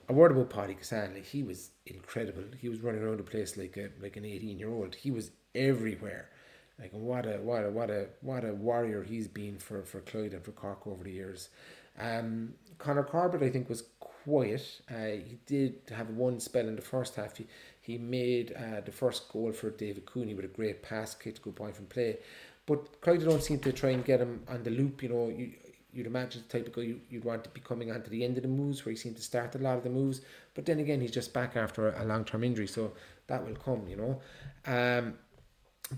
a 0.09 0.13
word 0.13 0.33
about 0.33 0.51
Paddy 0.51 0.77
like 0.93 1.25
he 1.25 1.43
was 1.43 1.71
incredible. 1.87 2.45
He 2.61 2.69
was 2.69 2.81
running 2.81 3.03
around 3.03 3.19
the 3.19 3.25
place 3.25 3.57
like 3.57 3.77
a 3.77 3.89
like 4.03 4.17
an 4.17 4.25
eighteen 4.25 4.59
year 4.59 4.71
old. 4.71 4.95
He 4.95 5.11
was 5.11 5.31
everywhere. 5.55 6.29
Like 6.79 6.91
what 6.93 7.27
a 7.27 7.39
what 7.39 7.65
a 7.65 7.71
what 7.71 7.91
a 7.91 8.07
what 8.21 8.45
a 8.45 8.53
warrior 8.53 9.03
he's 9.03 9.29
been 9.29 9.59
for 9.59 9.83
for 9.83 10.01
Clyde 10.01 10.35
and 10.35 10.45
for 10.45 10.53
Cork 10.53 10.87
over 10.87 11.05
the 11.05 11.13
years. 11.13 11.49
Um, 11.99 12.55
Conor 12.79 13.05
Corbett 13.05 13.43
I 13.43 13.51
think 13.51 13.69
was 13.69 13.85
quiet. 14.01 14.81
Uh, 14.91 15.23
he 15.25 15.39
did 15.47 15.77
have 15.95 16.11
one 16.11 16.41
spell 16.41 16.67
in 16.69 16.77
the 16.77 16.83
first 16.83 17.17
half. 17.17 17.37
He 17.37 17.47
he 17.81 17.99
made 17.99 18.53
uh, 18.53 18.81
the 18.81 18.93
first 18.93 19.31
goal 19.33 19.53
for 19.53 19.71
David 19.71 20.07
Cooney 20.07 20.35
with 20.35 20.45
a 20.45 20.49
great 20.49 20.83
pass, 20.83 21.15
kicked 21.15 21.39
a 21.39 21.43
good 21.43 21.57
point 21.57 21.77
from 21.77 21.87
play. 21.87 22.19
But 22.67 23.01
Clyde 23.01 23.25
don't 23.25 23.43
seem 23.43 23.59
to 23.61 23.73
try 23.73 23.91
and 23.91 24.05
get 24.05 24.21
him 24.21 24.43
on 24.49 24.63
the 24.63 24.71
loop. 24.71 25.03
You 25.03 25.09
know, 25.11 25.29
you, 25.29 25.53
you'd 25.93 26.07
imagine 26.07 26.43
the 26.47 26.59
type 26.59 26.67
of 26.67 26.75
guy 26.75 26.83
you, 26.83 27.01
you'd 27.09 27.25
want 27.25 27.45
to 27.45 27.51
be 27.51 27.61
coming 27.61 27.91
onto 27.91 28.11
the 28.11 28.25
end 28.25 28.37
of 28.37 28.43
the 28.43 28.49
moves 28.49 28.85
where 28.85 28.91
he 28.91 28.97
seemed 28.97 29.17
to 29.17 29.23
start 29.23 29.55
a 29.55 29.59
lot 29.59 29.77
of 29.77 29.85
the 29.85 29.91
moves. 29.91 30.23
But 30.55 30.67
then 30.67 30.81
again, 30.81 31.01
he's 31.01 31.11
just 31.11 31.33
back 31.33 31.57
after 31.57 31.91
a, 31.91 32.03
a 32.03 32.05
long 32.05 32.25
term 32.25 32.43
injury, 32.43 32.67
so 32.67 32.93
that 33.27 33.45
will 33.47 33.57
come, 33.57 33.87
you 33.89 33.97
know. 33.97 34.21
Um, 34.67 35.15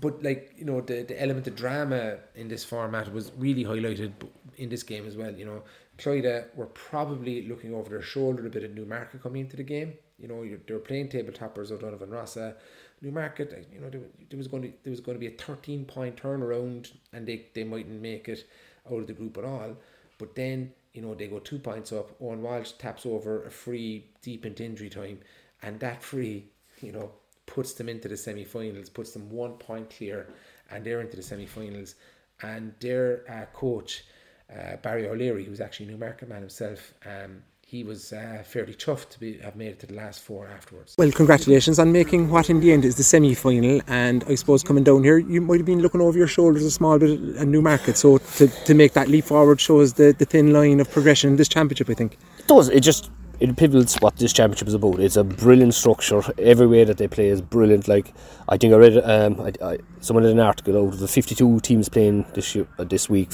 but 0.01 0.21
like 0.21 0.53
you 0.57 0.65
know, 0.65 0.81
the, 0.81 1.03
the 1.03 1.21
element 1.21 1.47
of 1.47 1.55
drama 1.55 2.17
in 2.35 2.47
this 2.47 2.63
format 2.63 3.11
was 3.13 3.31
really 3.37 3.63
highlighted 3.63 4.11
in 4.57 4.69
this 4.69 4.83
game 4.83 5.07
as 5.07 5.15
well. 5.15 5.31
You 5.31 5.45
know, 5.45 5.63
Clyde 5.97 6.45
were 6.55 6.67
probably 6.67 7.47
looking 7.47 7.73
over 7.73 7.89
their 7.89 8.01
shoulder 8.01 8.45
a 8.45 8.49
bit 8.49 8.63
at 8.63 8.73
Newmarket 8.73 9.23
coming 9.23 9.41
into 9.41 9.57
the 9.57 9.63
game. 9.63 9.93
You 10.19 10.27
know, 10.27 10.43
they 10.43 10.73
were 10.73 10.79
playing 10.79 11.09
table 11.09 11.31
toppers 11.31 11.71
O'Donovan 11.71 12.09
Rossa. 12.09 12.55
Newmarket, 13.01 13.67
you 13.71 13.79
know, 13.79 13.89
there, 13.89 14.01
was 14.37 14.47
going 14.47 14.63
to 14.63 14.73
there 14.83 14.91
was 14.91 15.01
going 15.01 15.15
to 15.15 15.19
be 15.19 15.27
a 15.27 15.37
thirteen 15.37 15.85
point 15.85 16.15
turnaround, 16.15 16.91
and 17.13 17.27
they 17.27 17.45
they 17.53 17.63
mightn't 17.63 18.01
make 18.01 18.27
it 18.27 18.47
out 18.91 19.01
of 19.01 19.07
the 19.07 19.13
group 19.13 19.37
at 19.37 19.45
all. 19.45 19.75
But 20.17 20.35
then 20.35 20.73
you 20.93 21.01
know 21.01 21.13
they 21.13 21.27
go 21.27 21.39
two 21.39 21.59
points 21.59 21.91
up. 21.91 22.15
Owen 22.19 22.41
Walsh 22.41 22.71
taps 22.73 23.05
over 23.05 23.45
a 23.45 23.51
free 23.51 24.09
deep 24.21 24.45
into 24.45 24.63
injury 24.63 24.89
time, 24.89 25.19
and 25.61 25.79
that 25.79 26.01
free, 26.01 26.49
you 26.81 26.91
know, 26.91 27.11
puts 27.45 27.73
them 27.73 27.89
into 27.89 28.07
the 28.07 28.17
semi-finals, 28.17 28.89
puts 28.89 29.11
them 29.11 29.29
one 29.29 29.53
point 29.53 29.89
clear, 29.89 30.27
and 30.71 30.83
they're 30.83 31.01
into 31.01 31.17
the 31.17 31.23
semi-finals. 31.23 31.95
And 32.41 32.73
their 32.79 33.23
uh, 33.29 33.45
coach, 33.57 34.05
uh, 34.51 34.77
Barry 34.77 35.07
O'Leary, 35.07 35.45
who's 35.45 35.61
actually 35.61 35.87
a 35.87 35.91
Newmarket 35.91 36.29
man 36.29 36.41
himself, 36.41 36.93
um, 37.05 37.41
he 37.69 37.83
was 37.83 38.13
uh, 38.13 38.41
fairly 38.45 38.73
chuffed 38.73 39.09
to 39.09 39.19
be, 39.19 39.39
have 39.39 39.57
made 39.57 39.67
it 39.67 39.79
to 39.79 39.85
the 39.85 39.93
last 39.93 40.21
four 40.21 40.47
afterwards. 40.47 40.95
Well, 40.97 41.11
congratulations 41.11 41.79
on 41.79 41.91
making 41.91 42.29
what 42.29 42.49
in 42.49 42.61
the 42.61 42.71
end 42.71 42.85
is 42.85 42.95
the 42.95 43.03
semi 43.03 43.33
final. 43.33 43.81
And 43.87 44.23
I 44.29 44.35
suppose 44.35 44.63
coming 44.63 44.85
down 44.85 45.03
here, 45.03 45.17
you 45.17 45.41
might 45.41 45.57
have 45.57 45.65
been 45.65 45.81
looking 45.81 45.99
over 45.99 46.17
your 46.17 46.27
shoulders 46.27 46.63
a 46.63 46.71
small 46.71 46.97
bit 46.97 47.19
at 47.35 47.45
Newmarket. 47.45 47.97
So 47.97 48.19
to, 48.19 48.47
to 48.47 48.73
make 48.73 48.93
that 48.93 49.09
leap 49.09 49.25
forward 49.25 49.59
shows 49.59 49.91
the, 49.95 50.15
the 50.17 50.23
thin 50.23 50.53
line 50.53 50.79
of 50.79 50.89
progression 50.89 51.31
in 51.31 51.35
this 51.35 51.49
championship, 51.49 51.89
I 51.89 51.93
think. 51.93 52.17
It 52.39 52.47
does. 52.47 52.69
It 52.69 52.79
just 52.79 53.11
it 53.41 53.53
pivots 53.57 53.99
what 53.99 54.15
this 54.15 54.31
championship 54.31 54.69
is 54.69 54.73
about. 54.73 55.01
It's 55.01 55.17
a 55.17 55.25
brilliant 55.25 55.73
structure. 55.73 56.21
Every 56.37 56.67
way 56.67 56.85
that 56.85 56.97
they 56.97 57.09
play 57.09 57.27
is 57.27 57.41
brilliant. 57.41 57.89
Like 57.89 58.13
I 58.47 58.55
think 58.55 58.73
I 58.73 58.77
read 58.77 58.97
um, 59.03 59.41
I, 59.41 59.51
I, 59.61 59.77
someone 59.99 60.23
did 60.23 60.31
an 60.31 60.39
article 60.39 60.77
out 60.77 60.93
of 60.93 60.99
the 60.99 61.07
52 61.09 61.59
teams 61.59 61.89
playing 61.89 62.27
this 62.33 62.55
year, 62.55 62.65
uh, 62.79 62.85
this 62.85 63.09
week. 63.09 63.31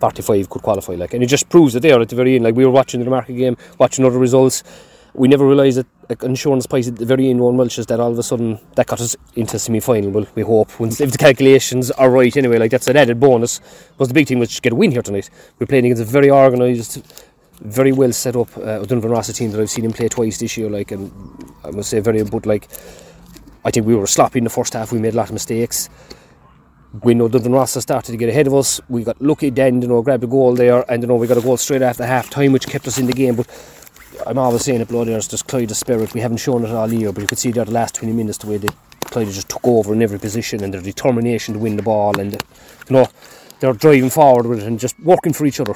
45 0.00 0.50
could 0.50 0.62
qualify, 0.62 0.94
like, 0.94 1.14
and 1.14 1.22
it 1.22 1.26
just 1.26 1.48
proves 1.48 1.72
that 1.74 1.80
they 1.80 1.92
are 1.92 2.00
at 2.00 2.08
the 2.08 2.16
very 2.16 2.34
end. 2.34 2.44
Like 2.44 2.54
we 2.54 2.64
were 2.64 2.70
watching 2.70 3.02
the 3.02 3.10
market 3.10 3.34
game, 3.34 3.56
watching 3.78 4.04
other 4.04 4.18
results. 4.18 4.62
We 5.14 5.28
never 5.28 5.46
realised 5.46 5.78
that 5.78 5.86
like, 6.08 6.22
insurance 6.24 6.66
price 6.66 6.88
at 6.88 6.96
the 6.96 7.06
very 7.06 7.30
end 7.30 7.40
one 7.40 7.56
Welsh 7.56 7.76
that 7.76 8.00
all 8.00 8.10
of 8.10 8.18
a 8.18 8.22
sudden 8.22 8.58
that 8.74 8.88
got 8.88 9.00
us 9.00 9.14
into 9.36 9.58
semi 9.58 9.78
final. 9.78 10.10
Well, 10.10 10.26
we 10.34 10.42
hope 10.42 10.78
once 10.80 11.00
if 11.00 11.12
the 11.12 11.18
calculations 11.18 11.90
are 11.92 12.10
right 12.10 12.36
anyway, 12.36 12.58
like 12.58 12.72
that's 12.72 12.88
an 12.88 12.96
added 12.96 13.20
bonus. 13.20 13.60
But 13.96 14.08
the 14.08 14.14
big 14.14 14.26
thing 14.26 14.40
was 14.40 14.54
to 14.56 14.60
get 14.60 14.72
a 14.72 14.76
win 14.76 14.90
here 14.90 15.02
tonight. 15.02 15.30
We're 15.58 15.66
playing 15.66 15.86
against 15.86 16.02
a 16.02 16.06
very 16.06 16.30
organised, 16.30 17.00
very 17.60 17.92
well 17.92 18.12
set 18.12 18.34
up 18.34 18.56
uh, 18.58 18.80
O'Donovan 18.80 19.12
Rossa 19.12 19.32
team 19.32 19.52
that 19.52 19.60
I've 19.60 19.70
seen 19.70 19.84
him 19.84 19.92
play 19.92 20.08
twice 20.08 20.38
this 20.38 20.56
year. 20.56 20.68
Like, 20.68 20.90
and 20.90 21.12
I 21.62 21.70
must 21.70 21.90
say, 21.90 22.00
very 22.00 22.22
but 22.24 22.44
like, 22.44 22.68
I 23.64 23.70
think 23.70 23.86
we 23.86 23.94
were 23.94 24.08
sloppy 24.08 24.38
in 24.38 24.44
the 24.44 24.50
first 24.50 24.72
half. 24.72 24.90
We 24.90 24.98
made 24.98 25.14
a 25.14 25.16
lot 25.16 25.28
of 25.28 25.34
mistakes 25.34 25.88
when 27.02 27.20
O'Donovan 27.20 27.52
Rossa 27.52 27.80
started 27.80 28.12
to 28.12 28.18
get 28.18 28.28
ahead 28.28 28.46
of 28.46 28.54
us, 28.54 28.80
we 28.88 29.02
got 29.02 29.20
lucky 29.20 29.50
then, 29.50 29.82
you 29.82 29.88
know, 29.88 30.00
grabbed 30.02 30.22
a 30.22 30.28
goal 30.28 30.54
there, 30.54 30.88
and 30.90 31.02
you 31.02 31.08
know, 31.08 31.16
we 31.16 31.26
got 31.26 31.38
a 31.38 31.40
goal 31.40 31.56
straight 31.56 31.82
after 31.82 32.06
half 32.06 32.30
time, 32.30 32.52
which 32.52 32.68
kept 32.68 32.86
us 32.86 32.98
in 32.98 33.06
the 33.06 33.12
game. 33.12 33.34
But 33.34 33.48
I'm 34.26 34.38
always 34.38 34.64
saying 34.64 34.80
it, 34.80 34.88
blood 34.88 35.08
just 35.08 35.48
Clyde 35.48 35.68
the 35.68 35.74
spirit. 35.74 36.14
We 36.14 36.20
haven't 36.20 36.36
shown 36.36 36.64
it 36.64 36.70
all 36.70 36.92
year, 36.92 37.12
but 37.12 37.22
you 37.22 37.26
could 37.26 37.38
see 37.38 37.50
there 37.50 37.64
the 37.64 37.72
last 37.72 37.96
20 37.96 38.12
minutes 38.12 38.38
the 38.38 38.46
way 38.46 38.58
they 38.58 38.68
Clyde 39.06 39.26
just 39.26 39.48
took 39.48 39.66
over 39.66 39.92
in 39.92 40.02
every 40.02 40.20
position 40.20 40.62
and 40.62 40.72
their 40.72 40.80
determination 40.80 41.54
to 41.54 41.60
win 41.60 41.76
the 41.76 41.82
ball, 41.82 42.18
and 42.20 42.32
you 42.32 42.38
know, 42.90 43.08
they're 43.58 43.72
driving 43.72 44.10
forward 44.10 44.46
with 44.46 44.60
it 44.60 44.66
and 44.66 44.78
just 44.78 44.98
working 45.00 45.32
for 45.32 45.46
each 45.46 45.58
other. 45.58 45.74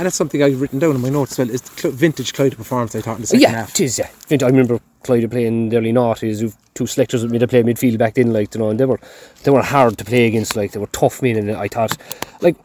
And 0.00 0.06
that's 0.06 0.16
something 0.16 0.42
I've 0.42 0.58
written 0.58 0.78
down 0.78 0.94
in 0.94 1.02
my 1.02 1.10
notes 1.10 1.32
as 1.32 1.38
well, 1.40 1.50
is 1.50 1.60
the 1.60 1.90
vintage 1.90 2.32
Clyde 2.32 2.56
performance 2.56 2.96
I 2.96 3.02
thought 3.02 3.16
in 3.16 3.20
the 3.20 3.26
second 3.26 3.42
yeah, 3.42 3.50
half. 3.50 3.78
Yeah, 3.78 3.84
it 3.84 3.86
is, 3.86 3.98
yeah. 3.98 4.08
I 4.30 4.46
remember 4.46 4.80
Clyde 5.02 5.30
playing 5.30 5.68
the 5.68 5.76
early 5.76 5.92
noughties, 5.92 6.56
two 6.72 6.86
selectors 6.86 7.22
with 7.22 7.30
me 7.30 7.38
to 7.38 7.46
play 7.46 7.62
midfield 7.62 7.98
back 7.98 8.14
then, 8.14 8.32
like, 8.32 8.54
you 8.54 8.60
know, 8.60 8.70
and 8.70 8.80
they 8.80 8.86
were 8.86 8.98
they 9.44 9.50
were 9.50 9.60
hard 9.60 9.98
to 9.98 10.04
play 10.06 10.26
against, 10.26 10.56
like, 10.56 10.72
they 10.72 10.80
were 10.80 10.86
tough 10.86 11.20
men, 11.20 11.36
and 11.36 11.50
I 11.50 11.68
thought, 11.68 11.98
like, 12.40 12.56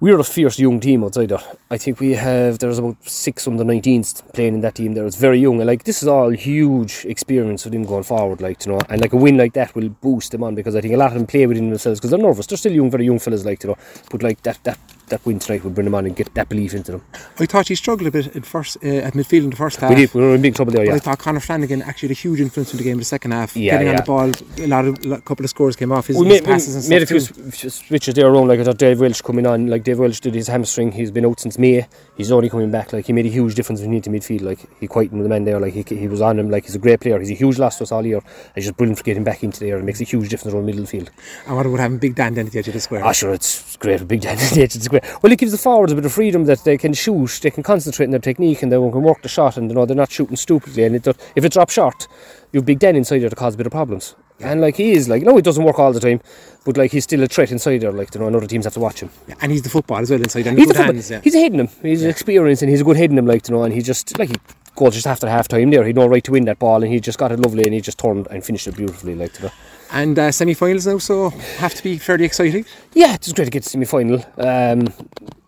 we're 0.00 0.18
a 0.18 0.24
fierce 0.24 0.58
young 0.58 0.78
team 0.80 1.04
outside 1.04 1.30
there. 1.30 1.40
I 1.70 1.78
think 1.78 2.00
we 2.00 2.12
have 2.12 2.58
there's 2.58 2.78
about 2.78 2.96
six 3.08 3.48
under 3.48 3.64
19s 3.64 4.32
playing 4.34 4.54
in 4.54 4.60
that 4.60 4.74
team 4.74 4.94
there. 4.94 5.06
It's 5.06 5.16
very 5.16 5.38
young 5.38 5.56
and 5.60 5.66
like 5.66 5.84
this 5.84 6.02
is 6.02 6.08
all 6.08 6.30
huge 6.30 7.04
experience 7.06 7.62
for 7.62 7.70
them 7.70 7.84
going 7.84 8.04
forward, 8.04 8.40
like 8.40 8.64
you 8.66 8.72
know, 8.72 8.80
and 8.88 9.00
like 9.00 9.12
a 9.12 9.16
win 9.16 9.36
like 9.36 9.54
that 9.54 9.74
will 9.74 9.88
boost 9.88 10.32
them 10.32 10.42
on 10.42 10.54
because 10.54 10.76
I 10.76 10.80
think 10.80 10.94
a 10.94 10.98
lot 10.98 11.08
of 11.08 11.14
them 11.14 11.26
play 11.26 11.46
within 11.46 11.70
themselves 11.70 11.98
because 12.00 12.10
they're 12.10 12.20
nervous. 12.20 12.46
They're 12.46 12.58
still 12.58 12.72
young, 12.72 12.90
very 12.90 13.06
young 13.06 13.18
fellas, 13.18 13.44
like 13.44 13.62
you 13.62 13.70
know, 13.70 13.76
but 14.10 14.22
like 14.22 14.42
that 14.42 14.62
that 14.64 14.78
that 15.08 15.24
win 15.24 15.38
tonight 15.38 15.62
would 15.62 15.72
bring 15.72 15.84
them 15.84 15.94
on 15.94 16.04
and 16.04 16.16
get 16.16 16.34
that 16.34 16.48
belief 16.48 16.74
into 16.74 16.90
them. 16.90 17.02
I 17.38 17.46
thought 17.46 17.68
he 17.68 17.76
struggled 17.76 18.08
a 18.08 18.10
bit 18.10 18.34
at 18.34 18.44
first 18.44 18.76
uh, 18.84 18.88
at 18.88 19.14
midfield 19.14 19.44
in 19.44 19.50
the 19.50 19.56
first 19.56 19.78
half. 19.78 19.90
We 19.90 19.94
did. 19.96 20.12
We 20.12 20.20
were 20.20 20.34
in 20.34 20.42
big 20.42 20.56
trouble 20.56 20.72
there. 20.72 20.84
Yeah. 20.84 20.94
I 20.94 20.98
thought 20.98 21.18
Conor 21.20 21.38
Flanagan 21.38 21.80
actually 21.82 22.08
had 22.08 22.16
a 22.16 22.20
huge 22.20 22.40
influence 22.40 22.72
in 22.72 22.78
the 22.78 22.82
game 22.82 22.94
in 22.94 22.98
the 22.98 23.04
second 23.04 23.30
half. 23.30 23.56
Yeah, 23.56 23.72
Getting 23.74 23.88
on 23.88 23.96
the 23.96 24.02
ball, 24.02 24.32
a 24.58 24.66
lot 24.66 24.84
of 24.84 25.04
a 25.06 25.20
couple 25.20 25.44
of 25.44 25.50
scores 25.50 25.76
came 25.76 25.92
off 25.92 26.08
his, 26.08 26.16
We 26.16 26.26
his 26.26 26.40
made, 26.40 26.44
passes 26.44 26.74
and 26.74 26.88
made 26.88 27.02
a 27.02 27.06
few 27.06 27.20
too. 27.20 27.70
switches 27.70 28.14
there 28.14 28.26
around. 28.26 28.48
Like 28.48 28.58
I 28.58 28.64
thought 28.64 28.78
Dave 28.78 29.00
Welsh 29.00 29.20
coming 29.20 29.46
on. 29.46 29.68
Like 29.68 29.84
Dave 29.86 30.00
Welsh 30.00 30.18
did 30.18 30.34
his 30.34 30.48
hamstring. 30.48 30.90
He's 30.90 31.12
been 31.12 31.24
out 31.24 31.38
since 31.38 31.60
May. 31.60 31.86
He's 32.16 32.32
only 32.32 32.50
coming 32.50 32.72
back. 32.72 32.92
Like 32.92 33.06
he 33.06 33.12
made 33.12 33.26
a 33.26 33.28
huge 33.28 33.54
difference 33.54 33.80
when 33.80 33.92
he 33.92 33.98
into 33.98 34.10
midfield. 34.10 34.42
Like 34.42 34.58
he 34.80 34.88
quietened 34.88 35.24
the 35.24 35.28
men 35.28 35.44
there. 35.44 35.60
Like 35.60 35.74
he, 35.74 35.84
he 35.88 36.08
was 36.08 36.20
on 36.20 36.40
him. 36.40 36.50
Like 36.50 36.64
he's 36.64 36.74
a 36.74 36.80
great 36.80 36.98
player. 36.98 37.20
He's 37.20 37.30
a 37.30 37.34
huge 37.34 37.56
loss 37.60 37.78
to 37.78 37.84
us 37.84 37.92
all 37.92 38.04
year. 38.04 38.20
It's 38.56 38.66
just 38.66 38.76
brilliant 38.76 38.98
for 38.98 39.04
getting 39.04 39.22
back 39.22 39.44
into 39.44 39.60
there. 39.60 39.78
It 39.78 39.84
makes 39.84 40.00
a 40.00 40.04
huge 40.04 40.28
difference 40.28 40.52
around 40.52 40.66
middle 40.66 40.86
field. 40.86 41.12
And 41.46 41.56
what 41.56 41.66
about 41.66 41.78
having 41.78 41.98
Big 41.98 42.16
Dan 42.16 42.34
down 42.34 42.46
at 42.46 42.52
the 42.52 42.58
edge 42.58 42.66
of 42.66 42.74
the 42.74 42.80
square? 42.80 43.04
Ah, 43.04 43.12
sure, 43.12 43.32
it's 43.32 43.76
great. 43.76 44.08
Big 44.08 44.24
of 44.26 44.40
the 44.40 44.68
square. 44.68 45.02
Well, 45.22 45.32
it 45.32 45.38
gives 45.38 45.52
the 45.52 45.58
forwards 45.58 45.92
a 45.92 45.94
bit 45.94 46.04
of 46.04 46.12
freedom 46.12 46.46
that 46.46 46.64
they 46.64 46.78
can 46.78 46.92
shoot, 46.92 47.38
they 47.40 47.52
can 47.52 47.62
concentrate 47.62 48.06
on 48.06 48.10
their 48.10 48.18
technique, 48.18 48.64
and 48.64 48.72
they 48.72 48.76
can 48.76 49.02
work 49.02 49.22
the 49.22 49.28
shot, 49.28 49.56
and 49.56 49.70
you 49.70 49.76
know 49.76 49.86
they're 49.86 49.94
not 49.94 50.10
shooting 50.10 50.34
stupidly. 50.34 50.82
And 50.82 50.96
it, 50.96 51.06
if 51.36 51.44
it 51.44 51.52
drops 51.52 51.74
short, 51.74 52.08
you've 52.50 52.66
Big 52.66 52.80
Dan 52.80 52.96
inside 52.96 53.20
there 53.20 53.30
to 53.30 53.36
cause 53.36 53.54
a 53.54 53.56
bit 53.56 53.66
of 53.66 53.72
problems. 53.72 54.16
And 54.40 54.60
like 54.60 54.76
he 54.76 54.92
is, 54.92 55.08
like 55.08 55.22
no, 55.22 55.38
it 55.38 55.44
doesn't 55.44 55.64
work 55.64 55.78
all 55.78 55.92
the 55.92 56.00
time, 56.00 56.20
but 56.64 56.76
like 56.76 56.90
he's 56.92 57.04
still 57.04 57.22
a 57.22 57.26
threat 57.26 57.50
inside 57.50 57.78
there. 57.78 57.92
Like 57.92 58.14
you 58.14 58.20
know, 58.20 58.26
and 58.26 58.36
other 58.36 58.46
teams 58.46 58.64
have 58.64 58.74
to 58.74 58.80
watch 58.80 59.00
him. 59.00 59.10
Yeah, 59.26 59.34
and 59.40 59.50
he's 59.50 59.62
the 59.62 59.70
football 59.70 59.98
as 59.98 60.10
well 60.10 60.20
inside. 60.20 60.46
And 60.46 60.58
He's, 60.58 60.68
the 60.68 60.76
hands. 60.82 61.10
Yeah. 61.10 61.20
he's 61.22 61.34
a 61.34 61.38
head 61.40 61.54
in 61.54 61.60
him. 61.60 61.68
He's 61.82 62.02
experienced 62.02 62.62
and 62.62 62.70
he's 62.70 62.82
a 62.82 62.84
good 62.84 62.96
head 62.98 63.10
in 63.10 63.18
him. 63.18 63.26
Like 63.26 63.48
you 63.48 63.54
know, 63.54 63.62
and 63.62 63.72
he 63.72 63.80
just 63.80 64.18
like 64.18 64.28
he 64.28 64.36
goals 64.74 64.94
just 64.94 65.06
after 65.06 65.26
half 65.28 65.48
time 65.48 65.70
there. 65.70 65.84
He'd 65.84 65.96
no 65.96 66.06
right 66.06 66.22
to 66.24 66.32
win 66.32 66.44
that 66.44 66.58
ball, 66.58 66.82
and 66.82 66.92
he 66.92 67.00
just 67.00 67.18
got 67.18 67.32
it 67.32 67.40
lovely, 67.40 67.64
and 67.64 67.72
he 67.72 67.80
just 67.80 67.98
turned 67.98 68.26
and 68.30 68.44
finished 68.44 68.66
it 68.66 68.76
beautifully. 68.76 69.14
Like 69.14 69.38
you 69.38 69.46
know. 69.46 69.52
And 69.92 70.18
uh, 70.18 70.32
semi-finals 70.32 70.86
now, 70.86 70.98
so 70.98 71.30
have 71.58 71.74
to 71.74 71.82
be 71.82 71.96
fairly 71.98 72.24
exciting. 72.24 72.64
Yeah, 72.92 73.14
it 73.14 73.24
was 73.24 73.32
great 73.32 73.46
to 73.46 73.50
get 73.50 73.62
to 73.62 73.68
semi 73.68 73.84
final. 73.84 74.16
Um, 74.36 74.92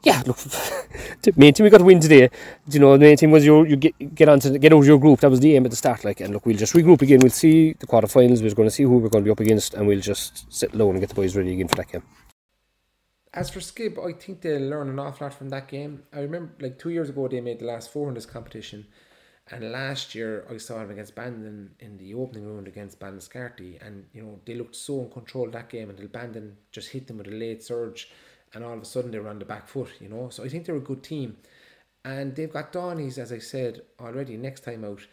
yeah, 0.05 0.23
look, 0.25 0.37
the 1.23 1.33
main 1.37 1.53
thing 1.53 1.65
we 1.65 1.71
got 1.71 1.79
to 1.79 1.85
win 1.85 2.01
today. 2.01 2.29
Do 2.29 2.75
You 2.75 2.81
know, 2.81 2.93
the 2.93 3.05
main 3.05 3.17
thing 3.17 3.31
was 3.31 3.45
you 3.45 3.65
you 3.65 3.77
get 3.77 4.15
get 4.15 4.29
on 4.29 4.41
to 4.41 4.59
get 4.59 4.73
out 4.73 4.79
of 4.79 4.87
your 4.87 4.99
group. 4.99 5.21
That 5.21 5.31
was 5.31 5.41
the 5.41 5.57
aim 5.57 5.65
at 5.65 5.71
the 5.71 5.77
start. 5.77 6.05
Like, 6.05 6.21
and 6.21 6.33
look, 6.33 6.47
we'll 6.47 6.57
just 6.57 6.73
regroup 6.73 7.03
again. 7.03 7.19
We'll 7.21 7.31
see 7.31 7.73
the 7.73 7.87
quarterfinals. 7.87 8.43
We're 8.43 8.55
going 8.55 8.69
to 8.69 8.75
see 8.75 8.85
who 8.85 8.99
we're 8.99 9.09
going 9.09 9.25
to 9.25 9.29
be 9.29 9.33
up 9.33 9.41
against, 9.41 9.75
and 9.75 9.87
we'll 9.87 10.01
just 10.01 10.51
sit 10.53 10.75
low 10.75 10.91
and 10.91 11.01
get 11.01 11.09
the 11.09 11.15
boys 11.17 11.37
ready 11.37 11.53
again 11.53 11.69
for 11.69 11.77
that 11.77 11.91
game. 11.91 12.03
As 13.35 13.51
for 13.51 13.61
Skibb, 13.61 13.99
I 13.99 14.13
think 14.13 14.41
they'll 14.41 14.69
learn 14.69 14.89
an 14.89 14.99
awful 14.99 15.27
lot 15.27 15.35
from 15.35 15.51
that 15.51 15.69
game. 15.69 16.05
I 16.13 16.21
remember, 16.21 16.55
like 16.61 16.79
two 16.79 16.91
years 16.91 17.09
ago, 17.11 17.29
they 17.29 17.41
made 17.41 17.59
the 17.59 17.67
last 17.67 17.93
four 17.93 18.09
in 18.09 18.15
this 18.15 18.25
competition, 18.27 18.87
and 19.51 19.73
last 19.73 20.15
year 20.15 20.47
I 20.51 20.57
saw 20.59 20.79
them 20.79 20.91
against 20.91 21.15
Bandon 21.15 21.71
in 21.81 21.97
the 21.97 22.15
opening 22.15 22.53
round 22.53 22.69
against 22.69 22.99
Bandon 22.99 23.23
and 23.81 24.05
you 24.13 24.23
know 24.23 24.41
they 24.45 24.55
looked 24.55 24.77
so 24.77 25.01
in 25.01 25.11
control 25.11 25.51
that 25.51 25.69
game 25.69 25.91
until 25.91 26.09
Bandon 26.09 26.57
just 26.73 26.91
hit 26.91 27.07
them 27.07 27.19
with 27.19 27.29
a 27.29 27.31
late 27.31 27.63
surge, 27.63 28.11
and 28.55 28.65
all 28.65 28.75
of 28.75 28.83
a 28.83 28.85
sudden 28.85 29.11
they 29.11 29.19
were 29.19 29.29
on 29.29 29.39
the 29.39 29.45
back 29.45 29.69
foot. 29.69 29.91
You 30.01 30.09
know, 30.09 30.29
so 30.31 30.45
I 30.45 30.49
think 30.49 30.67
they're 30.67 30.77
a 30.77 30.81
good 30.81 31.03
team, 31.03 31.37
and 32.05 32.35
they've 32.35 32.53
got 32.53 32.73
Dohenys, 32.73 33.19
as 33.19 33.33
I 33.33 33.39
said 33.39 33.83
already, 34.01 34.37
next 34.37 34.65
time 34.65 34.85
out. 34.85 35.07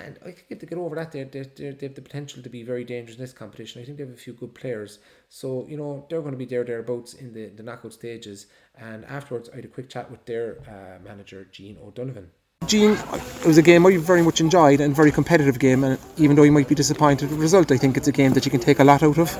And 0.00 0.18
I 0.22 0.26
think 0.26 0.46
if 0.50 0.58
they 0.58 0.66
get 0.66 0.78
over 0.78 0.96
that, 0.96 1.12
they're, 1.12 1.24
they're, 1.24 1.44
they're, 1.44 1.72
they 1.72 1.86
have 1.86 1.94
the 1.94 2.02
potential 2.02 2.42
to 2.42 2.48
be 2.48 2.64
very 2.64 2.84
dangerous 2.84 3.16
in 3.16 3.22
this 3.22 3.32
competition. 3.32 3.80
I 3.80 3.84
think 3.84 3.98
they 3.98 4.04
have 4.04 4.12
a 4.12 4.16
few 4.16 4.32
good 4.32 4.52
players. 4.52 4.98
So, 5.28 5.66
you 5.68 5.76
know, 5.76 6.04
they're 6.10 6.20
going 6.20 6.32
to 6.32 6.38
be 6.38 6.46
there, 6.46 6.64
thereabouts 6.64 7.14
in 7.14 7.32
the, 7.32 7.46
the 7.46 7.62
knockout 7.62 7.92
stages. 7.92 8.46
And 8.76 9.04
afterwards, 9.04 9.50
I 9.52 9.56
had 9.56 9.64
a 9.64 9.68
quick 9.68 9.88
chat 9.88 10.10
with 10.10 10.24
their 10.24 10.58
uh, 10.68 11.02
manager, 11.04 11.46
Gene 11.52 11.78
O'Donovan. 11.80 12.30
Gene, 12.66 12.92
it 12.92 13.46
was 13.46 13.58
a 13.58 13.62
game 13.62 13.86
I 13.86 13.96
very 13.96 14.22
much 14.22 14.40
enjoyed 14.40 14.80
and 14.80 14.94
very 14.94 15.10
competitive 15.10 15.58
game. 15.58 15.84
And 15.84 15.98
even 16.16 16.36
though 16.36 16.42
you 16.42 16.52
might 16.52 16.68
be 16.68 16.74
disappointed 16.74 17.28
with 17.28 17.38
the 17.38 17.42
result, 17.42 17.70
I 17.70 17.76
think 17.76 17.96
it's 17.96 18.08
a 18.08 18.12
game 18.12 18.32
that 18.32 18.44
you 18.44 18.50
can 18.50 18.60
take 18.60 18.78
a 18.78 18.84
lot 18.84 19.02
out 19.02 19.18
of. 19.18 19.36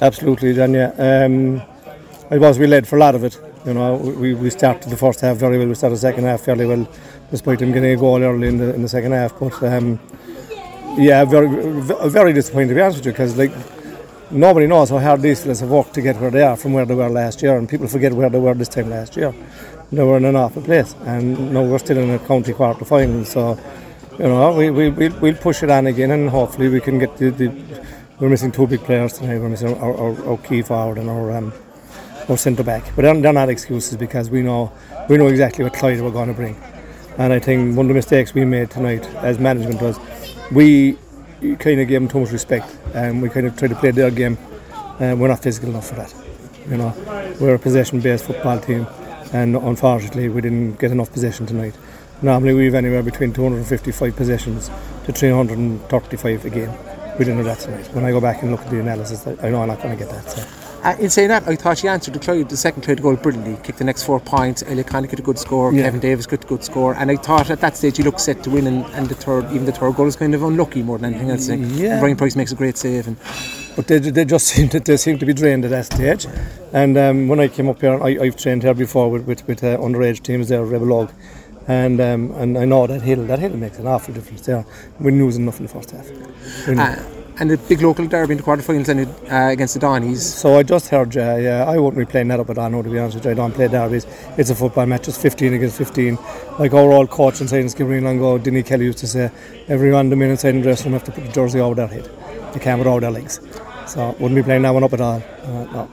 Absolutely, 0.00 0.54
John. 0.54 0.74
Yeah, 0.74 0.92
um, 0.98 1.62
I 2.30 2.38
was 2.38 2.58
we 2.58 2.66
led 2.66 2.86
for 2.86 2.96
a 2.96 3.00
lot 3.00 3.14
of 3.14 3.24
it. 3.24 3.40
You 3.66 3.74
know, 3.74 3.96
we, 3.96 4.34
we 4.34 4.50
started 4.50 4.88
the 4.90 4.96
first 4.96 5.20
half 5.20 5.36
very 5.36 5.58
well. 5.58 5.66
We 5.66 5.74
started 5.74 5.96
the 5.96 6.00
second 6.00 6.24
half 6.24 6.42
fairly 6.42 6.66
well, 6.66 6.88
despite 7.30 7.58
them 7.58 7.72
getting 7.72 7.92
a 7.92 7.96
goal 7.96 8.22
early 8.22 8.48
in 8.48 8.58
the 8.58 8.74
in 8.74 8.82
the 8.82 8.88
second 8.88 9.12
half. 9.12 9.38
But 9.38 9.62
um, 9.62 9.98
yeah, 10.96 11.24
very 11.24 11.48
very 12.10 12.32
disappointed 12.32 12.68
to 12.68 12.74
be 12.74 12.80
honest 12.80 12.98
with 12.98 13.06
you, 13.06 13.12
because 13.12 13.36
like 13.36 13.52
nobody 14.30 14.66
knows 14.66 14.90
how 14.90 14.98
hard 14.98 15.22
these 15.22 15.42
fellas 15.42 15.60
have 15.60 15.70
worked 15.70 15.94
to 15.94 16.02
get 16.02 16.20
where 16.20 16.30
they 16.30 16.42
are 16.42 16.56
from 16.56 16.72
where 16.72 16.84
they 16.84 16.94
were 16.94 17.08
last 17.08 17.42
year, 17.42 17.56
and 17.56 17.68
people 17.68 17.88
forget 17.88 18.12
where 18.12 18.30
they 18.30 18.38
were 18.38 18.54
this 18.54 18.68
time 18.68 18.90
last 18.90 19.16
year. 19.16 19.34
They 19.90 20.02
were 20.02 20.18
in 20.18 20.24
an 20.24 20.36
awful 20.36 20.62
place, 20.62 20.94
and 21.06 21.52
now 21.52 21.62
we're 21.62 21.78
still 21.78 21.98
in 21.98 22.10
a 22.10 22.18
county 22.18 22.52
quarter 22.52 22.84
final. 22.84 23.24
So, 23.24 23.58
you 24.18 24.24
know, 24.24 24.52
we 24.52 24.70
we 24.70 24.90
we'll, 24.90 25.18
we'll 25.20 25.34
push 25.36 25.62
it 25.62 25.70
on 25.70 25.86
again, 25.86 26.10
and 26.10 26.28
hopefully 26.28 26.68
we 26.68 26.80
can 26.80 26.98
get 26.98 27.16
the. 27.16 27.30
the 27.30 27.52
we're 28.20 28.28
missing 28.28 28.50
two 28.50 28.66
big 28.66 28.80
players 28.80 29.12
tonight. 29.12 29.38
We're 29.38 29.48
missing 29.48 29.78
our, 29.78 29.94
our, 29.96 30.30
our 30.30 30.38
key 30.38 30.62
forward 30.62 30.98
and 30.98 31.08
our 31.08 31.30
um, 31.36 31.52
our 32.28 32.36
centre 32.36 32.64
back. 32.64 32.84
But 32.96 33.02
they're, 33.02 33.20
they're 33.20 33.32
not 33.32 33.48
excuses 33.48 33.96
because 33.96 34.28
we 34.28 34.42
know 34.42 34.72
we 35.08 35.16
know 35.16 35.28
exactly 35.28 35.64
what 35.64 35.72
Clyda 35.72 36.02
we're 36.02 36.10
going 36.10 36.28
to 36.28 36.34
bring. 36.34 36.60
And 37.16 37.32
I 37.32 37.38
think 37.38 37.76
one 37.76 37.86
of 37.86 37.88
the 37.88 37.94
mistakes 37.94 38.34
we 38.34 38.44
made 38.44 38.70
tonight 38.70 39.06
as 39.16 39.38
management 39.38 39.80
was 39.80 39.98
we 40.52 40.98
kind 41.40 41.80
of 41.80 41.88
gave 41.88 42.00
them 42.00 42.08
too 42.08 42.20
much 42.20 42.30
respect 42.30 42.76
and 42.94 43.22
we 43.22 43.28
kind 43.28 43.46
of 43.46 43.56
tried 43.56 43.68
to 43.68 43.76
play 43.76 43.90
their 43.90 44.10
game 44.10 44.38
and 45.00 45.20
we're 45.20 45.28
not 45.28 45.42
physical 45.42 45.70
enough 45.70 45.88
for 45.88 45.94
that. 45.94 46.14
You 46.68 46.76
know, 46.76 47.36
we're 47.40 47.54
a 47.54 47.58
possession 47.58 48.00
based 48.00 48.24
football 48.24 48.60
team 48.60 48.86
and 49.32 49.56
unfortunately 49.56 50.28
we 50.28 50.40
didn't 50.40 50.78
get 50.78 50.90
enough 50.90 51.12
possession 51.12 51.46
tonight. 51.46 51.76
Normally 52.20 52.54
we 52.54 52.64
have 52.64 52.74
anywhere 52.74 53.02
between 53.02 53.32
255 53.32 54.16
possessions 54.16 54.70
to 55.04 55.12
335 55.12 56.44
a 56.44 56.50
game. 56.50 56.72
We 57.18 57.24
didn't 57.24 57.44
have 57.44 57.46
that 57.46 57.58
tonight. 57.60 57.86
When 57.94 58.04
I 58.04 58.10
go 58.10 58.20
back 58.20 58.42
and 58.42 58.50
look 58.50 58.60
at 58.60 58.70
the 58.70 58.80
analysis, 58.80 59.26
I 59.26 59.50
know 59.50 59.62
I'm 59.62 59.68
not 59.68 59.82
going 59.82 59.96
to 59.96 60.04
get 60.04 60.12
that. 60.12 60.30
So. 60.30 60.67
Uh, 60.88 60.96
in 61.00 61.10
saying 61.10 61.28
that, 61.28 61.46
I 61.46 61.54
thought 61.54 61.76
she 61.76 61.86
answered 61.86 62.14
the, 62.14 62.18
Clyda, 62.18 62.48
the 62.48 62.56
second 62.56 62.82
Clyda 62.82 63.02
goal 63.02 63.14
brilliantly. 63.16 63.62
Kicked 63.62 63.76
the 63.76 63.84
next 63.84 64.04
four 64.04 64.18
points. 64.20 64.62
Elliot 64.62 64.86
Connick 64.86 65.10
got 65.10 65.18
a 65.18 65.22
good 65.22 65.38
score. 65.38 65.70
Yeah. 65.70 65.82
Kevin 65.82 66.00
Davis 66.00 66.24
got 66.24 66.42
a 66.42 66.46
good 66.46 66.64
score. 66.64 66.94
And 66.94 67.10
I 67.10 67.16
thought 67.16 67.50
at 67.50 67.60
that 67.60 67.76
stage 67.76 67.98
he 67.98 68.02
looked 68.02 68.22
set 68.22 68.42
to 68.44 68.50
win. 68.50 68.66
And, 68.66 68.86
and 68.94 69.06
the 69.06 69.14
third, 69.14 69.50
even 69.52 69.66
the 69.66 69.72
third 69.72 69.96
goal 69.96 70.06
was 70.06 70.16
kind 70.16 70.34
of 70.34 70.42
unlucky 70.42 70.82
more 70.82 70.96
than 70.96 71.12
anything 71.12 71.30
else. 71.30 71.50
I 71.50 71.58
think. 71.58 71.78
Yeah. 71.78 72.00
Brian 72.00 72.16
Price 72.16 72.36
makes 72.36 72.52
a 72.52 72.54
great 72.54 72.78
save. 72.78 73.06
And 73.06 73.18
but 73.76 73.86
they, 73.86 73.98
they 73.98 74.24
just 74.24 74.46
seem 74.54 74.70
to 74.70 74.80
they 74.80 74.96
seem 74.96 75.18
to 75.18 75.26
be 75.26 75.34
drained 75.34 75.66
at 75.66 75.72
that 75.72 75.84
stage. 75.84 76.26
And 76.72 76.96
um, 76.96 77.28
when 77.28 77.38
I 77.38 77.48
came 77.48 77.68
up 77.68 77.82
here, 77.82 78.02
I, 78.02 78.18
I've 78.22 78.36
trained 78.36 78.62
here 78.62 78.72
before 78.72 79.10
with 79.10 79.26
with, 79.26 79.46
with 79.46 79.62
uh, 79.62 79.76
underage 79.76 80.22
teams 80.22 80.48
there, 80.48 80.64
Rebel 80.64 80.86
Óg, 80.86 81.12
and 81.66 82.00
um, 82.00 82.30
and 82.30 82.56
I 82.56 82.64
know 82.64 82.86
that 82.86 83.02
hill 83.02 83.26
that 83.26 83.40
hill 83.40 83.58
makes 83.58 83.78
an 83.78 83.88
awful 83.88 84.14
difference 84.14 84.46
there. 84.46 84.64
We're 85.00 85.10
losing 85.10 85.42
enough 85.42 85.58
in 85.60 85.66
the 85.66 85.72
first 85.72 85.90
half. 85.90 87.17
We're- 87.38 87.40
and 87.40 87.50
the 87.50 87.56
big 87.68 87.82
local 87.82 88.06
derby 88.06 88.32
in 88.32 88.38
the 88.38 88.42
quarterfinals 88.44 88.88
and 88.88 89.06
uh, 89.30 89.52
against 89.52 89.74
the 89.74 89.80
Dohenys. 89.80 90.18
so 90.18 90.58
I 90.58 90.62
just 90.62 90.88
heard, 90.88 91.16
uh, 91.16 91.36
yeah, 91.36 91.64
I 91.64 91.78
wouldn't 91.78 91.98
be 91.98 92.10
playing 92.10 92.28
that 92.28 92.40
up 92.40 92.50
at 92.50 92.58
Arno 92.58 92.82
to 92.82 92.90
be 92.90 92.98
honest 92.98 93.16
with 93.16 93.24
you. 93.26 93.30
I 93.30 93.34
don't 93.34 93.52
play 93.52 93.68
derbies. 93.68 94.06
It's 94.36 94.50
a 94.50 94.54
football 94.54 94.86
match. 94.86 95.08
It's 95.08 95.16
15 95.20 95.54
against 95.54 95.78
15. 95.78 96.18
Like 96.58 96.72
our 96.74 96.90
old 96.92 97.10
coach 97.10 97.40
inside 97.40 97.60
in 97.60 97.66
Skibbereen 97.66 98.02
Longo, 98.02 98.38
Denny 98.38 98.62
Kelly 98.62 98.86
used 98.86 98.98
to 98.98 99.06
say, 99.06 99.30
everyone 99.68 100.10
the 100.10 100.16
men 100.16 100.30
inside 100.30 100.52
the 100.52 100.62
dressing 100.62 100.90
room 100.92 101.00
have 101.00 101.04
to 101.04 101.12
put 101.12 101.24
the 101.24 101.32
jersey 101.32 101.60
over 101.60 101.74
their 101.74 101.86
head. 101.86 102.10
They 102.52 102.60
can't 102.60 102.80
put 102.82 102.88
over 102.88 103.00
their 103.00 103.10
legs. 103.10 103.40
So 103.86 104.08
wouldn't 104.18 104.34
be 104.34 104.42
playing 104.42 104.62
that 104.62 104.74
one 104.74 104.84
up 104.84 104.92
at 104.92 105.00
all. 105.00 105.22
Uh, 105.42 105.64
no. 105.72 105.90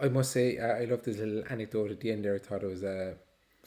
I 0.00 0.08
must 0.08 0.30
say, 0.30 0.58
uh, 0.58 0.74
I 0.74 0.84
love 0.84 1.02
this 1.02 1.18
little 1.18 1.42
anecdote 1.50 1.90
at 1.90 2.00
the 2.00 2.12
end 2.12 2.24
there. 2.24 2.34
I 2.36 2.38
thought 2.38 2.62
it 2.62 2.66
was 2.66 2.84
uh, 2.84 3.14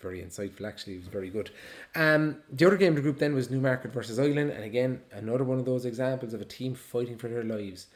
very 0.01 0.21
insightful, 0.21 0.67
actually. 0.67 0.95
It 0.95 0.99
was 0.99 1.07
very 1.07 1.29
good. 1.29 1.51
Um, 1.95 2.37
the 2.51 2.65
other 2.65 2.77
game 2.77 2.93
of 2.93 2.95
the 2.95 3.01
group 3.01 3.19
then 3.19 3.35
was 3.35 3.49
Newmarket 3.49 3.93
versus 3.93 4.19
Ilen. 4.19 4.49
And 4.49 4.63
again, 4.63 5.01
another 5.11 5.43
one 5.43 5.59
of 5.59 5.65
those 5.65 5.85
examples 5.85 6.33
of 6.33 6.41
a 6.41 6.45
team 6.45 6.75
fighting 6.75 7.17
for 7.17 7.27
their 7.27 7.43
lives. 7.43 7.87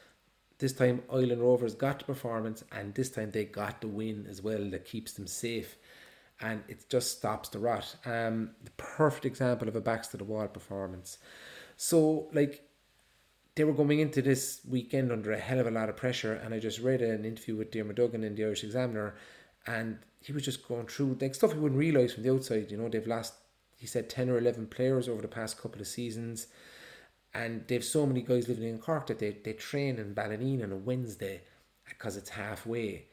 This 0.58 0.74
time, 0.74 1.04
Ilen 1.12 1.42
Rovers 1.42 1.76
got 1.76 2.00
the 2.00 2.06
performance, 2.06 2.64
and 2.72 2.94
this 2.94 3.10
time 3.10 3.32
they 3.32 3.44
got 3.46 3.82
the 3.82 3.88
win 3.88 4.26
as 4.30 4.42
well 4.42 4.70
that 4.70 4.86
keeps 4.86 5.14
them 5.14 5.28
safe. 5.28 5.78
And 6.40 6.64
it 6.68 6.86
just 6.90 7.18
stops 7.18 7.50
the 7.50 7.60
rot. 7.60 7.96
Um, 8.06 8.52
the 8.64 8.72
perfect 8.72 9.26
example 9.26 9.68
of 9.68 9.76
a 9.76 9.82
backs 9.82 10.08
to 10.10 10.18
the 10.18 10.24
wall 10.24 10.48
performance. 10.48 11.18
So, 11.78 12.30
like, 12.34 12.62
they 13.56 13.64
were 13.64 13.74
going 13.74 14.00
into 14.00 14.22
this 14.22 14.62
weekend 14.70 15.12
under 15.12 15.32
a 15.32 15.40
hell 15.40 15.60
of 15.60 15.68
a 15.68 15.72
lot 15.72 15.90
of 15.90 15.96
pressure. 15.96 16.34
And 16.34 16.54
I 16.54 16.60
just 16.60 16.80
read 16.80 17.02
an 17.02 17.26
interview 17.26 17.56
with 17.56 17.72
Dermot 17.72 17.96
Duggan 17.96 18.24
in 18.24 18.36
the 18.36 18.44
Irish 18.44 18.64
Examiner, 18.64 19.16
and 19.68 20.00
he 20.22 20.34
was 20.34 20.44
just 20.44 20.68
going 20.68 20.88
through 20.88 21.18
like 21.22 21.36
stuff 21.36 21.54
he 21.54 21.60
wouldn't 21.60 21.80
realise 21.80 22.14
from 22.14 22.24
the 22.24 22.34
outside. 22.34 22.72
You 22.72 22.78
know, 22.78 22.90
they've 22.90 23.06
lost, 23.06 23.34
he 23.78 23.88
said, 23.88 24.10
10 24.10 24.30
or 24.30 24.38
11 24.38 24.68
players 24.68 25.08
over 25.08 25.22
the 25.22 25.28
past 25.28 25.62
couple 25.62 25.82
of 25.82 25.88
seasons. 25.88 26.48
And 27.34 27.68
they've 27.68 27.84
so 27.84 28.06
many 28.06 28.22
guys 28.22 28.48
living 28.48 28.68
in 28.68 28.80
Cork 28.80 29.08
that 29.08 29.20
they, 29.20 29.38
they 29.44 29.54
train 29.54 30.00
in 30.00 30.16
Ballineen 30.16 30.64
on 30.64 30.72
a 30.72 30.78
Wednesday 30.78 31.42
because 31.88 32.18
it's 32.18 32.30
halfway. 32.30 33.06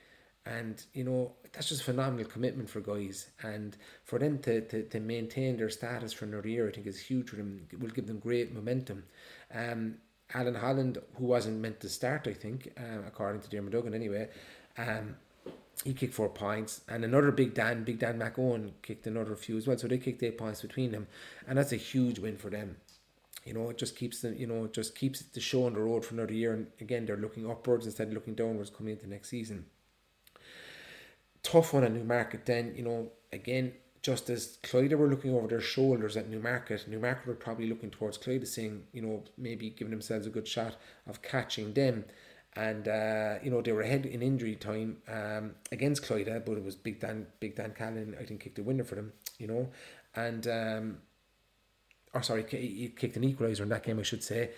And, 0.46 0.82
you 0.92 1.04
know, 1.04 1.32
that's 1.52 1.68
just 1.68 1.82
phenomenal 1.82 2.24
commitment 2.24 2.70
for 2.70 2.80
guys. 2.80 3.30
And 3.42 3.76
for 4.04 4.18
them 4.18 4.38
to, 4.40 4.60
to, 4.62 4.82
to 4.84 5.00
maintain 5.00 5.56
their 5.56 5.70
status 5.70 6.12
for 6.12 6.24
another 6.24 6.48
year, 6.48 6.68
I 6.68 6.72
think 6.72 6.86
is 6.86 7.00
huge 7.00 7.30
for 7.30 7.36
them. 7.36 7.66
It 7.70 7.80
will 7.80 7.90
give 7.90 8.06
them 8.06 8.18
great 8.18 8.54
momentum. 8.54 9.04
Um, 9.54 9.96
Alan 10.34 10.54
Holland, 10.54 10.98
who 11.16 11.26
wasn't 11.26 11.60
meant 11.60 11.80
to 11.80 11.88
start, 11.88 12.26
I 12.26 12.32
think, 12.32 12.72
uh, 12.78 13.06
according 13.06 13.42
to 13.42 13.50
Dermot 13.50 13.72
Duggan 13.72 13.94
anyway, 13.94 14.28
um, 14.78 15.16
he 15.84 15.94
kicked 15.94 16.14
four 16.14 16.28
points, 16.28 16.82
and 16.88 17.04
another 17.04 17.32
Big 17.32 17.54
Dan, 17.54 17.84
Big 17.84 17.98
Dan 17.98 18.18
MacEoin 18.18 18.72
kicked 18.82 19.06
another 19.06 19.34
few 19.34 19.56
as 19.56 19.66
well. 19.66 19.76
So 19.76 19.88
they 19.88 19.98
kicked 19.98 20.22
eight 20.22 20.38
points 20.38 20.62
between 20.62 20.92
them, 20.92 21.08
and 21.46 21.58
that's 21.58 21.72
a 21.72 21.76
huge 21.76 22.18
win 22.18 22.36
for 22.36 22.50
them. 22.50 22.76
You 23.44 23.54
know, 23.54 23.70
it 23.70 23.78
just 23.78 23.96
keeps 23.96 24.20
them. 24.20 24.36
You 24.36 24.46
know, 24.46 24.64
it 24.64 24.72
just 24.72 24.94
keeps 24.94 25.20
the 25.20 25.40
show 25.40 25.66
on 25.66 25.74
the 25.74 25.80
road 25.80 26.04
for 26.04 26.14
another 26.14 26.32
year, 26.34 26.52
and 26.52 26.68
again 26.80 27.06
they're 27.06 27.16
looking 27.16 27.50
upwards 27.50 27.86
instead 27.86 28.08
of 28.08 28.14
looking 28.14 28.34
downwards 28.34 28.70
coming 28.70 28.92
into 28.92 29.08
next 29.08 29.30
season. 29.30 29.66
Tough 31.42 31.72
one 31.72 31.82
at 31.82 31.92
Newmarket. 31.92 32.46
Then 32.46 32.74
you 32.76 32.84
know, 32.84 33.10
again, 33.32 33.72
just 34.02 34.30
as 34.30 34.58
Clyda 34.62 34.96
were 34.96 35.08
looking 35.08 35.34
over 35.34 35.48
their 35.48 35.60
shoulders 35.60 36.16
at 36.16 36.28
Newmarket, 36.28 36.86
Newmarket 36.86 37.26
were 37.26 37.34
probably 37.34 37.68
looking 37.68 37.90
towards 37.90 38.18
Clyde, 38.18 38.46
saying, 38.46 38.84
you 38.92 39.02
know, 39.02 39.24
maybe 39.36 39.70
giving 39.70 39.90
themselves 39.90 40.26
a 40.26 40.30
good 40.30 40.46
shot 40.46 40.76
of 41.08 41.22
catching 41.22 41.72
them 41.72 42.04
and 42.56 42.88
uh, 42.88 43.34
you 43.42 43.50
know 43.50 43.62
they 43.62 43.72
were 43.72 43.82
ahead 43.82 44.06
in 44.06 44.22
injury 44.22 44.56
time 44.56 44.98
um, 45.08 45.54
against 45.70 46.02
Clyda, 46.02 46.44
but 46.44 46.58
it 46.58 46.64
was 46.64 46.76
Big 46.76 47.00
Dan 47.00 47.26
Big 47.40 47.56
Dan 47.56 47.72
Callan 47.76 48.16
I 48.20 48.24
think 48.24 48.40
kicked 48.40 48.56
the 48.56 48.62
winner 48.62 48.84
for 48.84 48.94
them, 48.94 49.12
you 49.38 49.46
know, 49.46 49.68
and 50.14 50.46
um, 50.46 50.98
or 52.14 52.22
sorry, 52.22 52.44
he 52.48 52.92
kicked 52.94 53.16
an 53.16 53.22
equaliser 53.22 53.60
in 53.60 53.70
that 53.70 53.84
game, 53.84 53.98
I 53.98 54.02
should 54.02 54.22
say. 54.22 54.50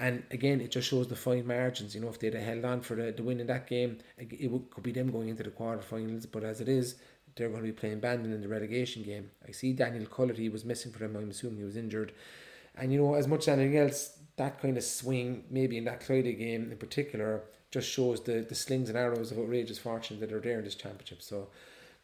And 0.00 0.24
again, 0.32 0.60
it 0.60 0.72
just 0.72 0.88
shows 0.88 1.06
the 1.06 1.14
fine 1.14 1.46
margins. 1.46 1.94
You 1.94 2.00
know, 2.00 2.08
if 2.08 2.18
they'd 2.18 2.34
have 2.34 2.42
held 2.42 2.64
on 2.64 2.80
for 2.80 2.96
the, 2.96 3.12
the 3.12 3.22
win 3.22 3.38
in 3.38 3.46
that 3.46 3.68
game, 3.68 3.98
it 4.18 4.50
would, 4.50 4.70
could 4.70 4.82
be 4.82 4.90
them 4.90 5.12
going 5.12 5.28
into 5.28 5.44
the 5.44 5.50
quarterfinals. 5.50 6.26
But 6.30 6.42
as 6.42 6.60
it 6.60 6.68
is, 6.68 6.96
they're 7.36 7.48
going 7.48 7.60
to 7.60 7.66
be 7.66 7.72
playing 7.72 8.00
Bandon 8.00 8.32
in 8.32 8.40
the 8.40 8.48
relegation 8.48 9.04
game. 9.04 9.30
I 9.46 9.52
see 9.52 9.72
Daniel 9.72 10.06
Cullity 10.06 10.48
was 10.48 10.64
missing 10.64 10.90
for 10.90 10.98
them. 10.98 11.14
I'm 11.14 11.30
assuming 11.30 11.58
he 11.58 11.64
was 11.64 11.76
injured. 11.76 12.12
And 12.74 12.92
you 12.92 13.00
know, 13.00 13.14
as 13.14 13.28
much 13.28 13.42
as 13.42 13.56
anything 13.56 13.78
else, 13.78 14.18
that 14.36 14.60
kind 14.60 14.76
of 14.76 14.84
swing, 14.84 15.44
maybe 15.50 15.78
in 15.78 15.84
that 15.84 16.00
Clyda 16.00 16.36
game 16.38 16.70
in 16.70 16.76
particular, 16.76 17.42
just 17.70 17.88
shows 17.88 18.22
the, 18.22 18.44
the 18.48 18.54
slings 18.54 18.88
and 18.88 18.98
arrows 18.98 19.32
of 19.32 19.38
outrageous 19.38 19.78
fortune 19.78 20.20
that 20.20 20.32
are 20.32 20.40
there 20.40 20.58
in 20.58 20.64
this 20.64 20.74
championship. 20.74 21.22
So, 21.22 21.48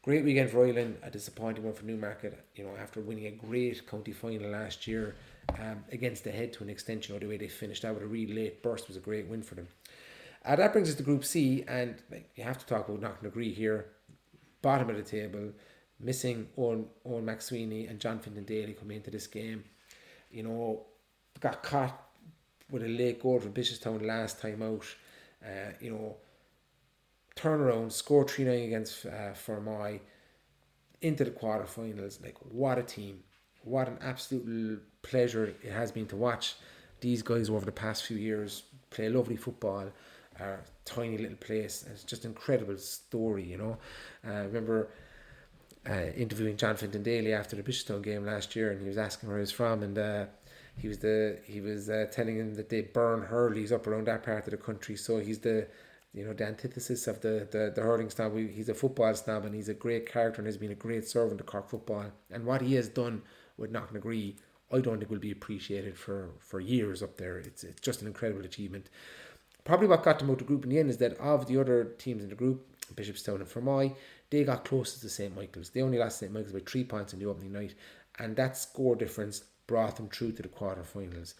great 0.03 0.25
weekend 0.25 0.51
for 0.51 0.67
Ilen, 0.67 0.97
a 1.03 1.11
disappointing 1.11 1.65
one 1.65 1.75
for 1.75 1.85
Newmarket. 1.85 2.45
You 2.57 2.65
know, 2.65 2.77
after 2.81 3.01
winning 3.01 3.27
a 3.27 3.31
great 3.31 3.87
county 3.87 4.13
final 4.13 4.51
last 4.51 4.87
year 4.87 5.15
um, 5.59 5.85
against 5.93 6.25
the 6.25 6.31
head 6.31 6.53
to 6.55 6.65
an 6.65 6.71
extension, 6.71 7.15
or 7.15 7.19
the 7.19 7.27
way 7.27 7.37
they 7.37 7.49
finished 7.49 7.85
out 7.85 7.95
with 7.95 8.03
a 8.03 8.07
really 8.07 8.33
late 8.33 8.63
burst 8.63 8.89
was 8.89 8.97
a 8.97 9.01
great 9.01 9.27
win 9.29 9.43
for 9.43 9.55
them. 9.55 9.69
Uh, 10.45 10.57
that 10.57 10.73
brings 10.73 10.89
us 10.89 10.97
to 10.97 11.03
Group 11.03 11.25
C, 11.25 11.65
and 11.69 11.97
like, 12.11 12.31
you 12.35 12.43
have 12.45 12.59
to 12.59 12.67
talk 12.67 12.89
about 12.89 13.01
Knocknagree 13.01 13.55
here, 13.55 13.87
bottom 14.61 14.91
of 14.91 14.97
the 14.97 15.03
table, 15.03 15.53
missing 16.01 16.49
Owen, 16.57 16.87
Owen 17.07 17.25
McSweeney 17.25 17.89
and 17.89 18.01
John 18.01 18.19
Fintan 18.19 18.45
Daly 18.45 18.73
coming 18.73 18.97
into 18.97 19.11
this 19.11 19.29
game. 19.29 19.65
You 20.33 20.43
know, 20.43 20.87
got 21.41 21.63
caught 21.63 22.12
with 22.73 22.83
a 22.83 22.89
late 22.89 23.23
goal 23.23 23.39
from 23.39 23.53
Bishopstown 23.53 24.05
last 24.05 24.41
time 24.41 24.63
out. 24.63 24.85
Uh, 25.45 25.73
you 25.81 25.91
know, 25.91 26.17
turn 27.37 27.61
around, 27.61 27.93
score 27.93 28.27
3 28.27 28.45
9 28.45 28.63
against 28.63 29.07
uh, 29.07 29.33
Fermoy 29.35 30.01
into 31.01 31.25
the 31.25 31.31
quarterfinals. 31.31 32.23
Like, 32.23 32.37
what 32.51 32.79
a 32.79 32.83
team. 32.83 33.21
What 33.63 33.89
an 33.89 33.99
absolute 34.01 34.83
pleasure 35.03 35.55
it 35.63 35.73
has 35.73 35.93
been 35.93 36.07
to 36.07 36.17
watch 36.17 36.57
these 37.01 37.23
guys 37.23 37.51
over 37.51 37.65
the 37.65 37.73
past 37.73 38.05
few 38.05 38.17
years 38.17 38.65
play 38.91 39.09
lovely 39.09 39.37
football. 39.37 39.91
Our 40.41 40.65
tiny 40.85 41.19
little 41.19 41.37
place. 41.37 41.85
It's 41.93 42.05
just 42.05 42.25
incredible 42.25 42.79
story, 42.79 43.45
you 43.45 43.59
know. 43.59 43.79
Uh, 44.27 44.45
remember 44.45 44.89
uh, 45.89 46.07
interviewing 46.17 46.57
John 46.57 46.77
Fintan 46.77 47.03
Daly 47.03 47.33
after 47.33 47.55
the 47.55 47.63
Bishopstown 47.63 48.03
game 48.03 48.25
last 48.25 48.57
year, 48.57 48.71
and 48.71 48.81
he 48.81 48.89
was 48.89 48.99
asking 48.99 49.29
where 49.29 49.39
he 49.39 49.43
was 49.43 49.53
from, 49.53 49.83
and 49.83 49.99
uh, 49.99 50.27
he 50.77 50.89
was 50.89 50.99
the 50.99 51.39
he 51.45 51.61
was 51.61 51.91
uh, 51.91 52.07
telling 52.11 52.37
him 52.37 52.55
that 52.55 52.69
they 52.69 52.83
burn 52.83 53.23
hurleys 53.23 53.73
up 53.73 53.87
around 53.87 54.07
that 54.07 54.23
part 54.23 54.47
of 54.47 54.51
the 54.51 54.57
country. 54.57 54.97
So 54.97 55.19
he's 55.19 55.41
the 55.41 55.69
you 56.13 56.25
know 56.25 56.33
the 56.33 56.45
antithesis 56.45 57.07
of 57.07 57.21
the 57.21 57.47
the, 57.51 57.73
the 57.75 57.83
hurling 57.83 58.11
snob. 58.11 58.37
He's 58.37 58.69
a 58.69 58.75
football 58.75 59.15
snob 59.15 59.45
and 59.45 59.55
he's 59.55 59.69
a 59.69 59.75
great 59.75 60.11
character 60.11 60.41
and 60.41 60.47
has 60.47 60.57
been 60.57 60.73
a 60.73 60.77
great 60.77 61.07
servant 61.07 61.39
to 61.39 61.45
Cork 61.45 61.69
football. 61.69 62.07
And 62.31 62.45
what 62.45 62.63
he 62.63 62.75
has 62.75 62.89
done 62.89 63.23
with 63.57 63.73
Knocknagree, 63.73 64.37
I 64.73 64.81
don't 64.81 64.99
think 64.99 65.11
will 65.11 65.19
be 65.19 65.31
appreciated 65.31 65.97
for 65.99 66.31
for 66.41 66.61
years 66.61 67.03
up 67.03 67.17
there. 67.17 67.39
It's 67.39 67.65
it's 67.65 67.81
just 67.81 68.01
an 68.01 68.09
incredible 68.09 68.45
achievement. 68.45 68.89
Probably 69.65 69.87
what 69.87 70.03
got 70.03 70.19
them 70.19 70.29
out 70.31 70.33
of 70.33 70.39
the 70.39 70.45
group 70.45 70.65
in 70.65 70.71
the 70.71 70.79
end 70.79 70.91
is 70.91 70.97
that 70.97 71.17
of 71.19 71.47
the 71.47 71.61
other 71.61 71.85
teams 71.85 72.25
in 72.25 72.31
the 72.31 72.35
group, 72.35 72.67
Bishopstown 72.97 73.37
and 73.37 73.47
Fermoy, 73.47 73.95
they 74.31 74.43
got 74.43 74.65
closest 74.65 75.03
to 75.03 75.09
St 75.09 75.37
Michael's. 75.37 75.71
They 75.71 75.83
only 75.83 75.99
lost 75.99 76.19
St 76.19 76.33
Michael's 76.33 76.53
by 76.53 76.59
three 76.67 76.83
points 76.83 77.13
in 77.13 77.21
the 77.21 77.27
opening 77.27 77.53
night, 77.53 77.75
and 78.19 78.35
that 78.35 78.57
score 78.57 78.97
difference 78.97 79.45
brought 79.67 79.97
them 79.97 80.09
through 80.09 80.33
to 80.33 80.43
the 80.43 80.49
quarterfinals. 80.49 81.35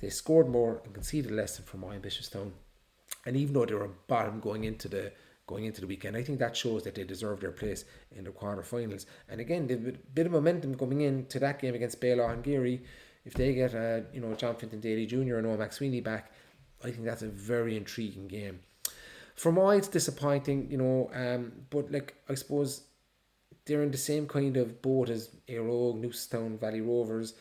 They 0.00 0.08
scored 0.08 0.48
more 0.48 0.80
and 0.84 0.94
conceded 0.94 1.30
less 1.30 1.56
than 1.56 1.66
Fermoy 1.66 1.94
Ambitious 1.94 2.28
Bishopstown. 2.28 2.52
And 3.24 3.36
even 3.36 3.54
though 3.54 3.66
they 3.66 3.74
were 3.74 3.90
bottom 4.06 4.40
going 4.40 4.64
into 4.64 4.88
the 4.88 5.12
going 5.46 5.64
into 5.64 5.80
the 5.80 5.86
weekend, 5.86 6.16
I 6.16 6.22
think 6.22 6.40
that 6.40 6.56
shows 6.56 6.82
that 6.82 6.96
they 6.96 7.04
deserve 7.04 7.40
their 7.40 7.52
place 7.52 7.84
in 8.10 8.24
the 8.24 8.30
quarterfinals. 8.30 9.06
And 9.28 9.40
again, 9.40 9.68
they've 9.68 9.88
a 9.88 9.92
bit 9.92 10.26
of 10.26 10.32
momentum 10.32 10.74
coming 10.74 11.02
into 11.02 11.38
that 11.38 11.60
game 11.60 11.74
against 11.74 12.00
Béal 12.00 12.18
Átha'n 12.18 12.42
Ghaorthaidh. 12.42 12.80
If 13.24 13.34
they 13.34 13.54
get 13.54 13.74
uh, 13.74 14.00
you 14.12 14.20
know 14.20 14.34
John 14.34 14.56
Fintan 14.56 14.80
Daly 14.80 15.06
Jr. 15.06 15.36
and 15.36 15.46
Owen 15.46 15.58
McSweeney 15.58 16.02
back, 16.02 16.32
I 16.82 16.90
think 16.90 17.04
that's 17.04 17.22
a 17.22 17.28
very 17.28 17.76
intriguing 17.76 18.26
game. 18.26 18.60
Fermoy, 19.36 19.78
it's 19.78 19.88
disappointing, 19.88 20.70
you 20.70 20.78
know, 20.78 21.10
um, 21.12 21.52
but 21.70 21.92
like 21.92 22.14
I 22.28 22.34
suppose 22.34 22.82
they're 23.66 23.82
in 23.82 23.90
the 23.90 23.98
same 23.98 24.26
kind 24.26 24.56
of 24.56 24.80
boat 24.80 25.10
as 25.10 25.28
Éire 25.48 25.68
Óg, 25.68 26.00
Newcestown, 26.00 26.58
Valley 26.58 26.80
Rovers 26.80 27.34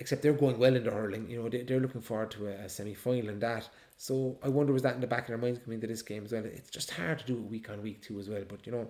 except 0.00 0.22
they're 0.22 0.32
going 0.32 0.58
well 0.58 0.74
in 0.74 0.82
the 0.82 0.90
hurling. 0.90 1.30
You 1.30 1.42
know, 1.42 1.48
they, 1.48 1.62
they're 1.62 1.78
looking 1.78 2.00
forward 2.00 2.30
to 2.32 2.48
a, 2.48 2.52
a 2.64 2.68
semi 2.68 2.94
final 2.94 3.28
and 3.28 3.40
that. 3.42 3.68
So 3.98 4.38
I 4.42 4.48
wonder 4.48 4.72
was 4.72 4.82
that 4.82 4.94
in 4.94 5.00
the 5.00 5.06
back 5.06 5.22
of 5.22 5.28
their 5.28 5.38
minds 5.38 5.60
coming 5.60 5.76
into 5.76 5.86
this 5.86 6.02
game 6.02 6.24
as 6.24 6.32
well. 6.32 6.44
It's 6.44 6.70
just 6.70 6.90
hard 6.90 7.20
to 7.20 7.26
do 7.26 7.34
it 7.34 7.42
week 7.42 7.68
on 7.70 7.82
week 7.82 8.02
too 8.02 8.18
as 8.18 8.28
well. 8.28 8.42
But 8.48 8.66
you 8.66 8.72
know, 8.72 8.88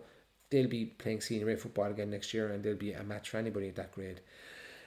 they'll 0.51 0.69
be 0.69 0.87
playing 0.87 1.21
senior 1.21 1.51
A 1.51 1.57
football 1.57 1.91
again 1.91 2.11
next 2.11 2.33
year, 2.33 2.53
and 2.53 2.63
they'll 2.63 2.77
be 2.77 2.93
a 2.93 3.03
match 3.03 3.29
for 3.29 3.39
anybody 3.39 3.69
at 3.69 3.77
that 3.77 3.93
grade. 3.93 4.21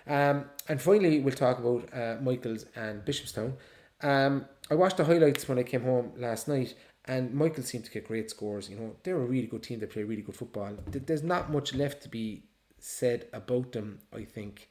Um, 0.08 0.46
and 0.70 0.82
finally, 0.82 1.20
we'll 1.20 1.36
talk 1.36 1.60
about 1.60 1.90
uh, 1.94 2.22
Michaels 2.22 2.66
and 2.76 3.04
Bishopstown. 3.04 3.54
Um, 4.02 4.46
I 4.72 4.76
watched 4.76 4.98
the 4.98 5.06
highlights 5.06 5.48
when 5.48 5.60
I 5.60 5.64
came 5.64 5.84
home 5.84 6.14
last 6.18 6.48
night, 6.48 6.74
and 7.06 7.34
Michael 7.34 7.64
seemed 7.64 7.86
to 7.86 7.92
get 7.92 8.08
great 8.08 8.30
scores. 8.30 8.70
You 8.70 8.78
know, 8.78 8.96
they're 9.04 9.18
a 9.18 9.26
really 9.26 9.48
good 9.48 9.64
team. 9.64 9.80
They 9.80 9.88
play 9.88 10.04
really 10.04 10.22
good 10.22 10.36
football. 10.36 10.74
There's 10.88 11.24
not 11.24 11.52
much 11.52 11.74
left 11.74 12.02
to 12.04 12.10
be 12.10 12.44
said 12.80 13.28
about 13.34 13.74
them. 13.74 14.00
I 14.14 14.24
think. 14.24 14.70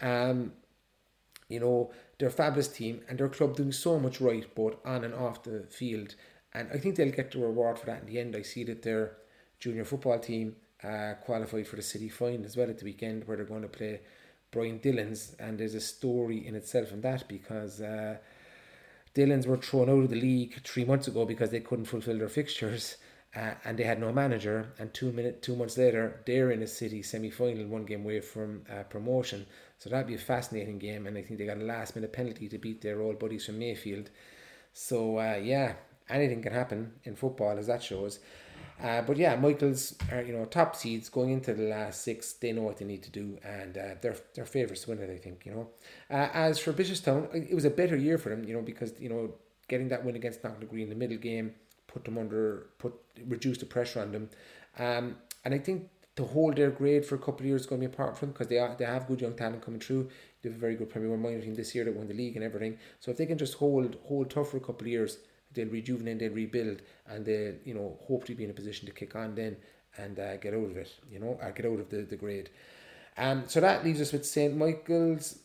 Um, 0.00 0.52
you 1.52 1.60
know, 1.60 1.90
they're 2.18 2.28
a 2.28 2.32
fabulous 2.32 2.68
team 2.68 3.02
and 3.08 3.18
their 3.18 3.28
club 3.28 3.56
doing 3.56 3.72
so 3.72 3.98
much 3.98 4.20
right 4.20 4.54
both 4.54 4.76
on 4.84 5.04
and 5.04 5.14
off 5.14 5.42
the 5.42 5.64
field. 5.68 6.14
And 6.54 6.68
I 6.72 6.78
think 6.78 6.96
they'll 6.96 7.10
get 7.10 7.30
the 7.30 7.38
reward 7.38 7.78
for 7.78 7.86
that 7.86 8.02
in 8.02 8.06
the 8.06 8.18
end. 8.18 8.36
I 8.36 8.42
see 8.42 8.64
that 8.64 8.82
their 8.82 9.16
junior 9.58 9.84
football 9.84 10.18
team 10.18 10.56
uh, 10.82 11.14
qualified 11.24 11.66
for 11.66 11.76
the 11.76 11.82
city 11.82 12.08
final 12.08 12.44
as 12.44 12.56
well 12.56 12.68
at 12.68 12.78
the 12.78 12.84
weekend 12.84 13.26
where 13.26 13.36
they're 13.36 13.46
going 13.46 13.62
to 13.62 13.68
play 13.68 14.00
Brian 14.50 14.78
Dillons. 14.78 15.34
And 15.38 15.58
there's 15.58 15.74
a 15.74 15.80
story 15.80 16.46
in 16.46 16.54
itself 16.54 16.92
in 16.92 17.00
that 17.02 17.28
because 17.28 17.80
uh, 17.80 18.16
Dillons 19.14 19.46
were 19.46 19.56
thrown 19.56 19.90
out 19.90 20.04
of 20.04 20.10
the 20.10 20.20
league 20.20 20.60
three 20.64 20.84
months 20.84 21.08
ago 21.08 21.24
because 21.24 21.50
they 21.50 21.60
couldn't 21.60 21.84
fulfill 21.86 22.18
their 22.18 22.28
fixtures. 22.28 22.96
Uh, 23.34 23.54
and 23.64 23.78
they 23.78 23.84
had 23.84 23.98
no 23.98 24.12
manager. 24.12 24.72
And 24.78 24.92
two 24.92 25.10
minute, 25.10 25.42
two 25.42 25.56
months 25.56 25.78
later, 25.78 26.20
they're 26.26 26.50
in 26.50 26.62
a 26.62 26.66
city 26.66 27.02
semi 27.02 27.30
final, 27.30 27.66
one 27.66 27.84
game 27.84 28.02
away 28.04 28.20
from 28.20 28.62
uh, 28.70 28.82
promotion. 28.82 29.46
So 29.78 29.90
that'd 29.90 30.06
be 30.06 30.14
a 30.14 30.18
fascinating 30.18 30.78
game, 30.78 31.06
and 31.06 31.18
I 31.18 31.22
think 31.22 31.38
they 31.38 31.46
got 31.46 31.56
a 31.56 31.64
last 31.64 31.96
minute 31.96 32.12
penalty 32.12 32.48
to 32.48 32.58
beat 32.58 32.82
their 32.82 33.00
old 33.00 33.18
buddies 33.18 33.46
from 33.46 33.58
Mayfield. 33.58 34.10
So 34.72 35.18
uh, 35.18 35.40
yeah, 35.42 35.74
anything 36.08 36.42
can 36.42 36.52
happen 36.52 36.92
in 37.04 37.16
football, 37.16 37.58
as 37.58 37.66
that 37.66 37.82
shows. 37.82 38.20
Uh, 38.82 39.00
but 39.02 39.16
yeah, 39.16 39.34
Michaels 39.36 39.94
are 40.10 40.22
you 40.22 40.32
know 40.32 40.44
top 40.44 40.76
seeds 40.76 41.08
going 41.08 41.30
into 41.30 41.54
the 41.54 41.64
last 41.64 42.02
six. 42.02 42.34
They 42.34 42.52
know 42.52 42.62
what 42.62 42.76
they 42.76 42.84
need 42.84 43.02
to 43.04 43.10
do, 43.10 43.38
and 43.44 43.78
uh, 43.78 43.94
they're 44.00 44.16
they're 44.34 44.44
favourites 44.46 44.82
to 44.82 44.90
win 44.90 44.98
it. 45.00 45.10
I 45.10 45.16
think 45.16 45.46
you 45.46 45.52
know. 45.52 45.68
Uh, 46.10 46.28
as 46.34 46.58
for 46.58 46.72
Bishopstown, 46.72 47.34
it 47.34 47.54
was 47.54 47.64
a 47.64 47.70
better 47.70 47.96
year 47.96 48.18
for 48.18 48.28
them, 48.28 48.44
you 48.44 48.54
know, 48.54 48.62
because 48.62 48.92
you 49.00 49.08
know 49.08 49.34
getting 49.68 49.88
that 49.88 50.04
win 50.04 50.16
against 50.16 50.42
Knocknagree 50.42 50.82
in 50.82 50.90
the 50.90 50.94
middle 50.94 51.16
game 51.16 51.54
put 51.92 52.04
them 52.04 52.18
under 52.18 52.66
put 52.78 52.94
reduce 53.26 53.58
the 53.58 53.66
pressure 53.66 54.00
on 54.00 54.12
them, 54.12 54.30
um, 54.78 55.16
and 55.44 55.54
I 55.54 55.58
think 55.58 55.88
to 56.16 56.24
hold 56.24 56.56
their 56.56 56.70
grade 56.70 57.06
for 57.06 57.14
a 57.14 57.18
couple 57.18 57.40
of 57.40 57.46
years 57.46 57.62
is 57.62 57.66
going 57.66 57.80
to 57.80 57.86
be 57.86 57.90
important 57.90 58.18
for 58.18 58.26
them 58.26 58.32
because 58.32 58.48
they 58.48 58.58
are, 58.58 58.74
they 58.78 58.84
have 58.84 59.06
good 59.06 59.20
young 59.20 59.34
talent 59.34 59.62
coming 59.62 59.80
through. 59.80 60.10
They 60.42 60.50
have 60.50 60.58
a 60.58 60.60
very 60.60 60.74
good 60.76 60.90
Premier 60.90 61.08
One 61.08 61.22
minor 61.22 61.40
team 61.40 61.54
this 61.54 61.74
year 61.74 61.84
that 61.84 61.94
won 61.94 62.08
the 62.08 62.14
league 62.14 62.36
and 62.36 62.44
everything. 62.44 62.78
So 63.00 63.10
if 63.10 63.16
they 63.16 63.26
can 63.26 63.38
just 63.38 63.54
hold 63.54 63.96
hold 64.04 64.30
tough 64.30 64.50
for 64.50 64.58
a 64.58 64.60
couple 64.60 64.82
of 64.82 64.88
years, 64.88 65.18
they'll 65.54 65.68
rejuvenate, 65.68 66.18
they'll 66.18 66.32
rebuild, 66.32 66.82
and 67.06 67.24
they'll 67.24 67.54
you 67.64 67.74
know 67.74 67.98
hopefully 68.06 68.34
be 68.34 68.44
in 68.44 68.50
a 68.50 68.54
position 68.54 68.86
to 68.86 68.92
kick 68.92 69.16
on 69.16 69.34
then 69.34 69.56
and 69.98 70.18
uh, 70.18 70.36
get 70.36 70.54
out 70.54 70.70
of 70.70 70.76
it. 70.76 70.94
You 71.10 71.20
know, 71.20 71.38
or 71.40 71.52
get 71.52 71.66
out 71.66 71.80
of 71.80 71.88
the 71.88 72.02
the 72.02 72.16
grade. 72.16 72.50
Um, 73.16 73.44
so 73.46 73.60
that 73.60 73.84
leaves 73.84 74.00
us 74.00 74.12
with 74.12 74.26
St 74.26 74.56
Michael's 74.56 75.38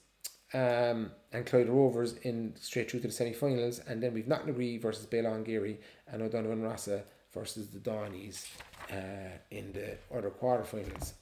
um, 0.53 1.11
and 1.33 1.45
Clyda 1.45 1.69
Rovers 1.69 2.13
in 2.23 2.53
straight 2.59 2.89
through 2.89 3.01
to 3.01 3.07
the 3.07 3.13
semi-finals, 3.13 3.79
and 3.87 4.01
then 4.01 4.13
we've 4.13 4.25
Knocknagree 4.25 4.81
versus 4.81 5.05
Béal 5.05 5.25
Átha'n 5.25 5.45
Ghaorthaidh 5.45 5.77
and 6.07 6.21
O'Donovan 6.21 6.61
Rossa 6.61 7.03
versus 7.33 7.67
the 7.67 7.79
Dohenys 7.79 8.47
uh, 8.91 9.37
in 9.51 9.73
the 9.73 9.97
other 10.15 10.29
quarterfinals. 10.29 11.13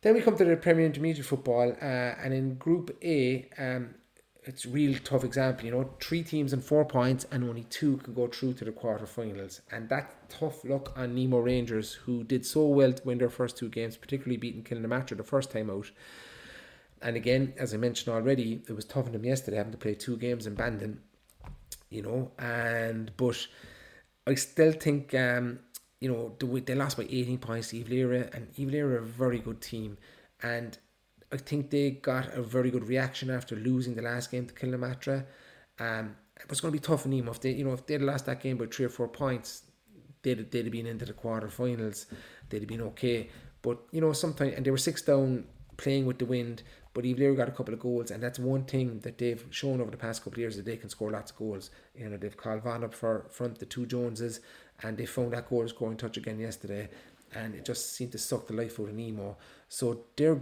Then 0.00 0.14
we 0.14 0.20
come 0.20 0.36
to 0.36 0.44
the 0.44 0.56
Premier 0.56 0.86
Intermediate 0.86 1.26
Football, 1.26 1.72
uh, 1.82 1.84
and 1.84 2.32
in 2.32 2.54
Group 2.54 2.96
A, 3.02 3.48
um, 3.58 3.94
it's 4.44 4.64
a 4.64 4.68
real 4.68 4.96
tough 5.04 5.24
example. 5.24 5.66
You 5.66 5.72
know, 5.72 5.90
three 6.00 6.22
teams 6.22 6.52
and 6.52 6.64
four 6.64 6.84
points, 6.84 7.26
and 7.30 7.44
only 7.44 7.64
two 7.64 7.98
can 7.98 8.14
go 8.14 8.28
through 8.28 8.54
to 8.54 8.64
the 8.64 8.70
quarterfinals, 8.70 9.60
and 9.70 9.88
that 9.88 10.30
tough 10.30 10.64
luck 10.64 10.96
on 10.96 11.14
Nemo 11.14 11.38
Rangers, 11.38 11.94
who 11.94 12.24
did 12.24 12.46
so 12.46 12.66
well 12.66 12.92
to 12.92 13.02
win 13.04 13.18
their 13.18 13.28
first 13.28 13.58
two 13.58 13.68
games, 13.68 13.96
particularly 13.96 14.36
beating 14.36 14.62
Kilnamartyra 14.62 15.16
the 15.16 15.24
first 15.24 15.50
time 15.50 15.68
out. 15.68 15.90
And 17.02 17.16
again, 17.16 17.54
as 17.58 17.74
I 17.74 17.76
mentioned 17.76 18.14
already, 18.14 18.62
it 18.68 18.72
was 18.72 18.90
on 18.94 19.12
them 19.12 19.24
yesterday 19.24 19.56
having 19.56 19.72
to 19.72 19.78
play 19.78 19.94
two 19.94 20.16
games 20.16 20.46
in 20.46 20.54
Bandon. 20.54 21.00
You 21.90 22.02
know, 22.02 22.30
and 22.38 23.10
but 23.16 23.46
I 24.26 24.34
still 24.34 24.72
think 24.72 25.14
um, 25.14 25.60
you 26.00 26.10
know 26.10 26.34
they, 26.38 26.74
lost 26.74 26.96
by 26.96 27.04
eighteen 27.04 27.38
points 27.38 27.70
to 27.70 27.80
Iveleary, 27.80 28.28
and 28.32 28.48
Iveleary 28.58 28.96
are 28.96 28.98
a 28.98 29.06
very 29.06 29.38
good 29.38 29.62
team, 29.62 29.96
and 30.42 30.76
I 31.32 31.36
think 31.36 31.70
they 31.70 31.92
got 31.92 32.34
a 32.34 32.42
very 32.42 32.70
good 32.70 32.86
reaction 32.86 33.30
after 33.30 33.56
losing 33.56 33.94
the 33.94 34.02
last 34.02 34.30
game 34.30 34.46
to 34.46 34.54
Kilnamartyra. 34.54 35.24
Um, 35.78 36.16
it 36.40 36.48
was 36.48 36.60
going 36.60 36.72
to 36.72 36.78
be 36.78 36.84
tough 36.84 37.02
for 37.02 37.08
Nemo 37.08 37.32
if 37.32 37.40
they, 37.40 37.52
you 37.52 37.64
know, 37.64 37.72
if 37.72 37.86
they'd 37.86 38.00
lost 38.00 38.26
that 38.26 38.40
game 38.40 38.56
by 38.56 38.66
three 38.66 38.86
or 38.86 38.90
four 38.90 39.08
points, 39.08 39.62
they'd 40.22 40.50
they'd 40.50 40.64
have 40.64 40.72
been 40.72 40.86
into 40.86 41.04
the 41.04 41.12
quarterfinals. 41.12 42.06
They'd 42.48 42.60
have 42.60 42.68
been 42.68 42.82
okay. 42.82 43.28
But 43.62 43.78
you 43.90 44.00
know, 44.00 44.12
sometimes 44.12 44.54
and 44.54 44.64
they 44.64 44.70
were 44.70 44.78
six 44.78 45.02
down, 45.02 45.44
playing 45.76 46.06
with 46.06 46.18
the 46.18 46.26
wind. 46.26 46.62
But 46.98 47.04
Eve 47.04 47.36
got 47.36 47.48
a 47.48 47.52
couple 47.52 47.74
of 47.74 47.78
goals, 47.78 48.10
and 48.10 48.20
that's 48.20 48.40
one 48.40 48.64
thing 48.64 48.98
that 49.04 49.18
they've 49.18 49.46
shown 49.50 49.80
over 49.80 49.92
the 49.92 49.96
past 49.96 50.24
couple 50.24 50.32
of 50.32 50.38
years 50.38 50.56
that 50.56 50.64
they 50.64 50.76
can 50.76 50.88
score 50.88 51.12
lots 51.12 51.30
of 51.30 51.36
goals. 51.36 51.70
You 51.94 52.08
know, 52.08 52.16
they've 52.16 52.36
called 52.36 52.64
Van 52.64 52.82
up 52.82 52.92
for 52.92 53.26
front, 53.30 53.60
the 53.60 53.66
two 53.66 53.86
Joneses, 53.86 54.40
and 54.82 54.98
they 54.98 55.06
found 55.06 55.32
that 55.32 55.48
goal 55.48 55.68
scoring 55.68 55.96
touch 55.96 56.16
again 56.16 56.40
yesterday, 56.40 56.88
and 57.32 57.54
it 57.54 57.64
just 57.64 57.94
seemed 57.94 58.10
to 58.10 58.18
suck 58.18 58.48
the 58.48 58.52
life 58.52 58.80
out 58.80 58.88
of 58.88 58.94
Nemo. 58.94 59.36
So 59.68 60.06
they're 60.16 60.40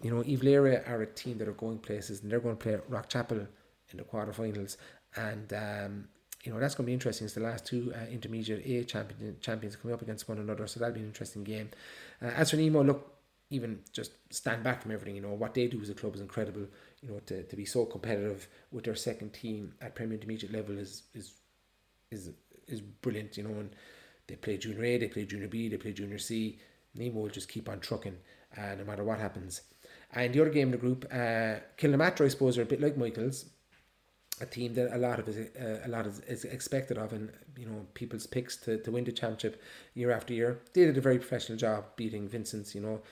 you 0.00 0.10
know, 0.10 0.24
Eve 0.24 0.42
are 0.46 1.02
a 1.02 1.06
team 1.06 1.36
that 1.36 1.48
are 1.48 1.52
going 1.52 1.80
places 1.80 2.22
and 2.22 2.32
they're 2.32 2.40
going 2.40 2.56
to 2.56 2.62
play 2.62 2.78
Rockchapel 2.90 3.46
in 3.90 3.98
the 3.98 4.02
quarterfinals. 4.02 4.78
And, 5.16 5.52
um, 5.52 6.08
you 6.44 6.50
know, 6.50 6.58
that's 6.58 6.74
going 6.74 6.86
to 6.86 6.86
be 6.86 6.94
interesting. 6.94 7.26
It's 7.26 7.34
the 7.34 7.40
last 7.40 7.66
two 7.66 7.92
uh, 7.94 8.10
intermediate 8.10 8.64
A 8.64 8.84
champion, 8.84 9.36
champions 9.42 9.76
coming 9.76 9.92
up 9.92 10.00
against 10.00 10.30
one 10.30 10.38
another. 10.38 10.66
So 10.66 10.80
that'll 10.80 10.94
be 10.94 11.00
an 11.00 11.08
interesting 11.08 11.44
game. 11.44 11.68
Uh, 12.22 12.28
as 12.28 12.52
for 12.52 12.56
Nemo, 12.56 12.82
look, 12.82 13.19
even 13.50 13.80
just 13.92 14.12
stand 14.32 14.62
back 14.62 14.80
from 14.80 14.92
everything, 14.92 15.16
you 15.16 15.22
know, 15.22 15.34
what 15.34 15.54
they 15.54 15.66
do 15.66 15.80
as 15.82 15.90
a 15.90 15.94
club 15.94 16.14
is 16.14 16.20
incredible. 16.20 16.66
You 17.02 17.08
know, 17.10 17.18
to, 17.26 17.42
to 17.42 17.56
be 17.56 17.64
so 17.64 17.84
competitive 17.84 18.46
with 18.70 18.84
their 18.84 18.94
second 18.94 19.32
team 19.32 19.74
at 19.80 19.94
Premier 19.94 20.14
Intermediate 20.14 20.52
level 20.52 20.78
is, 20.78 21.02
is, 21.14 21.34
is, 22.10 22.30
is 22.68 22.80
brilliant, 22.80 23.36
you 23.36 23.42
know, 23.42 23.58
and 23.58 23.70
they 24.28 24.36
play 24.36 24.56
Junior 24.56 24.84
A, 24.84 24.98
they 24.98 25.08
play 25.08 25.24
Junior 25.24 25.48
B, 25.48 25.68
they 25.68 25.76
play 25.76 25.92
Junior 25.92 26.18
C. 26.18 26.58
Nemo 26.94 27.20
will 27.20 27.28
just 27.28 27.48
keep 27.48 27.68
on 27.68 27.80
trucking 27.80 28.16
uh, 28.56 28.74
no 28.78 28.84
matter 28.84 29.04
what 29.04 29.18
happens. 29.18 29.62
And 30.12 30.32
the 30.32 30.40
other 30.40 30.50
game 30.50 30.68
in 30.68 30.72
the 30.72 30.78
group, 30.78 31.06
uh, 31.12 31.56
I 31.82 32.28
suppose, 32.28 32.58
are 32.58 32.62
a 32.62 32.66
bit 32.66 32.80
like 32.80 32.96
Michael's, 32.96 33.46
a 34.40 34.46
team 34.46 34.74
that 34.74 34.94
a 34.94 34.98
lot 34.98 35.18
of 35.18 35.28
is, 35.28 35.54
uh, 35.56 35.80
a 35.84 35.88
lot 35.88 36.06
is, 36.06 36.20
is 36.20 36.44
expected 36.44 36.98
of, 36.98 37.12
and 37.12 37.30
you 37.56 37.66
know 37.66 37.86
people's 37.94 38.26
picks 38.26 38.56
to, 38.56 38.78
to 38.78 38.90
win 38.90 39.04
the 39.04 39.12
championship 39.12 39.62
year 39.94 40.10
after 40.10 40.32
year. 40.32 40.60
They 40.72 40.86
did 40.86 40.96
a 40.96 41.00
very 41.00 41.18
professional 41.18 41.58
job 41.58 41.84
beating 41.96 42.28
Vincent's. 42.28 42.74
You 42.74 42.80
know, 42.80 43.02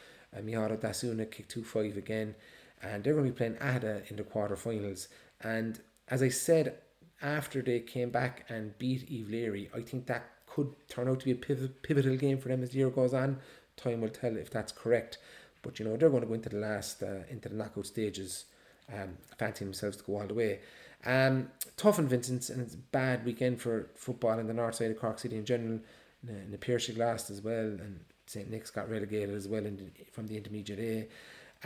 Mihara 0.43 0.77
Dasuna 0.77 1.31
kicked 1.31 1.51
two 1.51 1.65
five 1.65 1.97
again, 1.97 2.35
and 2.83 3.03
they're 3.03 3.15
going 3.15 3.27
to 3.27 3.33
be 3.33 3.37
playing 3.37 3.55
Aghada 3.55 4.09
in 4.11 4.17
the 4.17 4.23
quarterfinals. 4.23 5.09
And 5.43 5.81
as 6.09 6.23
I 6.23 6.29
said, 6.29 6.79
after 7.23 7.63
they 7.63 7.81
came 7.81 8.11
back 8.11 8.45
and 8.49 8.77
beat 8.79 9.09
Iveleary, 9.11 9.71
I 9.75 9.81
think 9.81 10.07
that 10.07 10.25
could 10.47 10.75
turn 10.89 11.09
out 11.09 11.21
to 11.21 11.25
be 11.25 11.33
a 11.33 11.35
pivotal 11.35 12.17
game 12.17 12.39
for 12.39 12.49
them 12.49 12.63
as 12.63 12.71
the 12.71 12.79
year 12.79 12.91
goes 12.91 13.15
on. 13.15 13.39
Time 13.77 14.01
will 14.01 14.09
tell 14.09 14.37
if 14.37 14.51
that's 14.51 14.73
correct. 14.73 15.19
But 15.63 15.79
you 15.79 15.85
know 15.85 15.97
they're 15.97 16.11
going 16.11 16.23
to 16.23 16.29
go 16.29 16.35
into 16.35 16.49
the 16.49 16.57
last 16.57 17.03
uh, 17.03 17.25
into 17.29 17.49
the 17.49 17.57
knockout 17.57 17.87
stages, 17.87 18.45
um, 18.93 19.19
fancying 19.39 19.71
themselves 19.71 19.97
to 19.99 20.05
go 20.05 20.21
all 20.21 20.27
the 20.27 20.35
way. 20.35 20.61
Um, 21.05 21.51
tough 21.77 21.99
and 21.99 22.09
Vincent's 22.09 22.51
and 22.51 22.61
it's 22.61 22.75
a 22.75 22.79
bad 22.79 23.25
weekend 23.25 23.61
for 23.61 23.91
football 23.95 24.39
in 24.39 24.47
the 24.47 24.55
north 24.55 24.77
side 24.77 24.91
of 24.91 24.99
Cork 24.99 25.19
City 25.19 25.37
in 25.37 25.45
general. 25.45 25.81
In 26.27 26.51
the 26.51 26.59
Piarsaigh 26.59 26.95
last 26.95 27.31
as 27.31 27.41
well, 27.43 27.55
and 27.55 28.01
St 28.29 28.51
Nick's 28.51 28.71
got 28.71 28.91
relegated 28.91 29.35
as 29.35 29.49
well 29.49 29.65
in 29.65 29.91
from 30.13 30.27
the 30.27 30.37
intermediate 30.37 30.79
A. 30.79 31.09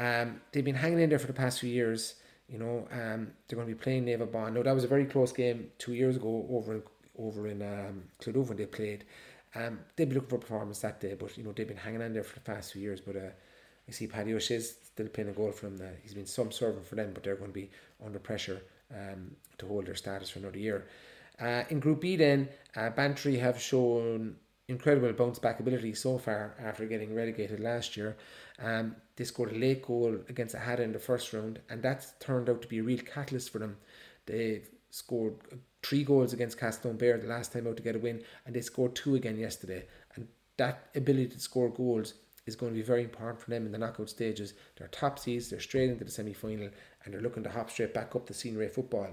Um, 0.03 0.41
they've 0.53 0.65
been 0.65 0.75
hanging 0.75 1.01
in 1.01 1.11
there 1.11 1.19
for 1.19 1.27
the 1.27 1.33
past 1.33 1.61
few 1.61 1.71
years. 1.71 2.15
You 2.49 2.59
know, 2.59 2.89
um, 2.93 3.33
they're 3.47 3.57
going 3.57 3.69
to 3.69 3.75
be 3.75 3.81
playing 3.81 4.05
Naomh 4.07 4.27
Abán. 4.29 4.53
No, 4.53 4.63
that 4.63 4.75
was 4.75 4.85
a 4.85 4.89
very 4.89 5.07
close 5.07 5.33
game 5.33 5.71
two 5.79 5.95
years 5.95 6.17
ago 6.17 6.47
over 6.51 6.75
in, 6.75 6.83
over 7.19 7.47
in 7.47 7.63
um, 7.63 8.05
when 8.25 8.57
they 8.57 8.67
played. 8.67 9.05
Um, 9.55 9.81
they'd 9.97 10.09
be 10.09 10.15
looking 10.15 10.31
for 10.31 10.39
performance 10.39 10.79
that 10.81 11.01
day, 11.01 11.15
but 11.19 11.37
you 11.37 11.45
know 11.45 11.53
they've 11.53 11.69
been 11.69 11.77
hanging 11.77 12.01
in 12.01 12.13
there 12.15 12.25
for 12.25 12.35
the 12.35 12.41
past 12.41 12.73
few 12.73 12.83
years. 12.83 13.01
But 13.01 13.17
uh, 13.17 13.31
I 13.89 13.93
see 13.93 14.07
Paddy 14.07 14.33
O'Shea's 14.35 14.77
still 14.85 15.09
playing 15.09 15.31
a 15.31 15.33
goal 15.33 15.53
for 15.53 15.69
them. 15.69 15.81
He's 16.03 16.15
been 16.15 16.27
some 16.27 16.53
servant 16.53 16.87
for 16.87 16.95
them, 16.95 17.11
but 17.13 17.23
they're 17.23 17.37
going 17.37 17.51
to 17.51 17.55
be 17.55 17.71
under 18.05 18.19
pressure 18.19 18.63
um, 18.95 19.33
to 19.59 19.67
hold 19.67 19.87
their 19.87 19.95
status 19.95 20.31
for 20.31 20.39
another 20.39 20.59
year. 20.59 20.87
Uh, 21.41 21.65
in 21.71 21.81
Group 21.81 22.01
B, 22.01 22.17
then 22.17 22.49
uh, 22.77 22.91
Bantry 22.91 23.37
have 23.39 23.61
shown 23.61 24.37
incredible 24.73 25.13
bounce 25.13 25.39
back 25.39 25.61
ability 25.61 25.95
so 25.95 26.19
far 26.19 26.55
after 26.59 26.87
getting 26.87 27.15
relegated 27.15 27.61
last 27.61 27.97
year. 27.97 28.17
Um, 28.59 28.97
they 29.17 29.25
scored 29.25 29.53
a 29.53 29.59
late 29.59 29.83
goal 29.83 30.19
against 30.29 30.55
Aghada 30.55 30.81
in 30.81 30.93
the 30.93 30.99
first 30.99 31.33
round, 31.33 31.61
and 31.69 31.83
that's 31.83 32.15
turned 32.21 32.49
out 32.51 32.63
to 32.63 32.69
be 32.69 32.79
a 32.79 32.83
real 32.83 32.99
catalyst 32.99 33.51
for 33.51 33.59
them. 33.59 33.77
They 34.27 34.63
scored 34.91 35.37
three 35.83 36.05
goals 36.05 36.33
against 36.33 36.59
Castletownbere 36.59 37.21
the 37.21 37.29
last 37.29 37.53
time 37.53 37.67
out 37.67 37.77
to 37.77 37.83
get 37.83 37.97
a 37.97 37.99
win, 37.99 38.23
and 38.47 38.55
they 38.55 38.61
scored 38.61 38.95
two 38.95 39.15
again 39.15 39.39
yesterday. 39.39 39.85
And 40.15 40.29
that 40.57 40.89
ability 40.95 41.29
to 41.29 41.41
score 41.41 41.69
goals 41.69 42.15
is 42.47 42.57
going 42.57 42.73
to 42.73 42.77
be 42.77 42.83
very 42.83 43.05
important 43.05 43.41
for 43.41 43.51
them 43.51 43.67
in 43.67 43.73
the 43.73 43.79
knockout 43.79 44.11
stages. 44.11 44.55
They're 44.77 44.89
top 44.89 45.19
seeds, 45.19 45.51
they're 45.51 45.61
straight 45.61 45.91
into 45.91 46.05
the 46.05 46.11
semi 46.11 46.33
final, 46.33 46.69
and 47.05 47.15
they're 47.15 47.21
looking 47.21 47.45
to 47.45 47.51
hop 47.51 47.71
straight 47.71 47.95
back 47.95 48.15
up 48.17 48.27
the 48.27 48.35
senior 48.35 48.63
A 48.63 48.69
football. 48.69 49.09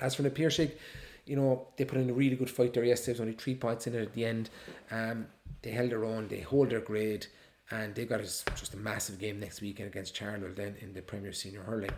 As 0.00 0.14
for 0.14 0.22
the 0.22 0.30
Piarsaigh, 0.30 0.72
you 1.26 1.36
know, 1.36 1.68
they 1.76 1.84
put 1.84 1.98
in 1.98 2.10
a 2.10 2.12
really 2.12 2.36
good 2.36 2.50
fight 2.50 2.74
there 2.74 2.84
yesterday. 2.84 3.12
Was 3.12 3.20
only 3.20 3.32
three 3.32 3.54
points 3.54 3.86
in 3.86 3.94
it 3.94 4.02
at 4.02 4.12
the 4.12 4.24
end. 4.24 4.50
Um, 4.90 5.26
they 5.62 5.70
held 5.70 5.90
their 5.90 6.04
own, 6.04 6.28
they 6.28 6.40
hold 6.40 6.70
their 6.70 6.80
grade, 6.80 7.26
and 7.70 7.94
they've 7.94 8.08
got 8.08 8.20
just 8.20 8.74
a 8.74 8.76
massive 8.76 9.18
game 9.18 9.40
next 9.40 9.60
weekend 9.60 9.88
against 9.88 10.14
Charleville 10.14 10.54
then 10.54 10.76
in 10.80 10.92
the 10.92 11.02
Premier 11.02 11.32
Senior 11.32 11.62
Hurling. 11.62 11.90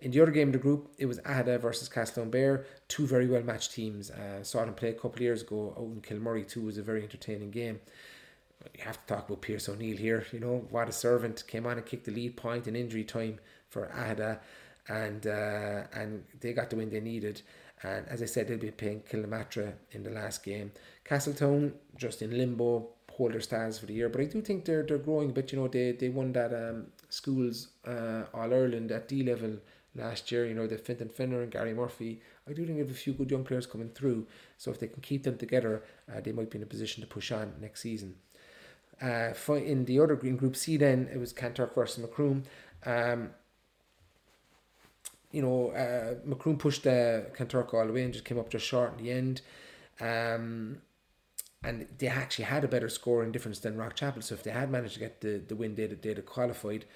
In 0.00 0.10
the 0.10 0.20
other 0.20 0.30
game 0.30 0.48
of 0.48 0.52
the 0.52 0.58
group, 0.58 0.90
it 0.98 1.06
was 1.06 1.18
Aghada 1.20 1.58
versus 1.58 1.88
Castletownbere, 1.88 2.66
two 2.88 3.06
very 3.06 3.26
well 3.26 3.42
matched 3.42 3.72
teams. 3.72 4.10
Uh, 4.10 4.42
saw 4.42 4.64
them 4.64 4.74
play 4.74 4.90
a 4.90 4.94
couple 4.94 5.14
of 5.14 5.20
years 5.22 5.40
ago 5.40 5.74
out 5.78 5.84
in 5.84 6.02
Kilmurry 6.02 6.46
too. 6.46 6.62
was 6.62 6.76
a 6.76 6.82
very 6.82 7.02
entertaining 7.02 7.50
game 7.50 7.80
you 8.74 8.84
have 8.84 9.04
to 9.06 9.14
talk 9.14 9.28
about 9.28 9.42
Pierce 9.42 9.68
O'Neill 9.68 9.96
here. 9.96 10.26
You 10.32 10.40
know, 10.40 10.66
what 10.70 10.88
a 10.88 10.92
servant 10.92 11.44
came 11.46 11.66
on 11.66 11.76
and 11.76 11.86
kicked 11.86 12.06
the 12.06 12.12
lead 12.12 12.36
point 12.36 12.66
in 12.66 12.76
injury 12.76 13.04
time 13.04 13.38
for 13.68 13.88
Aghada, 13.88 14.38
and 14.88 15.26
uh, 15.26 15.84
and 15.94 16.24
they 16.40 16.52
got 16.52 16.70
the 16.70 16.76
win 16.76 16.90
they 16.90 17.00
needed. 17.00 17.42
And 17.82 18.08
as 18.08 18.22
I 18.22 18.26
said, 18.26 18.48
they'll 18.48 18.58
be 18.58 18.70
playing 18.70 19.02
Kilnamartyra 19.10 19.74
in 19.92 20.02
the 20.02 20.10
last 20.10 20.42
game. 20.42 20.72
Castletown 21.04 21.74
just 21.96 22.22
in 22.22 22.36
limbo, 22.36 22.88
hold 23.12 23.32
their 23.32 23.40
stars 23.40 23.78
for 23.78 23.86
the 23.86 23.94
year. 23.94 24.08
But 24.08 24.22
I 24.22 24.24
do 24.24 24.40
think 24.40 24.64
they're 24.64 24.82
they're 24.82 24.98
growing 24.98 25.30
a 25.30 25.32
bit. 25.32 25.52
You 25.52 25.60
know, 25.60 25.68
they 25.68 25.92
they 25.92 26.08
won 26.08 26.32
that 26.32 26.52
um, 26.54 26.86
schools 27.08 27.68
uh, 27.86 28.24
All 28.32 28.52
Ireland 28.52 28.90
at 28.92 29.08
D 29.08 29.22
level 29.22 29.58
last 29.94 30.32
year. 30.32 30.46
You 30.46 30.54
know, 30.54 30.66
the 30.66 30.78
Fintan 30.78 31.08
Finner 31.10 31.42
and 31.42 31.52
Gary 31.52 31.74
Murphy. 31.74 32.22
I 32.48 32.52
do 32.52 32.64
think 32.64 32.76
they 32.76 32.84
have 32.84 32.90
a 32.90 32.94
few 32.94 33.12
good 33.12 33.30
young 33.30 33.44
players 33.44 33.66
coming 33.66 33.90
through. 33.90 34.26
So 34.56 34.70
if 34.70 34.78
they 34.78 34.86
can 34.86 35.02
keep 35.02 35.24
them 35.24 35.36
together, 35.36 35.82
uh, 36.10 36.20
they 36.20 36.32
might 36.32 36.50
be 36.50 36.58
in 36.58 36.62
a 36.62 36.66
position 36.66 37.02
to 37.02 37.08
push 37.08 37.32
on 37.32 37.54
next 37.60 37.80
season. 37.82 38.16
Uh, 39.02 39.32
in 39.54 39.84
the 39.84 40.00
other 40.00 40.16
green 40.16 40.36
group 40.36 40.56
C, 40.56 40.76
then 40.76 41.08
it 41.12 41.18
was 41.18 41.32
Kanturk 41.32 41.74
versus 41.74 42.02
Macroom. 42.02 42.44
Um, 42.86 43.30
you 45.36 45.42
know, 45.42 45.68
uh, 45.72 46.14
Macroom 46.24 46.58
pushed 46.58 46.84
the 46.84 47.26
Kanturk 47.36 47.74
all 47.74 47.86
the 47.86 47.92
way 47.92 48.04
and 48.04 48.12
just 48.14 48.24
came 48.24 48.38
up 48.38 48.48
just 48.48 48.64
short 48.64 48.98
in 48.98 49.04
the 49.04 49.12
end. 49.12 49.42
Um, 50.00 50.78
and 51.62 51.86
they 51.98 52.06
actually 52.06 52.46
had 52.46 52.64
a 52.64 52.68
better 52.68 52.88
scoring 52.88 53.32
difference 53.32 53.58
than 53.58 53.76
Rockchapel. 53.76 54.22
So 54.22 54.34
if 54.34 54.42
they 54.42 54.50
had 54.50 54.70
managed 54.70 54.94
to 54.94 55.00
get 55.00 55.20
the, 55.20 55.42
the 55.46 55.54
win, 55.54 55.74
they'd, 55.74 56.00
they'd 56.00 56.16
have 56.16 56.24
qualified. 56.24 56.86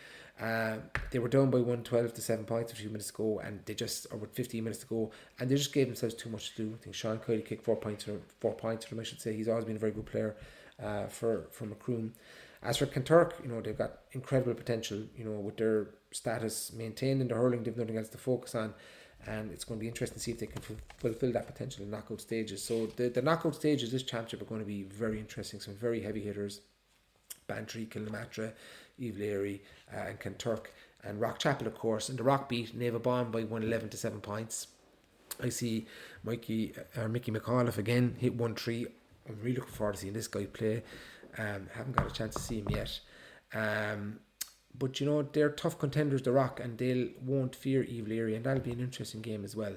Uh, 0.40 0.76
they 1.10 1.18
were 1.18 1.28
down 1.28 1.50
by 1.50 1.58
112 1.58 2.14
to 2.14 2.22
7 2.22 2.46
points 2.46 2.72
a 2.72 2.76
few 2.76 2.88
minutes 2.88 3.10
ago, 3.10 3.42
and 3.44 3.60
they 3.66 3.74
just, 3.74 4.06
or 4.10 4.16
with 4.16 4.32
15 4.32 4.64
minutes 4.64 4.80
to 4.80 4.86
go, 4.86 5.10
and 5.38 5.50
they 5.50 5.54
just 5.54 5.74
gave 5.74 5.88
themselves 5.88 6.14
too 6.14 6.30
much 6.30 6.54
to 6.54 6.62
do. 6.62 6.74
I 6.74 6.82
think 6.82 6.94
Sean 6.94 7.18
Kiley 7.18 7.44
kicked 7.44 7.66
four 7.66 7.76
points 7.76 8.04
for, 8.04 8.22
four 8.40 8.54
points 8.54 8.86
for 8.86 8.98
I 8.98 9.04
should 9.04 9.20
say. 9.20 9.36
He's 9.36 9.48
always 9.48 9.66
been 9.66 9.76
a 9.76 9.78
very 9.78 9.92
good 9.92 10.06
player 10.06 10.34
uh, 10.82 11.08
for 11.08 11.48
for 11.50 11.66
Macroom. 11.66 12.14
As 12.62 12.78
for 12.78 12.86
Kanturk, 12.86 13.32
you 13.42 13.50
know 13.50 13.60
they've 13.60 13.76
got 13.76 13.98
incredible 14.12 14.54
potential. 14.54 15.02
You 15.14 15.24
know 15.26 15.32
with 15.32 15.58
their 15.58 15.88
status 16.12 16.72
maintained 16.72 17.20
in 17.20 17.28
the 17.28 17.34
hurling, 17.34 17.62
they've 17.62 17.76
nothing 17.76 17.96
else 17.96 18.08
to 18.10 18.18
focus 18.18 18.54
on, 18.54 18.74
and 19.26 19.50
it's 19.52 19.64
going 19.64 19.78
to 19.78 19.82
be 19.82 19.88
interesting 19.88 20.16
to 20.16 20.22
see 20.22 20.30
if 20.32 20.38
they 20.38 20.46
can 20.46 20.62
fulfill 20.98 21.32
that 21.32 21.46
potential 21.46 21.84
in 21.84 21.90
knockout 21.90 22.20
stages. 22.20 22.62
So 22.62 22.86
the 22.96 23.08
the 23.08 23.22
knockout 23.22 23.54
stages 23.54 23.92
this 23.92 24.02
championship 24.02 24.42
are 24.42 24.46
going 24.46 24.60
to 24.60 24.66
be 24.66 24.82
very 24.82 25.18
interesting. 25.18 25.60
Some 25.60 25.74
very 25.74 26.00
heavy 26.00 26.20
hitters, 26.20 26.60
Bantry, 27.46 27.86
Kilnamartyra, 27.86 28.52
Eve 28.98 29.18
Leary, 29.18 29.62
uh, 29.94 30.08
and 30.08 30.20
Kanturk, 30.20 30.66
and 31.04 31.20
Rockchapel 31.20 31.66
of 31.66 31.74
course. 31.74 32.08
And 32.08 32.18
the 32.18 32.22
Rock 32.22 32.48
beat 32.48 32.78
Naomh 32.78 33.00
Abán 33.00 33.30
by 33.30 33.44
one 33.44 33.62
eleven 33.62 33.88
to 33.90 33.96
seven 33.96 34.20
points. 34.20 34.68
I 35.42 35.48
see 35.48 35.86
Mikey 36.24 36.74
or 36.96 37.04
uh, 37.04 37.08
Mickey 37.08 37.30
McAuliffe 37.30 37.78
again 37.78 38.16
hit 38.18 38.34
one 38.34 38.54
three 38.54 38.86
I'm 39.28 39.38
really 39.42 39.56
looking 39.56 39.74
forward 39.74 39.94
to 39.94 40.00
seeing 40.00 40.12
this 40.12 40.28
guy 40.28 40.46
play. 40.46 40.82
Um, 41.38 41.68
haven't 41.72 41.94
got 41.94 42.10
a 42.10 42.12
chance 42.12 42.34
to 42.34 42.40
see 42.40 42.58
him 42.58 42.68
yet. 42.70 42.98
Um, 43.54 44.18
but 44.78 45.00
you 45.00 45.06
know 45.06 45.22
they're 45.22 45.50
tough 45.50 45.78
contenders, 45.78 46.22
the 46.22 46.32
Rock, 46.32 46.60
and 46.60 46.78
they 46.78 47.10
won't 47.24 47.54
fear 47.54 47.82
Iveleary, 47.82 48.34
and 48.34 48.44
that'll 48.44 48.62
be 48.62 48.72
an 48.72 48.80
interesting 48.80 49.20
game 49.20 49.44
as 49.44 49.54
well. 49.56 49.76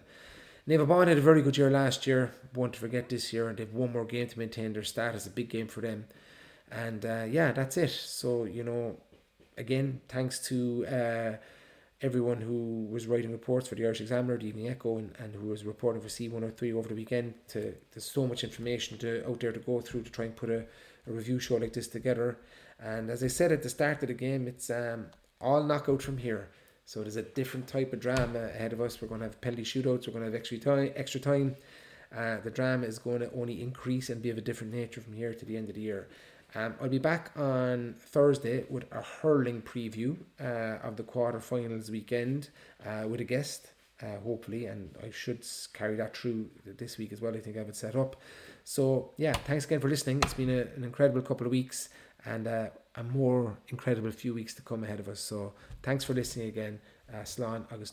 Naomh 0.68 0.88
Abán 0.88 1.08
had 1.08 1.18
a 1.18 1.22
very 1.22 1.42
good 1.42 1.58
year 1.58 1.70
last 1.70 2.08
year, 2.08 2.32
won't 2.56 2.76
forget 2.76 3.10
this 3.10 3.34
year, 3.34 3.50
and 3.50 3.58
they've 3.58 3.74
one 3.74 3.92
more 3.92 4.06
game 4.06 4.28
to 4.28 4.40
maintain 4.40 4.72
their 4.72 4.84
status, 4.84 5.28
a 5.28 5.30
big 5.30 5.50
game 5.50 5.68
for 5.68 5.82
them. 5.82 6.06
And 6.72 7.06
uh, 7.06 7.26
yeah, 7.30 7.52
that's 7.52 7.76
it. 7.76 7.90
So, 7.90 8.46
you 8.46 8.64
know, 8.64 8.96
again, 9.58 10.00
thanks 10.08 10.40
to 10.48 10.86
uh, 10.88 11.34
everyone 12.02 12.40
who 12.40 12.88
was 12.90 13.08
writing 13.08 13.32
reports 13.32 13.68
for 13.68 13.76
the 13.76 13.84
Irish 13.86 14.00
Examiner, 14.00 14.38
the 14.38 14.48
Evening 14.48 14.70
Echo, 14.70 14.98
and, 14.98 15.14
and 15.20 15.36
who 15.36 15.48
was 15.48 15.66
reporting 15.66 16.02
for 16.02 16.08
C103 16.08 16.74
over 16.74 16.88
the 16.88 16.96
weekend. 16.96 17.34
To 17.50 17.74
There's 17.92 18.10
so 18.10 18.26
much 18.26 18.46
information 18.46 18.98
to 19.00 19.28
out 19.28 19.42
there 19.42 19.52
to 19.52 19.60
go 19.60 19.82
through 19.82 20.04
to 20.04 20.12
try 20.12 20.26
and 20.26 20.36
put 20.36 20.50
a, 20.50 20.66
a 21.08 21.12
review 21.12 21.40
show 21.40 21.56
like 21.56 21.74
this 21.74 21.88
together. 21.88 22.38
And 22.84 23.10
as 23.10 23.24
I 23.24 23.28
said 23.28 23.52
at 23.52 23.64
the 23.64 23.70
start 23.70 24.02
of 24.04 24.10
the 24.10 24.14
game, 24.14 24.48
it's 24.48 24.70
um, 24.70 25.08
all 25.40 25.64
knockout 25.64 26.02
from 26.02 26.18
here. 26.18 26.50
So 26.86 27.02
there's 27.02 27.16
a 27.16 27.22
different 27.22 27.66
type 27.66 27.94
of 27.94 28.02
drama 28.02 28.40
ahead 28.40 28.74
of 28.74 28.82
us. 28.82 29.02
We're 29.02 29.08
going 29.08 29.22
to 29.22 29.28
have 29.28 29.40
penalty 29.40 29.64
shootouts. 29.64 30.06
We're 30.06 30.14
going 30.14 30.26
to 30.26 30.32
have 30.32 30.36
extra 30.36 30.58
time. 30.58 30.92
Extra 30.96 31.20
time. 31.22 31.56
Uh, 32.16 32.38
the 32.44 32.52
drama 32.52 32.86
is 32.86 33.00
going 33.00 33.22
to 33.22 33.32
only 33.34 33.62
increase 33.62 34.10
and 34.10 34.22
be 34.22 34.30
of 34.30 34.38
a 34.38 34.42
different 34.42 34.74
nature 34.74 35.02
from 35.02 35.14
here 35.14 35.34
to 35.34 35.46
the 35.46 35.56
end 35.56 35.70
of 35.70 35.76
the 35.76 35.82
year. 35.82 36.10
Um, 36.56 36.76
I'll 36.80 36.90
be 36.90 37.00
back 37.00 37.32
on 37.36 37.96
Thursday 37.98 38.66
with 38.70 38.86
a 38.92 39.02
hurling 39.02 39.62
preview 39.62 40.18
uh, 40.40 40.86
of 40.86 40.98
the 40.98 41.04
quarterfinals 41.04 41.90
weekend 41.90 42.50
uh, 42.86 43.08
with 43.08 43.22
a 43.22 43.24
guest, 43.24 43.72
uh, 44.04 44.20
hopefully, 44.24 44.68
and 44.68 44.96
I 45.02 45.10
should 45.10 45.44
carry 45.74 45.96
that 45.96 46.16
through 46.16 46.50
this 46.66 47.00
week 47.00 47.12
as 47.12 47.22
well. 47.22 47.36
I 47.36 47.40
think 47.40 47.56
I 47.56 47.60
have 47.60 47.70
it 47.70 47.76
set 47.76 47.96
up. 47.96 48.18
So, 48.66 49.14
yeah, 49.18 49.34
thanks 49.34 49.66
again 49.66 49.80
for 49.80 49.90
listening. 49.90 50.20
It's 50.22 50.36
been 50.36 50.52
a, 50.52 50.68
an 50.76 50.84
incredible 50.84 51.24
couple 51.24 51.48
of 51.48 51.52
weeks 51.52 51.90
and 52.26 52.48
uh, 52.48 52.70
a 52.96 53.04
more 53.04 53.58
incredible 53.70 54.12
few 54.12 54.34
weeks 54.34 54.54
to 54.56 54.62
come 54.62 54.84
ahead 54.84 55.00
of 55.00 55.08
us. 55.08 55.20
So, 55.20 55.54
thanks 55.82 56.04
for 56.04 56.14
listening 56.14 56.48
again. 56.48 56.80
Uh, 57.12 57.18
Slán 57.18 57.66
agus. 57.72 57.92